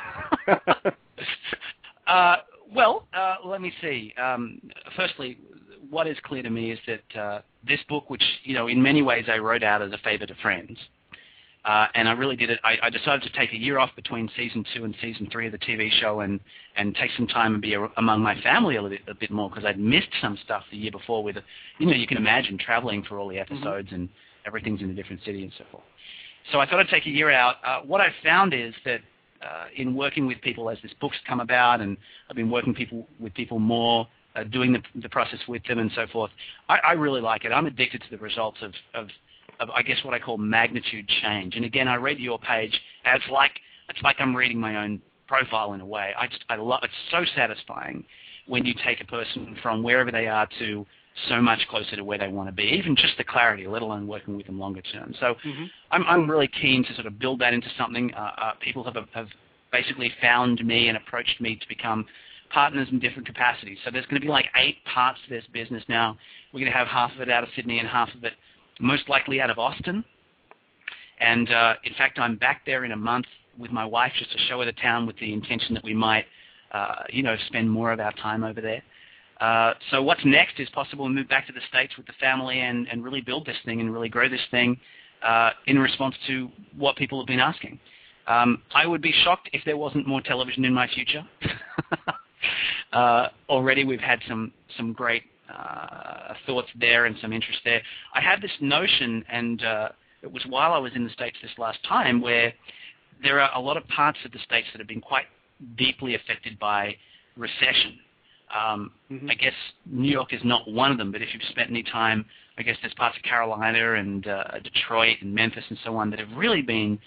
uh, 2.06 2.36
well, 2.74 3.06
uh, 3.14 3.36
let 3.44 3.60
me 3.60 3.72
see. 3.80 4.12
Um, 4.20 4.60
firstly, 4.96 5.38
what 5.90 6.06
is 6.06 6.16
clear 6.24 6.42
to 6.42 6.50
me 6.50 6.72
is 6.72 6.78
that 6.86 7.20
uh, 7.20 7.40
this 7.66 7.80
book, 7.88 8.10
which 8.10 8.22
you 8.42 8.54
know, 8.54 8.68
in 8.68 8.82
many 8.82 9.02
ways, 9.02 9.26
I 9.28 9.38
wrote 9.38 9.62
out 9.62 9.82
as 9.82 9.92
a 9.92 9.98
favor 9.98 10.26
to 10.26 10.34
friends, 10.36 10.76
uh, 11.64 11.86
and 11.94 12.08
I 12.08 12.12
really 12.12 12.36
did 12.36 12.50
it. 12.50 12.60
I, 12.64 12.76
I 12.82 12.90
decided 12.90 13.22
to 13.22 13.38
take 13.38 13.52
a 13.52 13.56
year 13.56 13.78
off 13.78 13.90
between 13.96 14.28
season 14.36 14.64
two 14.74 14.84
and 14.84 14.94
season 15.00 15.28
three 15.30 15.46
of 15.46 15.52
the 15.52 15.58
TV 15.58 15.90
show, 16.00 16.20
and 16.20 16.40
and 16.76 16.94
take 16.94 17.10
some 17.16 17.26
time 17.26 17.54
and 17.54 17.62
be 17.62 17.74
a, 17.74 17.86
among 17.96 18.20
my 18.20 18.40
family 18.42 18.76
a, 18.76 18.82
little 18.82 18.98
bit, 18.98 19.08
a 19.08 19.14
bit 19.14 19.30
more 19.30 19.48
because 19.48 19.64
I'd 19.64 19.78
missed 19.78 20.08
some 20.20 20.38
stuff 20.44 20.64
the 20.70 20.76
year 20.76 20.90
before. 20.90 21.22
With, 21.22 21.36
you 21.78 21.86
know, 21.86 21.94
you 21.94 22.06
can 22.06 22.16
imagine 22.16 22.58
traveling 22.58 23.04
for 23.04 23.18
all 23.18 23.28
the 23.28 23.38
episodes 23.38 23.88
and 23.92 24.08
everything's 24.46 24.80
in 24.82 24.90
a 24.90 24.94
different 24.94 25.22
city 25.24 25.42
and 25.42 25.52
so 25.56 25.64
forth. 25.70 25.84
So 26.52 26.60
I 26.60 26.66
thought 26.66 26.80
I'd 26.80 26.88
take 26.88 27.06
a 27.06 27.10
year 27.10 27.30
out. 27.30 27.56
Uh, 27.64 27.80
what 27.80 28.00
I've 28.00 28.12
found 28.22 28.52
is 28.52 28.74
that 28.84 29.00
uh, 29.44 29.64
in 29.76 29.94
working 29.94 30.26
with 30.26 30.40
people 30.40 30.70
as 30.70 30.78
this 30.82 30.92
book's 31.00 31.16
come 31.26 31.40
about, 31.40 31.80
and 31.80 31.96
I've 32.28 32.36
been 32.36 32.50
working 32.50 32.74
people 32.74 33.06
with 33.20 33.34
people 33.34 33.58
more, 33.58 34.08
uh, 34.34 34.44
doing 34.44 34.72
the, 34.72 34.82
the 35.00 35.08
process 35.08 35.38
with 35.46 35.62
them 35.64 35.78
and 35.78 35.90
so 35.94 36.06
forth. 36.12 36.30
I, 36.68 36.78
I 36.78 36.92
really 36.92 37.20
like 37.20 37.44
it. 37.44 37.52
I'm 37.52 37.66
addicted 37.66 38.02
to 38.02 38.10
the 38.10 38.18
results 38.18 38.58
of, 38.62 38.72
of, 38.94 39.08
of, 39.60 39.70
I 39.70 39.82
guess, 39.82 39.98
what 40.04 40.14
I 40.14 40.18
call 40.18 40.38
magnitude 40.38 41.08
change. 41.22 41.56
And 41.56 41.64
again, 41.64 41.88
I 41.88 41.96
read 41.96 42.18
your 42.18 42.38
page. 42.38 42.78
It's 43.04 43.24
like 43.30 43.52
it's 43.88 44.02
like 44.02 44.16
I'm 44.18 44.34
reading 44.34 44.58
my 44.58 44.82
own 44.82 45.00
profile 45.28 45.74
in 45.74 45.80
a 45.80 45.86
way. 45.86 46.12
I 46.18 46.26
just 46.26 46.44
I 46.48 46.56
love. 46.56 46.80
It's 46.82 46.92
so 47.10 47.24
satisfying 47.36 48.04
when 48.46 48.64
you 48.64 48.74
take 48.84 49.00
a 49.00 49.04
person 49.04 49.56
from 49.62 49.82
wherever 49.82 50.10
they 50.10 50.26
are 50.26 50.48
to 50.58 50.86
so 51.28 51.40
much 51.40 51.60
closer 51.68 51.96
to 51.96 52.02
where 52.02 52.18
they 52.18 52.28
want 52.28 52.48
to 52.48 52.52
be, 52.52 52.64
even 52.64 52.96
just 52.96 53.16
the 53.16 53.24
clarity, 53.24 53.66
let 53.66 53.82
alone 53.82 54.06
working 54.06 54.36
with 54.36 54.46
them 54.46 54.58
longer 54.58 54.82
term. 54.82 55.14
So 55.20 55.36
Mhm. 55.44 55.70
I'm, 55.90 56.04
I'm 56.06 56.30
really 56.30 56.48
keen 56.48 56.84
to 56.84 56.94
sort 56.94 57.06
of 57.06 57.18
build 57.18 57.38
that 57.38 57.54
into 57.54 57.68
something. 57.78 58.12
Uh, 58.14 58.32
uh, 58.36 58.52
people 58.60 58.82
have, 58.84 58.96
have 59.12 59.28
basically 59.70 60.10
found 60.20 60.64
me 60.64 60.88
and 60.88 60.96
approached 60.96 61.40
me 61.40 61.56
to 61.56 61.68
become 61.68 62.06
partners 62.50 62.88
in 62.90 62.98
different 62.98 63.26
capacities. 63.26 63.78
So 63.84 63.90
there's 63.90 64.06
going 64.06 64.20
to 64.20 64.26
be 64.26 64.30
like 64.30 64.46
eight 64.56 64.84
parts 64.84 65.20
to 65.24 65.30
this 65.30 65.44
business 65.52 65.82
now. 65.88 66.16
We're 66.52 66.60
going 66.60 66.72
to 66.72 66.78
have 66.78 66.88
half 66.88 67.12
of 67.14 67.20
it 67.20 67.30
out 67.30 67.42
of 67.42 67.48
Sydney 67.54 67.78
and 67.78 67.88
half 67.88 68.12
of 68.14 68.24
it 68.24 68.34
most 68.80 69.08
likely 69.08 69.40
out 69.40 69.50
of 69.50 69.58
Austin. 69.58 70.04
And 71.20 71.50
uh, 71.50 71.74
in 71.84 71.94
fact, 71.94 72.18
I'm 72.18 72.36
back 72.36 72.62
there 72.66 72.84
in 72.84 72.92
a 72.92 72.96
month 72.96 73.26
with 73.58 73.70
my 73.70 73.84
wife 73.84 74.12
just 74.18 74.32
to 74.32 74.38
show 74.48 74.58
her 74.60 74.64
the 74.64 74.72
town 74.72 75.06
with 75.06 75.16
the 75.18 75.32
intention 75.32 75.74
that 75.74 75.84
we 75.84 75.94
might, 75.94 76.26
uh, 76.72 77.04
you 77.08 77.22
know, 77.22 77.36
spend 77.46 77.70
more 77.70 77.92
of 77.92 78.00
our 78.00 78.12
time 78.14 78.42
over 78.42 78.60
there. 78.60 78.82
Uh, 79.40 79.74
so 79.90 80.02
what's 80.02 80.24
next 80.24 80.60
is 80.60 80.68
possible 80.70 81.06
to 81.06 81.10
move 81.10 81.28
back 81.28 81.46
to 81.46 81.52
the 81.52 81.60
States 81.68 81.96
with 81.96 82.06
the 82.06 82.12
family 82.20 82.60
and, 82.60 82.86
and 82.88 83.04
really 83.04 83.20
build 83.20 83.46
this 83.46 83.56
thing 83.64 83.80
and 83.80 83.92
really 83.92 84.08
grow 84.08 84.28
this 84.28 84.40
thing 84.50 84.78
uh, 85.22 85.50
in 85.66 85.78
response 85.78 86.14
to 86.26 86.48
what 86.76 86.96
people 86.96 87.20
have 87.20 87.26
been 87.26 87.40
asking. 87.40 87.78
Um, 88.26 88.62
I 88.74 88.86
would 88.86 89.02
be 89.02 89.12
shocked 89.24 89.50
if 89.52 89.62
there 89.64 89.76
wasn't 89.76 90.06
more 90.06 90.20
television 90.20 90.64
in 90.64 90.72
my 90.72 90.88
future. 90.88 91.26
uh, 92.92 93.28
already 93.48 93.84
we've 93.84 94.00
had 94.00 94.20
some, 94.28 94.52
some 94.76 94.92
great 94.92 95.24
uh, 95.52 96.34
thoughts 96.46 96.68
there 96.78 97.06
and 97.06 97.16
some 97.20 97.32
interest 97.32 97.60
there. 97.64 97.82
I 98.14 98.20
had 98.20 98.40
this 98.40 98.52
notion, 98.60 99.24
and 99.30 99.62
uh, 99.62 99.88
it 100.22 100.32
was 100.32 100.42
while 100.48 100.72
I 100.72 100.78
was 100.78 100.92
in 100.94 101.04
the 101.04 101.10
States 101.10 101.36
this 101.42 101.50
last 101.58 101.78
time, 101.86 102.20
where 102.20 102.52
there 103.22 103.40
are 103.40 103.50
a 103.54 103.60
lot 103.60 103.76
of 103.76 103.86
parts 103.88 104.18
of 104.24 104.32
the 104.32 104.38
States 104.38 104.66
that 104.72 104.78
have 104.78 104.88
been 104.88 105.00
quite 105.00 105.26
deeply 105.76 106.14
affected 106.14 106.58
by 106.58 106.96
recession. 107.36 107.98
Um, 108.54 108.92
mm-hmm. 109.10 109.30
I 109.30 109.34
guess 109.34 109.54
New 109.86 110.10
York 110.10 110.32
is 110.32 110.40
not 110.44 110.70
one 110.70 110.92
of 110.92 110.98
them, 110.98 111.10
but 111.10 111.22
if 111.22 111.28
you've 111.32 111.42
spent 111.50 111.70
any 111.70 111.82
time, 111.82 112.24
I 112.56 112.62
guess 112.62 112.76
there's 112.80 112.94
parts 112.94 113.16
of 113.16 113.22
Carolina 113.24 113.94
and 113.94 114.26
uh, 114.26 114.44
Detroit 114.62 115.16
and 115.22 115.34
Memphis 115.34 115.64
and 115.68 115.78
so 115.84 115.96
on 115.96 116.10
that 116.10 116.20
have 116.20 116.36
really 116.36 116.62
been 116.62 116.98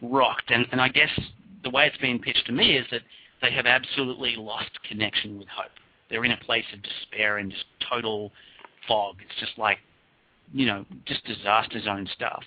rocked. 0.00 0.50
And, 0.50 0.66
and 0.72 0.80
I 0.80 0.88
guess 0.88 1.10
the 1.64 1.70
way 1.70 1.86
it's 1.86 1.98
been 1.98 2.18
pitched 2.18 2.46
to 2.46 2.52
me 2.52 2.76
is 2.76 2.86
that 2.90 3.02
they 3.42 3.50
have 3.50 3.66
absolutely 3.66 4.36
lost 4.36 4.70
connection 4.88 5.38
with 5.38 5.48
hope. 5.48 5.70
They're 6.08 6.24
in 6.24 6.32
a 6.32 6.38
place 6.38 6.64
of 6.72 6.80
despair 6.82 7.38
and 7.38 7.50
just 7.50 7.64
total 7.90 8.32
fog. 8.88 9.16
It's 9.22 9.38
just 9.38 9.58
like, 9.58 9.78
you 10.52 10.64
know, 10.64 10.86
just 11.04 11.24
disaster 11.24 11.80
zone 11.82 12.08
stuff. 12.14 12.42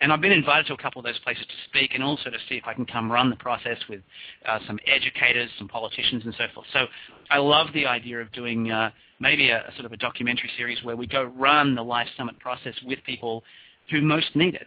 And 0.00 0.12
I've 0.12 0.20
been 0.20 0.32
invited 0.32 0.66
to 0.66 0.74
a 0.74 0.76
couple 0.76 0.98
of 0.98 1.04
those 1.04 1.18
places 1.20 1.46
to 1.46 1.54
speak 1.68 1.92
and 1.94 2.02
also 2.02 2.28
to 2.28 2.36
see 2.48 2.56
if 2.56 2.64
I 2.66 2.74
can 2.74 2.84
come 2.84 3.10
run 3.10 3.30
the 3.30 3.36
process 3.36 3.78
with 3.88 4.00
uh, 4.46 4.58
some 4.66 4.78
educators, 4.86 5.48
some 5.58 5.68
politicians, 5.68 6.22
and 6.24 6.34
so 6.36 6.44
forth. 6.54 6.66
So 6.72 6.86
I 7.30 7.38
love 7.38 7.68
the 7.72 7.86
idea 7.86 8.20
of 8.20 8.30
doing 8.32 8.70
uh, 8.70 8.90
maybe 9.20 9.50
a, 9.50 9.60
a, 9.66 9.72
sort 9.72 9.86
of 9.86 9.92
a 9.92 9.96
documentary 9.96 10.50
series 10.56 10.82
where 10.84 10.96
we 10.96 11.06
go 11.06 11.24
run 11.36 11.74
the 11.74 11.82
Life 11.82 12.08
Summit 12.16 12.38
process 12.38 12.74
with 12.84 12.98
people 13.04 13.42
who 13.90 14.02
most 14.02 14.34
need 14.34 14.54
it, 14.54 14.66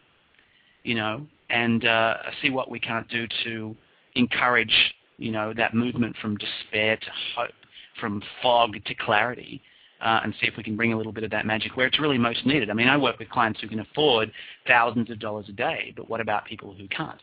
you 0.84 0.96
know, 0.96 1.26
and 1.52 1.86
uh, 1.86 2.16
see 2.42 2.50
what 2.50 2.72
we 2.72 2.80
can't 2.80 3.08
do 3.10 3.28
to 3.44 3.76
encourage, 4.16 4.74
you 5.18 5.32
know, 5.32 5.54
that 5.54 5.76
movement 5.76 6.16
from 6.22 6.38
despair 6.38 6.98
to 6.98 7.08
hope, 7.36 7.52
from 8.00 8.24
fog 8.42 8.74
to 8.86 8.96
clarity 8.96 9.62
uh, 10.02 10.22
and 10.24 10.34
see 10.40 10.48
if 10.48 10.56
we 10.58 10.64
can 10.64 10.76
bring 10.76 10.94
a 10.94 10.98
little 10.98 11.12
bit 11.12 11.24
of 11.24 11.32
that 11.32 11.46
magic 11.46 11.76
where 11.76 11.88
it's 11.88 12.00
really 12.00 12.18
most 12.18 12.46
needed. 12.46 12.70
I 12.70 12.74
mean, 12.74 12.88
I 12.88 12.98
work 12.98 13.20
with 13.20 13.30
clients 13.30 13.60
who 13.60 13.68
can 13.68 13.80
afford 13.80 14.32
thousands 14.68 15.10
of 15.10 15.20
dollars 15.20 15.46
a 15.50 15.54
day, 15.54 15.94
but 15.96 16.10
what 16.10 16.22
about 16.22 16.46
people 16.46 16.74
who 16.74 16.88
can't? 16.88 17.20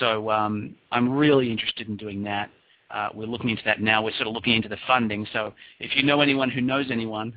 So 0.00 0.30
um, 0.30 0.74
I'm 0.90 1.10
really 1.10 1.50
interested 1.50 1.88
in 1.88 1.96
doing 1.96 2.22
that. 2.24 2.50
Uh, 2.90 3.08
we're 3.14 3.26
looking 3.26 3.50
into 3.50 3.62
that 3.64 3.80
now. 3.80 4.02
We're 4.02 4.12
sort 4.12 4.28
of 4.28 4.34
looking 4.34 4.54
into 4.54 4.68
the 4.68 4.76
funding. 4.86 5.26
So 5.32 5.52
if 5.80 5.96
you 5.96 6.04
know 6.04 6.20
anyone 6.20 6.50
who 6.50 6.60
knows 6.60 6.86
anyone 6.90 7.32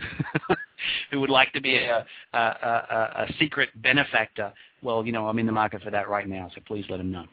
who 1.11 1.19
would 1.19 1.29
like 1.29 1.51
to 1.53 1.61
be 1.61 1.75
a, 1.77 2.05
a, 2.33 2.37
a, 2.37 3.25
a 3.27 3.33
secret 3.39 3.69
benefactor, 3.81 4.53
well, 4.83 5.05
you 5.05 5.11
know, 5.11 5.27
I'm 5.27 5.39
in 5.39 5.45
the 5.45 5.51
market 5.51 5.81
for 5.81 5.89
that 5.89 6.07
right 6.07 6.27
now. 6.27 6.51
So 6.53 6.61
please 6.67 6.85
let 6.89 6.97
them 6.97 7.11
know. 7.11 7.25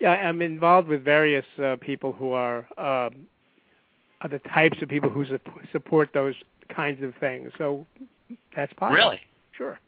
Yeah, 0.00 0.10
I'm 0.10 0.40
involved 0.42 0.88
with 0.88 1.04
various 1.04 1.44
uh, 1.62 1.76
people 1.80 2.12
who 2.12 2.32
are 2.32 2.66
uh, 2.78 3.10
are 4.20 4.28
the 4.28 4.40
types 4.40 4.78
of 4.82 4.88
people 4.88 5.10
who 5.10 5.24
support 5.72 6.10
those 6.12 6.34
kinds 6.74 7.02
of 7.02 7.14
things. 7.20 7.50
So 7.58 7.86
that's 8.54 8.72
possible. 8.74 8.96
Really? 8.96 9.20
Sure. 9.56 9.78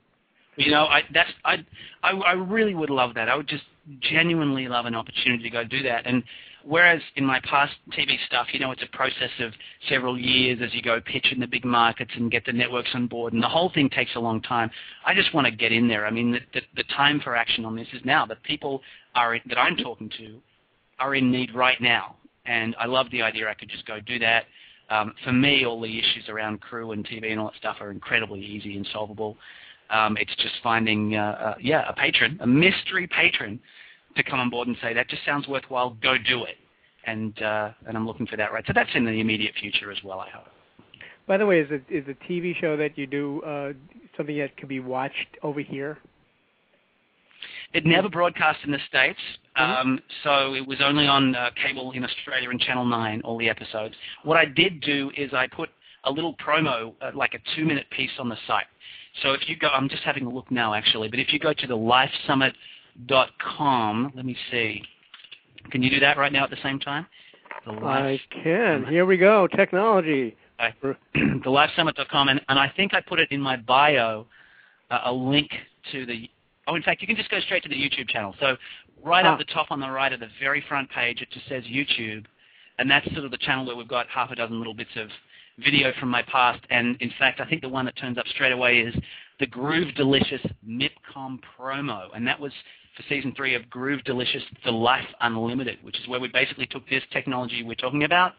You 0.56 0.70
know, 0.70 0.84
I 0.84 1.02
that's 1.14 1.30
I, 1.44 1.64
I 2.02 2.10
I 2.10 2.32
really 2.32 2.74
would 2.74 2.90
love 2.90 3.14
that. 3.14 3.28
I 3.28 3.36
would 3.36 3.48
just 3.48 3.64
genuinely 4.00 4.68
love 4.68 4.86
an 4.86 4.94
opportunity 4.94 5.42
to 5.42 5.50
go 5.50 5.64
do 5.64 5.82
that. 5.82 6.06
And 6.06 6.22
whereas 6.64 7.00
in 7.16 7.24
my 7.24 7.40
past 7.40 7.72
TV 7.96 8.16
stuff, 8.26 8.48
you 8.52 8.60
know, 8.60 8.70
it's 8.70 8.82
a 8.82 8.96
process 8.96 9.30
of 9.40 9.52
several 9.88 10.18
years 10.18 10.60
as 10.62 10.74
you 10.74 10.82
go 10.82 11.00
pitch 11.00 11.32
in 11.32 11.40
the 11.40 11.46
big 11.46 11.64
markets 11.64 12.12
and 12.16 12.30
get 12.30 12.44
the 12.44 12.52
networks 12.52 12.90
on 12.94 13.06
board, 13.06 13.32
and 13.32 13.42
the 13.42 13.48
whole 13.48 13.70
thing 13.72 13.88
takes 13.88 14.14
a 14.14 14.20
long 14.20 14.42
time. 14.42 14.70
I 15.06 15.14
just 15.14 15.32
want 15.34 15.46
to 15.46 15.50
get 15.50 15.72
in 15.72 15.88
there. 15.88 16.06
I 16.06 16.10
mean, 16.10 16.32
the, 16.32 16.40
the, 16.54 16.60
the 16.76 16.84
time 16.94 17.20
for 17.20 17.34
action 17.34 17.64
on 17.64 17.74
this 17.74 17.88
is 17.92 18.02
now. 18.04 18.26
The 18.26 18.36
people 18.36 18.82
are 19.14 19.38
that 19.46 19.58
I'm 19.58 19.76
talking 19.76 20.10
to 20.18 20.38
are 20.98 21.14
in 21.14 21.30
need 21.30 21.54
right 21.54 21.80
now, 21.80 22.16
and 22.46 22.74
I 22.78 22.86
love 22.86 23.06
the 23.10 23.22
idea 23.22 23.48
I 23.48 23.54
could 23.54 23.68
just 23.68 23.86
go 23.86 24.00
do 24.00 24.18
that. 24.18 24.44
Um, 24.90 25.14
for 25.24 25.32
me, 25.32 25.64
all 25.64 25.80
the 25.80 25.98
issues 25.98 26.28
around 26.28 26.60
crew 26.60 26.92
and 26.92 27.06
TV 27.06 27.30
and 27.30 27.40
all 27.40 27.46
that 27.46 27.56
stuff 27.56 27.76
are 27.80 27.90
incredibly 27.90 28.40
easy 28.40 28.76
and 28.76 28.86
solvable. 28.92 29.36
Um, 29.90 30.16
it's 30.18 30.34
just 30.36 30.54
finding, 30.62 31.16
uh, 31.16 31.20
uh, 31.20 31.54
yeah, 31.60 31.88
a 31.88 31.92
patron, 31.92 32.38
a 32.40 32.46
mystery 32.46 33.06
patron, 33.06 33.60
to 34.16 34.22
come 34.22 34.40
on 34.40 34.50
board 34.50 34.68
and 34.68 34.76
say 34.82 34.92
that 34.92 35.08
just 35.08 35.24
sounds 35.24 35.48
worthwhile. 35.48 35.96
Go 36.02 36.16
do 36.18 36.44
it, 36.44 36.56
and 37.06 37.40
uh, 37.42 37.70
and 37.86 37.96
I'm 37.96 38.06
looking 38.06 38.26
for 38.26 38.36
that. 38.36 38.52
Right, 38.52 38.64
so 38.66 38.72
that's 38.74 38.90
in 38.94 39.04
the 39.04 39.20
immediate 39.20 39.54
future 39.58 39.90
as 39.90 39.98
well. 40.04 40.20
I 40.20 40.28
hope. 40.28 40.46
By 41.26 41.38
the 41.38 41.46
way, 41.46 41.60
is 41.60 41.68
it 41.70 41.84
is 41.88 42.04
the 42.06 42.14
TV 42.28 42.54
show 42.60 42.76
that 42.76 42.98
you 42.98 43.06
do 43.06 43.40
uh, 43.42 43.72
something 44.16 44.36
that 44.38 44.56
can 44.56 44.68
be 44.68 44.80
watched 44.80 45.38
over 45.42 45.60
here? 45.60 45.98
It 47.72 47.86
never 47.86 48.08
broadcast 48.08 48.58
in 48.64 48.70
the 48.70 48.78
States, 48.88 49.18
mm-hmm. 49.56 49.88
um, 49.88 50.00
so 50.24 50.54
it 50.54 50.66
was 50.66 50.78
only 50.82 51.06
on 51.06 51.34
uh, 51.34 51.50
cable 51.62 51.92
in 51.92 52.04
Australia 52.04 52.50
and 52.50 52.60
Channel 52.60 52.84
9, 52.84 53.22
all 53.22 53.38
the 53.38 53.48
episodes. 53.48 53.94
What 54.24 54.36
I 54.36 54.44
did 54.44 54.80
do 54.80 55.10
is 55.16 55.32
I 55.32 55.46
put 55.46 55.70
a 56.04 56.10
little 56.10 56.34
promo, 56.36 56.92
uh, 57.00 57.12
like 57.14 57.34
a 57.34 57.38
two-minute 57.56 57.86
piece 57.90 58.10
on 58.18 58.28
the 58.28 58.36
site. 58.46 58.66
So 59.22 59.32
if 59.32 59.48
you 59.48 59.56
go, 59.56 59.68
I'm 59.68 59.88
just 59.88 60.02
having 60.02 60.26
a 60.26 60.30
look 60.30 60.50
now 60.50 60.74
actually, 60.74 61.08
but 61.08 61.18
if 61.18 61.32
you 61.32 61.38
go 61.38 61.52
to 61.52 61.66
the 61.66 61.76
lifesummit.com, 61.76 64.12
let 64.14 64.24
me 64.24 64.36
see. 64.50 64.82
Can 65.70 65.82
you 65.82 65.90
do 65.90 66.00
that 66.00 66.16
right 66.16 66.32
now 66.32 66.44
at 66.44 66.50
the 66.50 66.56
same 66.62 66.78
time? 66.78 67.06
The 67.66 67.72
I 67.72 68.20
can. 68.42 68.84
Here 68.86 69.06
we 69.06 69.16
go. 69.16 69.46
Technology. 69.46 70.36
Okay. 70.60 70.74
the 71.14 71.50
lifesummit.com, 71.50 72.28
and, 72.28 72.40
and 72.48 72.58
I 72.58 72.72
think 72.76 72.94
I 72.94 73.00
put 73.00 73.20
it 73.20 73.30
in 73.30 73.40
my 73.40 73.56
bio, 73.56 74.26
uh, 74.90 75.00
a 75.04 75.12
link 75.12 75.50
to 75.92 76.06
the 76.06 76.28
Oh, 76.66 76.74
in 76.76 76.82
fact, 76.82 77.00
you 77.00 77.06
can 77.06 77.16
just 77.16 77.30
go 77.30 77.40
straight 77.40 77.62
to 77.64 77.68
the 77.68 77.74
YouTube 77.74 78.08
channel. 78.08 78.34
So 78.40 78.56
right 79.04 79.24
ah. 79.24 79.32
up 79.32 79.38
the 79.38 79.44
top 79.44 79.68
on 79.70 79.80
the 79.80 79.90
right 79.90 80.12
of 80.12 80.20
the 80.20 80.28
very 80.40 80.64
front 80.68 80.90
page, 80.90 81.20
it 81.20 81.30
just 81.30 81.48
says 81.48 81.64
YouTube, 81.64 82.24
and 82.78 82.90
that's 82.90 83.10
sort 83.12 83.24
of 83.24 83.30
the 83.30 83.38
channel 83.38 83.66
where 83.66 83.76
we've 83.76 83.88
got 83.88 84.06
half 84.08 84.30
a 84.30 84.36
dozen 84.36 84.58
little 84.58 84.74
bits 84.74 84.90
of 84.96 85.08
video 85.58 85.92
from 85.98 86.08
my 86.08 86.22
past. 86.22 86.60
And 86.70 86.96
in 87.00 87.12
fact, 87.18 87.40
I 87.40 87.46
think 87.46 87.62
the 87.62 87.68
one 87.68 87.84
that 87.84 87.96
turns 87.96 88.18
up 88.18 88.26
straight 88.28 88.52
away 88.52 88.78
is 88.78 88.94
the 89.40 89.46
Groove 89.46 89.94
Delicious 89.94 90.40
MIPCOM 90.66 91.40
promo, 91.58 92.08
and 92.14 92.26
that 92.26 92.38
was 92.38 92.52
for 92.96 93.02
season 93.08 93.32
three 93.36 93.54
of 93.54 93.68
Groove 93.70 94.04
Delicious 94.04 94.42
The 94.64 94.70
Life 94.70 95.06
Unlimited, 95.20 95.78
which 95.82 95.98
is 95.98 96.06
where 96.08 96.20
we 96.20 96.28
basically 96.28 96.66
took 96.66 96.88
this 96.88 97.02
technology 97.12 97.62
we're 97.62 97.74
talking 97.74 98.04
about 98.04 98.34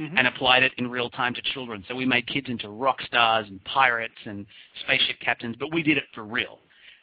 Mm-hmm. 0.00 0.16
and 0.16 0.28
applied 0.28 0.62
it 0.62 0.70
in 0.78 0.88
real 0.88 1.10
time 1.10 1.34
to 1.34 1.42
children. 1.42 1.84
So 1.88 1.96
we 1.96 2.06
made 2.06 2.24
kids 2.28 2.48
into 2.48 2.68
rock 2.68 3.02
stars 3.02 3.46
and 3.48 3.58
pirates 3.64 4.14
and 4.26 4.46
spaceship 4.84 5.18
captains, 5.18 5.56
but 5.58 5.72
we 5.74 5.82
did 5.82 5.96
it 5.96 6.04
for 6.14 6.22
real. 6.22 6.60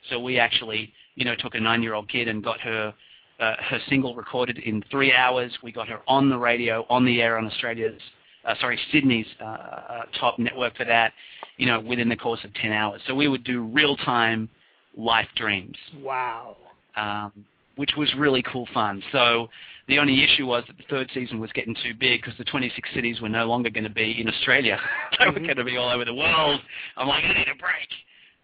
So 0.10 0.20
we 0.20 0.40
actually, 0.40 0.94
you 1.16 1.26
know, 1.26 1.36
took 1.36 1.56
a 1.56 1.60
nine-year-old 1.60 2.10
kid 2.10 2.28
and 2.28 2.44
got 2.44 2.60
her 2.62 2.94
uh, 3.40 3.56
her 3.60 3.80
single 3.90 4.16
recorded 4.16 4.60
in 4.60 4.84
three 4.90 5.14
hours. 5.14 5.52
We 5.62 5.72
got 5.72 5.88
her 5.90 6.00
on 6.08 6.30
the 6.30 6.38
radio, 6.38 6.86
on 6.90 7.06
the 7.06 7.22
air 7.22 7.38
on 7.38 7.46
Australia's, 7.46 8.00
uh, 8.46 8.56
sorry, 8.62 8.80
Sydney's 8.92 9.26
uh, 9.42 9.44
uh 9.44 10.02
top 10.20 10.40
network 10.40 10.78
for 10.78 10.86
that, 10.86 11.12
you 11.58 11.66
know, 11.66 11.80
within 11.80 12.08
the 12.08 12.16
course 12.16 12.40
of 12.44 12.54
10 12.54 12.72
hours. 12.72 13.02
So 13.08 13.14
we 13.14 13.28
would 13.28 13.44
do 13.44 13.64
real-time 13.64 14.50
life 14.96 15.28
dreams. 15.36 15.76
Wow. 16.02 16.56
Um, 16.96 17.32
which 17.76 17.92
was 17.98 18.14
really 18.18 18.42
cool 18.44 18.68
fun. 18.74 19.04
So 19.12 19.50
the 19.88 20.00
only 20.00 20.24
issue 20.24 20.46
was 20.46 20.64
that 20.68 20.78
the 20.78 20.84
third 20.90 21.10
season 21.14 21.40
was 21.40 21.52
getting 21.52 21.76
too 21.84 21.94
big 22.00 22.22
because 22.22 22.38
the 22.38 22.46
26 22.46 22.90
cities 22.94 23.20
were 23.22 23.30
no 23.30 23.46
longer 23.46 23.70
going 23.70 23.84
to 23.84 23.90
be 23.90 24.20
in 24.20 24.30
Australia. 24.30 24.80
they 25.20 25.26
were 25.26 25.34
mm-hmm. 25.34 25.44
going 25.44 25.58
to 25.58 25.64
be 25.64 25.78
all 25.78 25.90
over 25.90 26.06
the 26.06 26.14
world. 26.14 26.62
I'm 26.96 27.08
like, 27.08 27.24
I 27.24 27.34
need 27.34 27.48
a 27.50 27.60
break. 27.60 27.90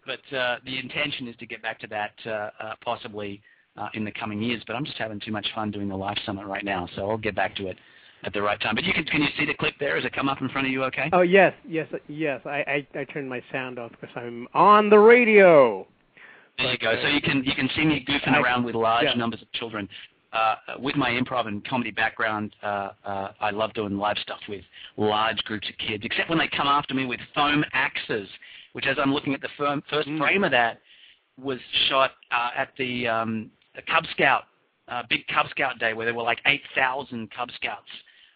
But 0.06 0.36
uh, 0.36 0.56
the 0.64 0.78
intention 0.78 1.28
is 1.28 1.36
to 1.36 1.46
get 1.46 1.62
back 1.62 1.78
to 1.80 1.86
that 1.88 2.12
uh, 2.26 2.30
uh, 2.30 2.74
possibly 2.84 3.40
uh, 3.76 3.88
in 3.94 4.04
the 4.04 4.12
coming 4.12 4.42
years. 4.42 4.62
But 4.66 4.76
I'm 4.76 4.84
just 4.84 4.98
having 4.98 5.20
too 5.20 5.32
much 5.32 5.46
fun 5.54 5.70
doing 5.70 5.88
the 5.88 5.96
Life 5.96 6.18
Summit 6.26 6.46
right 6.46 6.64
now, 6.64 6.88
so 6.96 7.10
I'll 7.10 7.18
get 7.18 7.34
back 7.34 7.54
to 7.56 7.68
it 7.68 7.76
at 8.24 8.32
the 8.32 8.42
right 8.42 8.60
time. 8.60 8.74
But 8.74 8.84
you 8.84 8.92
can 8.92 9.04
can 9.04 9.22
you 9.22 9.28
see 9.38 9.46
the 9.46 9.54
clip 9.54 9.74
there? 9.78 9.96
Has 9.96 10.04
it 10.04 10.12
come 10.12 10.28
up 10.28 10.40
in 10.40 10.48
front 10.48 10.66
of 10.66 10.72
you? 10.72 10.84
Okay. 10.84 11.08
Oh 11.12 11.22
yes, 11.22 11.54
yes, 11.66 11.88
yes. 12.08 12.40
I 12.44 12.86
I, 12.94 13.00
I 13.00 13.04
turned 13.04 13.28
my 13.28 13.42
sound 13.50 13.78
off 13.78 13.90
because 13.92 14.14
I'm 14.16 14.48
on 14.54 14.90
the 14.90 14.98
radio. 14.98 15.86
There 16.58 16.70
you 16.70 16.78
go. 16.78 16.94
So 17.00 17.08
you 17.08 17.20
can 17.20 17.42
you 17.44 17.54
can 17.54 17.68
see 17.74 17.84
me 17.84 18.04
goofing 18.06 18.40
around 18.40 18.64
with 18.64 18.74
large 18.74 19.16
numbers 19.16 19.42
of 19.42 19.50
children. 19.52 19.88
Uh, 20.32 20.54
with 20.78 20.96
my 20.96 21.10
improv 21.10 21.46
and 21.46 21.62
comedy 21.68 21.90
background, 21.90 22.54
uh, 22.62 22.88
uh, 23.04 23.32
I 23.38 23.50
love 23.50 23.74
doing 23.74 23.98
live 23.98 24.16
stuff 24.22 24.40
with 24.48 24.64
large 24.96 25.36
groups 25.44 25.68
of 25.68 25.76
kids, 25.76 26.04
except 26.06 26.30
when 26.30 26.38
they 26.38 26.48
come 26.48 26.68
after 26.68 26.94
me 26.94 27.04
with 27.04 27.20
foam 27.34 27.62
axes 27.74 28.26
which 28.72 28.86
as 28.86 28.96
I'm 28.98 29.12
looking 29.12 29.34
at 29.34 29.40
the 29.40 29.48
firm, 29.56 29.82
first 29.90 30.08
mm. 30.08 30.18
frame 30.18 30.44
of 30.44 30.50
that, 30.50 30.80
was 31.40 31.58
shot 31.88 32.12
uh, 32.30 32.50
at 32.56 32.68
the, 32.78 33.08
um, 33.08 33.50
the 33.74 33.82
Cub 33.82 34.04
Scout, 34.12 34.44
uh, 34.88 35.02
big 35.08 35.26
Cub 35.28 35.46
Scout 35.50 35.78
day 35.78 35.94
where 35.94 36.06
there 36.06 36.14
were 36.14 36.22
like 36.22 36.40
8,000 36.46 37.30
Cub 37.30 37.50
Scouts 37.56 37.88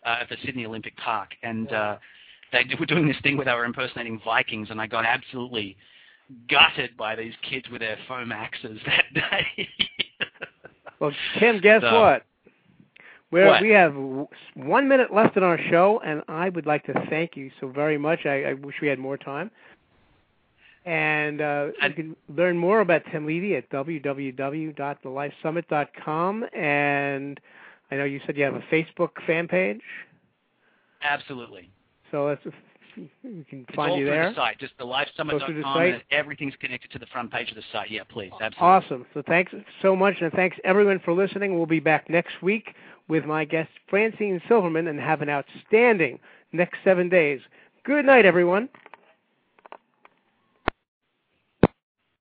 uh, 0.05 0.19
at 0.21 0.29
the 0.29 0.37
Sydney 0.45 0.67
Olympic 0.67 0.97
Park. 0.97 1.31
And 1.43 1.73
uh, 1.73 1.97
they 2.53 2.65
were 2.81 2.87
doing 2.87 3.07
this 3.07 3.17
thing 3.23 3.37
where 3.37 3.47
they 3.47 3.53
were 3.53 3.65
impersonating 3.65 4.21
Vikings, 4.25 4.71
and 4.71 4.81
I 4.81 4.87
got 4.87 5.05
absolutely 5.05 5.77
gutted 6.49 6.97
by 6.97 7.15
these 7.15 7.35
kids 7.49 7.67
with 7.71 7.81
their 7.81 7.99
foam 8.09 8.33
axes 8.33 8.81
that 8.87 9.05
day. 9.15 9.69
well, 11.01 11.13
Tim, 11.39 11.61
guess 11.61 11.83
so, 11.83 12.01
what? 12.01 12.25
We're, 13.33 13.47
what? 13.47 13.63
We 13.63 13.71
have 13.71 13.95
one 14.55 14.89
minute 14.89 15.13
left 15.13 15.37
in 15.37 15.43
our 15.43 15.59
show, 15.71 16.01
and 16.05 16.23
I 16.29 16.49
would 16.49 16.67
like 16.67 16.85
to 16.85 16.95
thank 17.11 17.37
you 17.37 17.51
so 17.61 17.69
very 17.69 17.99
much. 17.99 18.21
I, 18.25 18.45
I 18.45 18.53
wish 18.55 18.77
we 18.81 18.89
had 18.89 18.99
more 18.99 19.19
time. 19.19 19.51
And 20.87 21.41
uh, 21.41 21.67
you 21.83 21.93
can 21.95 22.17
learn 22.35 22.57
more 22.57 22.81
about 22.81 23.03
Tim 23.11 23.27
Levy 23.27 23.57
at 23.57 23.69
www.thelifesummit.com. 23.71 26.45
And 26.55 27.41
I 27.91 27.97
know 27.97 28.05
you 28.05 28.21
said 28.25 28.37
you 28.37 28.45
have 28.45 28.55
a 28.55 28.63
Facebook 28.73 29.11
fan 29.27 29.49
page. 29.49 29.81
Absolutely. 31.03 31.69
So 32.11 32.27
let's 32.27 32.43
we 32.97 33.45
can 33.51 33.65
It's 33.69 33.75
find 33.75 33.93
all 33.93 33.99
you 33.99 34.07
through 34.07 34.15
there. 34.15 34.31
the 34.31 34.37
site, 34.37 34.59
just 34.59 34.73
the 34.79 34.85
thelifesummit.com, 34.85 35.63
site. 35.75 36.03
everything's 36.11 36.55
connected 36.61 36.91
to 36.93 36.99
the 36.99 37.07
front 37.07 37.31
page 37.31 37.51
of 37.51 37.57
the 37.57 37.63
site. 37.73 37.91
Yeah, 37.91 38.03
please, 38.09 38.31
absolutely. 38.41 38.59
Awesome. 38.61 39.07
So 39.13 39.23
thanks 39.27 39.53
so 39.83 39.95
much, 39.95 40.15
and 40.21 40.33
thanks 40.33 40.57
everyone 40.65 41.01
for 41.05 41.13
listening. 41.13 41.57
We'll 41.57 41.67
be 41.67 41.81
back 41.81 42.09
next 42.09 42.43
week 42.43 42.75
with 43.09 43.25
my 43.25 43.45
guest 43.45 43.71
Francine 43.89 44.41
Silverman, 44.49 44.89
and 44.89 44.99
have 44.99 45.23
an 45.23 45.29
outstanding 45.29 46.19
next 46.53 46.79
seven 46.85 47.09
days. 47.09 47.41
Good 47.85 48.07
night, 48.07 48.25
everyone. 48.25 48.69